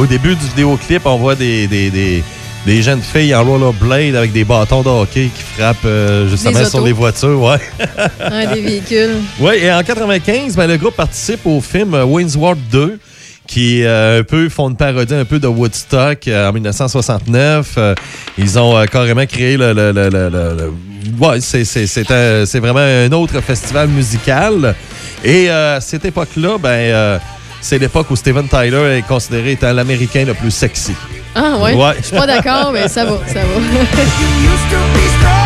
[0.00, 2.24] Au début du vidéoclip, on voit des, des, des,
[2.64, 6.82] des jeunes filles en rollerblade avec des bâtons de hockey qui frappent euh, justement sur
[6.82, 7.38] les voitures.
[7.42, 7.58] Ouais.
[8.18, 9.16] Un des véhicules.
[9.38, 12.98] Oui, et en 95, ben, le groupe participe au film euh, Wayne's World 2
[13.46, 17.74] qui euh, un peu font une parodie un peu de Woodstock euh, en 1969.
[17.76, 17.94] Euh,
[18.38, 19.74] ils ont carrément créé le...
[19.74, 20.72] le, le, le-
[21.20, 24.74] ouais, c'est, vraiment un autre festival musical.
[25.22, 27.20] Et à cette époque-là, ben,
[27.60, 30.94] c'est l'époque où Steven Tyler est considéré étant l'Américain le plus sexy.
[31.34, 31.74] Ah ouais?
[31.74, 31.94] Ouais.
[31.98, 35.30] Je suis pas d'accord, mais ça va, ça va.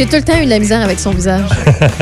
[0.00, 1.42] J'ai tout le temps eu de la misère avec son visage.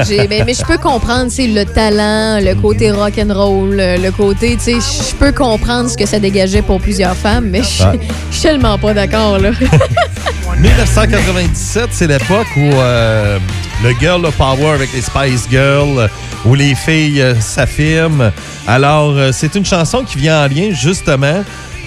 [0.08, 4.56] Mais, mais je peux comprendre, c'est le talent, le côté rock and roll, le, côté,
[4.56, 7.98] tu sais, je peux comprendre ce que ça dégageait pour plusieurs femmes, mais je Ouais.
[8.30, 9.50] suis tellement pas d'accord là.
[10.60, 13.38] 1997, c'est l'époque où euh,
[13.82, 16.08] le Girl of Power avec les Spice Girls,
[16.44, 18.30] où les filles euh, s'affirment.
[18.68, 21.42] Alors, euh, c'est une chanson qui vient en lien, justement,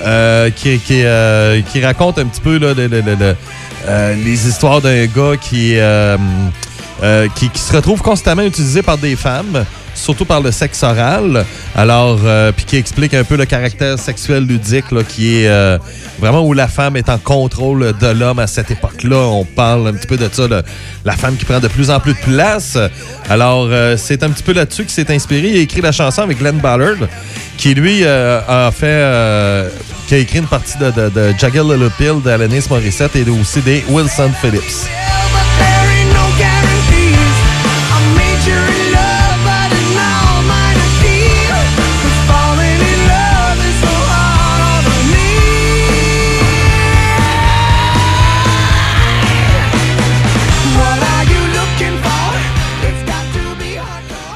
[0.05, 3.35] euh, qui, qui, euh, qui raconte un petit peu là, le- le- le- le-
[3.87, 6.17] euh, les histoires d'un gars qui, euh,
[7.03, 11.45] euh, qui, qui se retrouve constamment utilisé par des femmes, surtout par le sexe oral.
[11.75, 12.19] Alors,
[12.55, 15.79] puis qui explique un peu le caractère sexuel ludique, là, qui est
[16.19, 19.17] vraiment où la femme est en contrôle de l'homme à cette époque-là.
[19.17, 20.43] On parle un petit peu de ça,
[21.05, 22.77] la femme qui prend de plus en plus de place.
[23.29, 25.49] Alors, c'est un petit peu là-dessus qu'il s'est inspiré.
[25.49, 27.07] Il a écrit la chanson avec Glenn Ballard,
[27.57, 29.69] qui lui a fait,
[30.11, 33.61] qui a écrit une partie de, de, de Jagged Little Pill d'Alanis Morissette et aussi
[33.61, 34.89] des Wilson Phillips.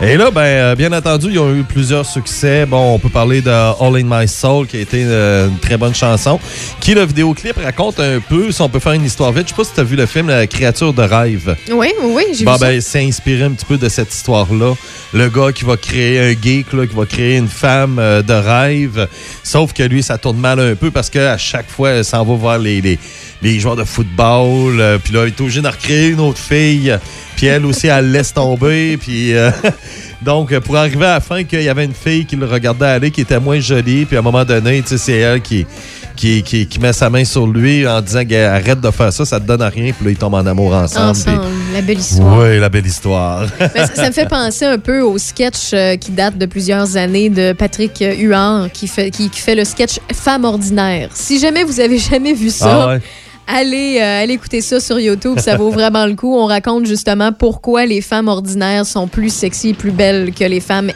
[0.01, 2.65] Et là, ben, euh, bien entendu, ils ont eu plusieurs succès.
[2.65, 5.77] Bon, on peut parler de All in My Soul, qui a été euh, une très
[5.77, 6.37] bonne chanson,
[6.81, 9.43] qui, le vidéoclip, raconte un peu, si on peut faire une histoire vite.
[9.45, 11.55] Je sais pas si tu as vu le film La créature de rêve.
[11.71, 12.65] Oui, oui, j'ai Bon, vu ça.
[12.67, 14.73] ben, c'est inspiré un petit peu de cette histoire-là.
[15.13, 18.33] Le gars qui va créer un geek, là, qui va créer une femme euh, de
[18.33, 19.07] rêve.
[19.43, 22.33] Sauf que lui, ça tourne mal un peu parce qu'à chaque fois, elle s'en va
[22.35, 22.99] voir les, les,
[23.41, 24.79] les joueurs de football.
[24.79, 26.97] euh, puis là, il est obligé d'en recréer une autre fille.
[27.35, 28.97] Puis elle aussi, elle laisse tomber.
[29.01, 29.51] Puis euh,
[30.21, 32.85] donc, euh, pour arriver à la fin, qu'il y avait une fille qui le regardait
[32.85, 34.05] aller, qui était moins jolie.
[34.05, 35.65] Puis à un moment donné, c'est elle qui,
[36.15, 39.39] qui, qui, qui met sa main sur lui en disant arrête de faire ça, ça
[39.39, 39.91] te donne à rien.
[39.93, 41.09] Puis là, ils tombent en amour ensemble.
[41.09, 41.41] Ensemble,
[41.73, 42.37] la belle histoire.
[42.39, 43.45] oui, la belle histoire.
[43.59, 46.95] Ben, ça, ça me fait penser un peu au sketch euh, qui date de plusieurs
[46.97, 51.09] années de Patrick euh, Huard qui fait, qui, qui fait le sketch Femme ordinaire.
[51.13, 53.01] Si jamais vous avez jamais vu ça, Ah ouais.
[53.47, 56.35] allez, euh, allez écouter ça sur YouTube, ça vaut vraiment le coup.
[56.37, 60.59] On raconte justement pourquoi les femmes ordinaires sont plus sexy et plus belles que les
[60.61, 60.91] femmes.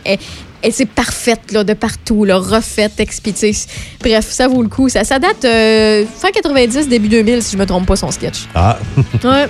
[0.64, 3.56] Et, c'est parfaite là, de partout, là, refaite, expliquée.
[4.02, 4.90] Bref, ça vaut le coup.
[4.90, 8.48] Ça, ça date euh, fin 90, début 2000, si je me trompe pas, son sketch.
[8.56, 8.78] Ah.
[9.24, 9.48] Ouais.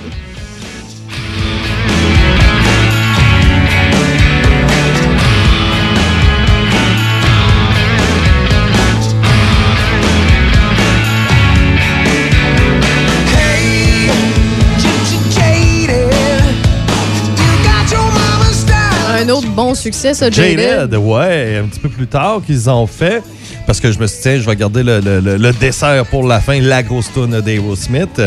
[19.68, 20.30] Bon succès, ça.
[20.30, 23.22] Jaded, ouais, un petit peu plus tard qu'ils ont fait.
[23.66, 26.04] Parce que je me suis dit, tiens, je vais garder le, le- le- le dessert
[26.06, 28.20] pour la fin, la grosse tune d'Aerosmith.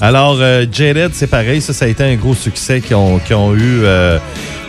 [0.00, 3.54] Alors, euh, Jaded, c'est pareil, ça, ça a été un gros succès qu'ils ont, ont
[3.54, 4.18] eu euh,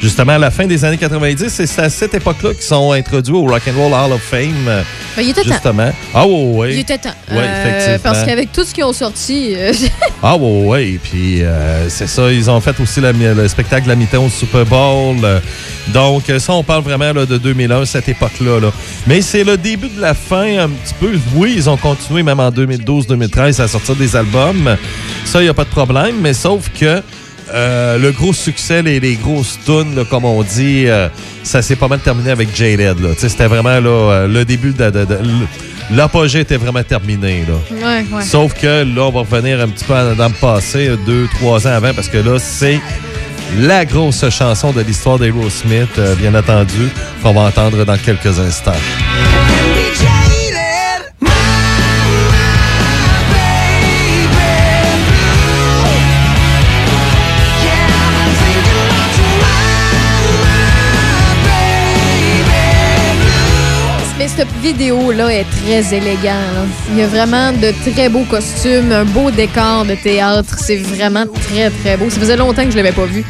[0.02, 1.60] justement à la fin des années 90.
[1.60, 4.54] Et c'est à cette époque-là qu'ils sont introduits au Rock and Roll Hall of Fame.
[4.68, 4.82] euh,
[5.16, 5.50] Ben, il était temps.
[5.54, 5.92] justement.
[6.14, 6.74] Ah, ouais, ouais.
[6.74, 7.10] Il était temps.
[7.32, 8.00] Euh, effectivement.
[8.04, 9.56] parce qu'avec tout ce qu'ils ont sorti,
[10.24, 11.00] Ah ouais, ouais.
[11.02, 11.42] Puis
[11.88, 15.16] c'est ça, ils ont fait aussi la le spectacle de la mi-temps au Super Bowl.
[15.94, 18.60] Donc euh, ça, on parle vraiment là, de 2001, cette époque-là.
[18.60, 18.72] là.
[19.08, 21.12] Mais c'est le début de la fin un petit peu.
[21.36, 24.76] Oui, ils ont continué même en 2012-2013 à sortir des albums.
[25.26, 26.16] Ça, il n'y a pas de problème.
[26.22, 27.02] Mais sauf que
[27.54, 31.10] euh, le gros succès, les, les grosses tunes, là, comme on dit, euh,
[31.44, 32.98] ça s'est pas mal terminé avec J-Led.
[33.18, 34.90] C'était vraiment là, le début de...
[34.90, 35.20] de- de-
[35.94, 37.44] L'apogée était vraiment terminé.
[37.46, 37.56] Là.
[37.86, 38.24] Ouais, ouais.
[38.24, 41.72] Sauf que là, on va revenir un petit peu dans le passé, deux, trois ans
[41.72, 42.80] avant, parce que là, c'est
[43.60, 46.90] la grosse chanson de l'histoire d'Aerosmith, euh, bien entendu,
[47.22, 48.72] qu'on va entendre dans quelques instants.
[64.18, 66.30] Mais cette vidéo-là est très élégant.
[66.30, 66.66] là.
[66.92, 70.60] Il y a vraiment de très beaux costumes, un beau décor de théâtre.
[70.60, 72.08] C'est vraiment très, très beau.
[72.10, 73.26] Ça faisait longtemps que je l'avais pas vu.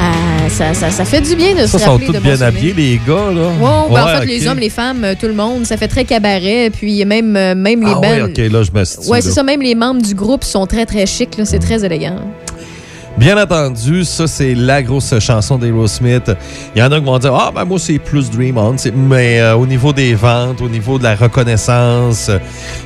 [0.00, 2.32] Euh, ça, ça, ça fait du bien de Ça, se sont rappeler tous de bien
[2.32, 2.58] bons souvenirs.
[2.58, 3.48] habillés, les gars, là.
[3.48, 5.88] Ouais, ben, en fait, Ouais, les hommes, les femmes, euh, tout le monde, ça fait
[5.88, 6.70] très cabaret.
[6.70, 8.26] Puis même, euh, même les Ah ouais, bands.
[8.26, 9.08] OK, là, je.
[9.10, 9.42] Ouais, c'est ça.
[9.42, 11.38] Même les membres du groupe sont très, très chics.
[11.44, 12.16] C'est très élégant.
[13.16, 16.32] Bien entendu, ça, c'est la grosse chanson d'Aerosmith.
[16.74, 18.74] Il y en a qui vont dire Ah, ben moi, c'est plus Dream On.
[18.92, 22.28] Mais euh, au niveau des ventes, au niveau de la reconnaissance,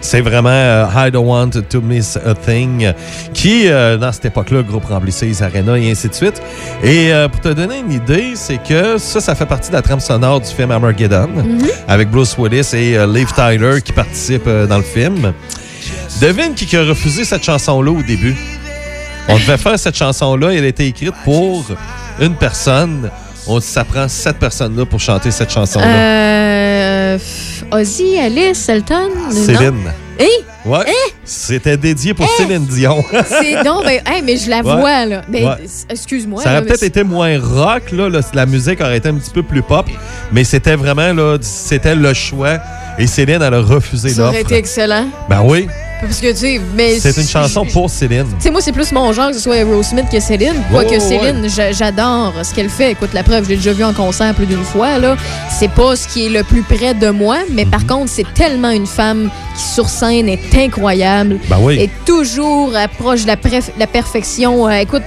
[0.03, 2.93] c'est vraiment euh, I Don't Want to Miss a Thing
[3.33, 6.43] qui, euh, dans cette époque-là, le groupe remplissait les arénas et ainsi de suite.
[6.85, 10.01] Et pour te donner une idée, c'est que ça, ça fait partie de la trame
[10.01, 11.31] sonore du film Armageddon
[11.89, 15.33] avec Bruce Willis et Liv Tyler qui participent dans le film.
[16.21, 18.37] Devine qui a refusé cette chanson-là au début?
[19.29, 20.51] On devait faire cette chanson-là.
[20.55, 21.65] Elle a été écrite pour
[22.21, 23.11] une personne.
[23.47, 25.87] On dit, ça prend sept personnes-là pour chanter cette chanson-là.
[25.87, 27.19] Euh,
[27.73, 29.09] Ozzy, Alice, Elton.
[29.17, 29.31] non?
[29.31, 29.93] Céline.
[30.19, 30.29] Hey!
[30.67, 30.85] Ouais.
[31.25, 33.03] C'était dédié pour Céline Dion.
[33.27, 34.63] C'est non, ben, hey, mais je la Ouais.
[34.81, 35.23] vois, là.
[35.29, 35.55] Ben, Ouais.
[35.89, 36.43] Excuse-moi.
[36.43, 39.31] Ça aurait mais peut-être été moins rock, là, là, la musique aurait été un petit
[39.31, 39.87] peu plus pop,
[40.33, 42.59] mais c'était vraiment là, c'était le choix.
[42.99, 44.41] Et Céline, elle a refusé Ça aurait l'offre.
[44.47, 45.07] été excellent.
[45.31, 45.69] Ben oui,
[46.01, 46.99] Parce que, tu sais, mais.
[47.01, 48.25] c'est une chanson pour Céline.
[48.37, 50.55] Tu sais, moi, c'est plus mon genre que ce soit Aerosmith que Céline.
[50.71, 52.93] Quoique ouais, Céline, j'a- j'adore ce qu'elle fait.
[52.93, 54.99] Écoute, la preuve, je l'ai déjà vue en concert plus d'une fois.
[54.99, 55.17] là.
[55.59, 57.87] C'est pas ce qui est le plus près de moi, mais par Mhm.
[57.87, 61.39] contre, c'est tellement une femme qui, sur scène, est incroyable.
[61.49, 61.81] Ben oui.
[61.81, 64.69] Est toujours proche de la, perfection.
[64.69, 65.03] Euh, écoute,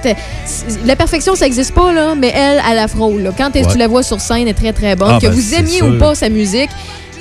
[0.84, 3.22] la perfection, ça n'existe pas, là, mais elle, elle la frôle.
[3.22, 3.30] là.
[3.36, 3.64] Quand Ouais.
[3.70, 5.12] tu la vois sur scène, elle est très, très bonne.
[5.14, 6.70] Ah, que ben, vous aimiez ou pas sa musique,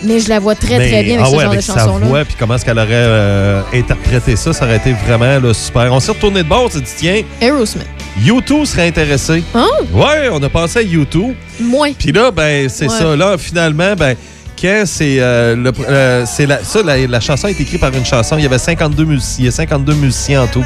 [0.04, 1.74] mais je la vois très, très bien avec ah ce ouais, genre avec de sa
[1.80, 2.06] chanson-là.
[2.06, 5.92] voix, puis comment est-ce qu'elle aurait euh, interprété ça, ça aurait été vraiment là, super.
[5.94, 7.86] On s'est retourné de bord, on s'est dit, tiens, Aerosmith.
[8.20, 9.44] YouTube serait intéressé.
[9.56, 9.68] Hein?
[9.94, 11.34] Ouais, on a pensé à YouTube.
[11.60, 11.94] Moins.
[11.98, 12.98] Puis là, ben, c'est Ouais.
[12.98, 13.16] ça.
[13.16, 14.16] Là, finalement, ben,
[14.62, 18.06] quand c'est euh, le- euh, c'est la, ça, la, la chanson est écrite par une
[18.06, 18.38] chanson.
[18.38, 20.64] Il y avait 52 musiciens, il y a 52 musiciens en tout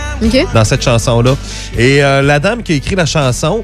[0.53, 1.35] dans cette chanson-là.
[1.77, 3.63] Et euh, la dame qui a écrit la chanson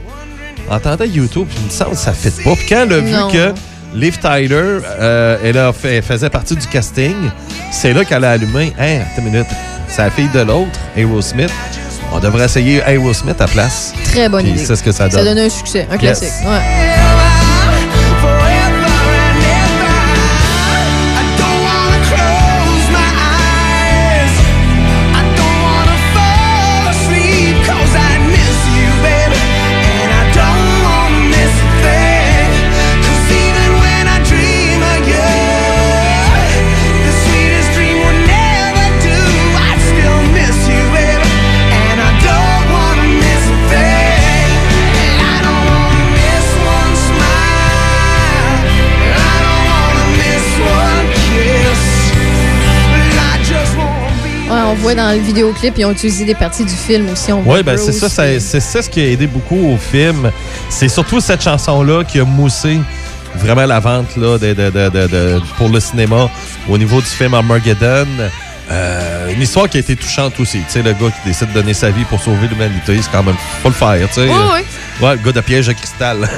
[0.69, 2.55] entendait YouTube, puis il me semble que ça ne fit pas.
[2.55, 3.29] Puis quand elle a vu Non.
[3.29, 3.53] que
[3.93, 7.15] Liv Tyler, euh, elle, a fait, elle faisait partie du casting,
[7.71, 8.73] c'est là qu'elle a allumé.
[8.79, 9.47] Hein, attends une minute.
[9.87, 11.51] C'est la fille de l'autre, Aerosmith.
[12.13, 13.93] On devrait essayer Aerosmith à place.
[14.05, 14.65] Très bonne Puis idée.
[14.65, 15.19] c'est ce que ça donne.
[15.19, 16.19] Ça donne un succès, un Yes.
[16.19, 16.47] classique.
[16.47, 17.00] Ouais.
[54.71, 57.31] On voit dans le vidéoclip, ils ont utilisé des parties du film aussi.
[57.33, 60.31] Oui, ben c'est ça, ça- c'est ça ce qui a aidé beaucoup au film.
[60.69, 62.79] C'est surtout cette chanson-là qui a moussé
[63.35, 66.29] vraiment la vente là, de, de- de- de- de- pour le cinéma
[66.69, 68.07] au niveau du film Armageddon.
[68.71, 70.59] Euh, une histoire qui a été touchante aussi.
[70.59, 73.23] Tu sais, le gars qui décide de donner sa vie pour sauver l'humanité, c'est quand
[73.23, 74.07] même faut le faire.
[74.07, 74.21] Tu sais.
[74.21, 74.65] Ouais, ouais.
[75.05, 76.17] Ouais, le gars de piège à cristal.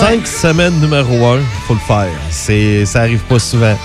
[0.00, 2.06] Cinq semaines numéro un, faut le faire.
[2.30, 3.76] C'est, ça arrive pas souvent.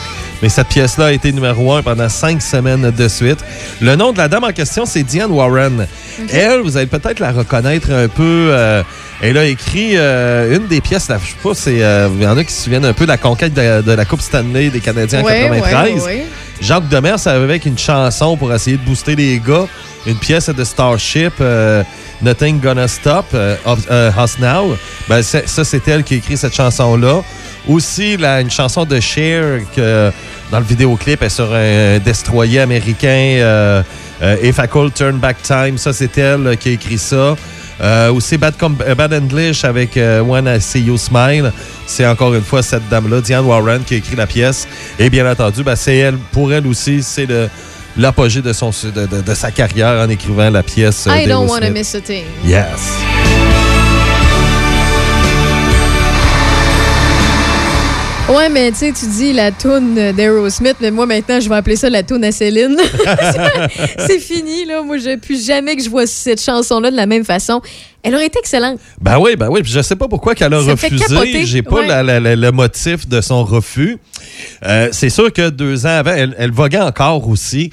[0.42, 3.40] Mais cette pièce-là a été numéro un pendant cinq semaines de suite.
[3.82, 5.88] Le nom de la dame en question, c'est Diane Warren.
[6.32, 8.50] Elle, vous allez peut-être la reconnaître un peu.
[8.52, 8.84] euh,
[9.22, 12.28] elle a écrit euh, une des pièces, là, je sais pas, c'est, euh, il y
[12.28, 14.70] en a qui se souviennent un peu de la conquête de, de la Coupe Stanley
[14.70, 15.94] des Canadiens en Ouais, 93.
[15.94, 16.26] ouais, ouais.
[16.60, 19.66] Jacques Demers avait avec une chanson pour essayer de booster les gars.
[20.06, 21.34] Une pièce de Starship,
[22.22, 23.56] Nothing Gonna Stop euh,
[23.92, 24.78] euh, Us Now.
[25.10, 27.22] Ben, ça, c'est elle qui a écrit cette chanson-là.
[27.68, 30.12] Aussi, une chanson de Cher que
[30.52, 33.08] dans le vidéoclip est sur un destroyer américain.
[33.40, 33.82] euh,
[34.22, 37.36] euh, If I Could Turn Back Time, ça, c'est elle qui a écrit ça.
[38.12, 38.56] Aussi Bad
[39.14, 41.52] English avec euh, When I See You Smile.
[41.86, 44.68] C'est encore une fois cette dame-là, Diane Warren, qui a écrit la pièce.
[45.00, 47.50] Et bien entendu, ben, c'est elle, pour elle aussi, c'est le-
[47.98, 51.08] l'apogée de, son, de, de- de sa carrière en écrivant la pièce.
[51.08, 52.26] euh, I don't wanna miss a thing.
[58.34, 61.76] Ouais, mais tu sais, tu dis la toune d'Aerosmith, mais moi maintenant, je vais appeler
[61.76, 62.78] ça la toune à Céline.
[64.00, 64.82] c'est fini, là.
[64.82, 67.62] Moi, je plus jamais que je vois cette chanson-là de la même façon.
[68.02, 68.80] Elle aurait été excellente.
[69.00, 69.62] Ben oui, ben oui.
[69.62, 71.46] Puis je sais pas pourquoi qu'elle a refusé.
[71.46, 74.00] J'ai pas le motif de son refus.
[74.66, 77.70] Euh, c'est sûr que deux ans avant, elle, elle voguait encore aussi.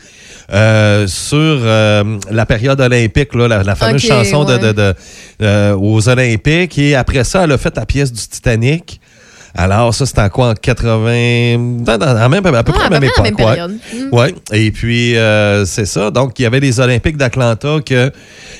[0.53, 4.59] Euh, sur euh, la période olympique, là, la, fameuse chanson de,
[5.39, 6.77] de, aux Olympiques.
[6.77, 9.00] Et après ça, elle a fait la pièce du Titanic.
[9.55, 10.51] Alors, ça, c'était en quoi?
[10.51, 11.59] En 80...
[11.81, 13.39] Dans, même, à peu ah, près à même époque.
[13.39, 13.59] Ouais.
[13.67, 14.15] Mm.
[14.15, 14.35] ouais.
[14.53, 16.11] Et puis, euh, c'est ça.
[16.11, 18.13] Donc, il y avait les Olympiques d'Atlanta que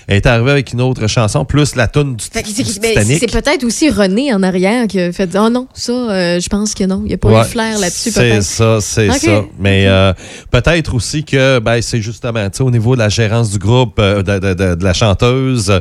[0.09, 3.19] est arrivé avec une autre chanson, plus la tune du, du Titanic.
[3.21, 6.75] C'est peut-être aussi René en arrière qui a fait «Oh non, ça, euh, je pense
[6.75, 7.03] que non.
[7.05, 9.45] Il n'y a pas eu de flair là-dessus, C'est ça, c'est ça.
[9.59, 10.13] Mais euh,
[10.51, 14.75] peut-être aussi que ben, c'est justement, au niveau de la gérance du groupe, de, de,
[14.75, 15.73] de, la chanteuse,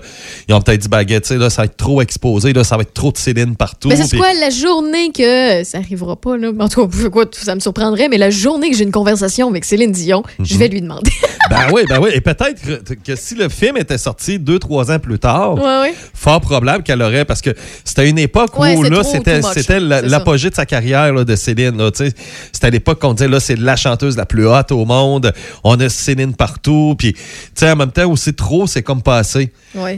[0.47, 2.93] ils ont peut-être dit, baguette, là, ça va être trop exposé, là, ça va être
[2.93, 3.89] trop de Céline partout.
[3.89, 6.51] Mais c'est quoi la journée que ça arrivera pas, là.
[6.59, 9.65] En tout cas, quoi, ça me surprendrait, mais la journée que j'ai une conversation avec
[9.65, 11.11] Céline Dion, je vais lui demander.
[11.49, 12.09] ben oui, ben oui.
[12.13, 12.61] Et peut-être
[13.03, 15.55] que, si le film était sorti deux, trois ans plus tard,
[16.13, 17.51] fort probable qu'elle aurait, parce que
[17.83, 21.79] c'était une époque où là, c'était, c'était l'apogée de sa carrière là, de Céline.
[21.93, 25.33] C'était à l'époque qu'on disait là, c'est la chanteuse la plus haute au monde.
[25.63, 26.95] On a Céline partout.
[26.97, 27.19] Puis, tu
[27.55, 29.51] sais, en même temps, aussi trop, c'est comme passé.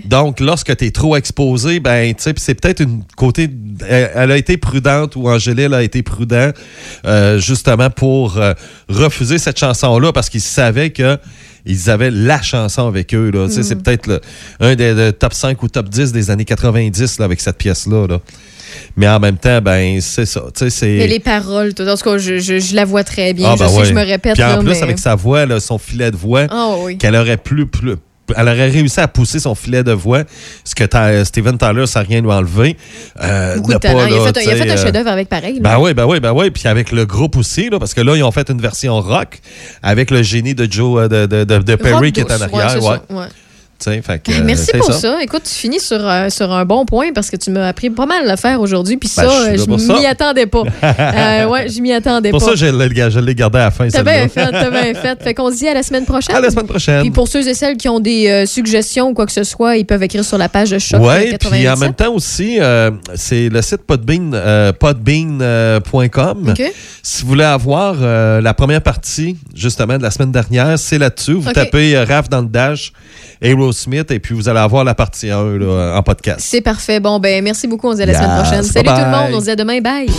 [0.06, 3.50] Donc, lorsque tu es trop exposé, ben, tu sais, c'est peut-être une côté.
[3.88, 6.52] Elle, a été prudente ou Angélil a été prudent,
[7.06, 8.54] euh, justement, pour euh,
[8.90, 11.18] refuser cette chanson-là parce qu'ils savaient que
[11.66, 13.30] ils avaient la chanson avec eux.
[13.30, 13.48] Là.
[13.50, 13.82] C'est mm.
[13.82, 14.22] peut-être
[14.60, 18.08] un des, top 5 ou top 10 des années 90 là, avec cette pièce-là.
[18.08, 18.20] Là.
[18.96, 20.44] Mais en même temps, ben c'est ça.
[20.82, 23.50] Mais les paroles, en tout cas, je, je, la vois très bien.
[23.52, 24.34] Ah, je ben je me répète.
[24.34, 27.68] Puis en plus, avec sa voix, là, son filet de voix, ah qu'elle aurait plus,
[27.68, 27.96] plus
[28.38, 30.24] elle aurait réussi à pousser son filet de voix,
[30.64, 30.84] ce que
[31.24, 32.78] Steven Tyler, ça n'a rien lui enlevé.
[33.22, 34.06] Euh, de talent.
[34.08, 35.60] il, a fait, il, a fait, un euh, chef-d'œuvre avec pareil.
[35.60, 36.52] Ben oui, ben oui, ben oui.
[36.52, 39.40] Puis avec le groupe aussi, là, parce que là, ils ont fait une version rock
[39.84, 42.84] avec le génie de Joe euh, de, de, de, Perry qui est en arrière.
[43.10, 43.28] ouais.
[44.28, 45.24] Ben, merci pour ça.
[45.24, 48.06] Écoute, tu finis sur, euh, sur un bon point parce que tu m'as appris pas
[48.06, 48.98] mal à faire aujourd'hui.
[48.98, 50.64] Puis ben, ça, je m'y attendais pas.
[50.84, 52.38] euh, ouais, je m'y attendais pas.
[52.38, 53.88] Pour ça, je l'ai gardé à la fin.
[53.88, 55.24] T'as bien fait, t'as bien fait.
[55.24, 56.36] Fait qu'on se dit à la semaine prochaine.
[56.36, 57.02] À la semaine prochaine.
[57.02, 59.78] Puis pour ceux et celles qui ont des euh, suggestions ou quoi que ce soit,
[59.78, 61.02] ils peuvent écrire sur la page de Choc.
[61.02, 64.32] Oui, puis en même temps aussi, euh, c'est le site podbean,
[64.80, 66.54] podbean.com.
[67.04, 71.34] Si vous voulez avoir la première partie, justement, de la semaine dernière, c'est là-dessus.
[71.34, 72.94] Vous tapez Raf dans le dash
[73.72, 76.40] Smith et puis vous allez avoir la partie 1 là, en podcast.
[76.42, 77.00] C'est parfait.
[77.00, 77.88] Bon, ben merci beaucoup.
[77.88, 78.64] On se dit à la semaine prochaine.
[78.64, 79.34] Salut tout le monde.
[79.34, 79.80] On se dit à demain.
[79.82, 80.10] Bye.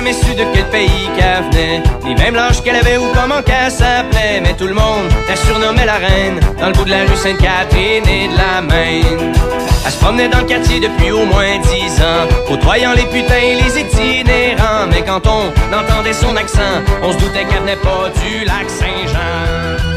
[0.00, 3.70] Jamais su de quel pays qu'elle venait, ni même l'âge qu'elle avait ou comment qu'elle
[3.70, 4.40] s'appelait.
[4.42, 8.08] Mais tout le monde la surnommait la reine, dans le bout de la rue Sainte-Catherine
[8.08, 9.32] et de la Maine.
[9.84, 13.56] Elle se promenait dans le quartier depuis au moins dix ans, côtoyant les putains et
[13.56, 14.86] les itinérants.
[14.90, 19.89] Mais quand on entendait son accent, on se doutait qu'elle venait pas du lac Saint-Jean.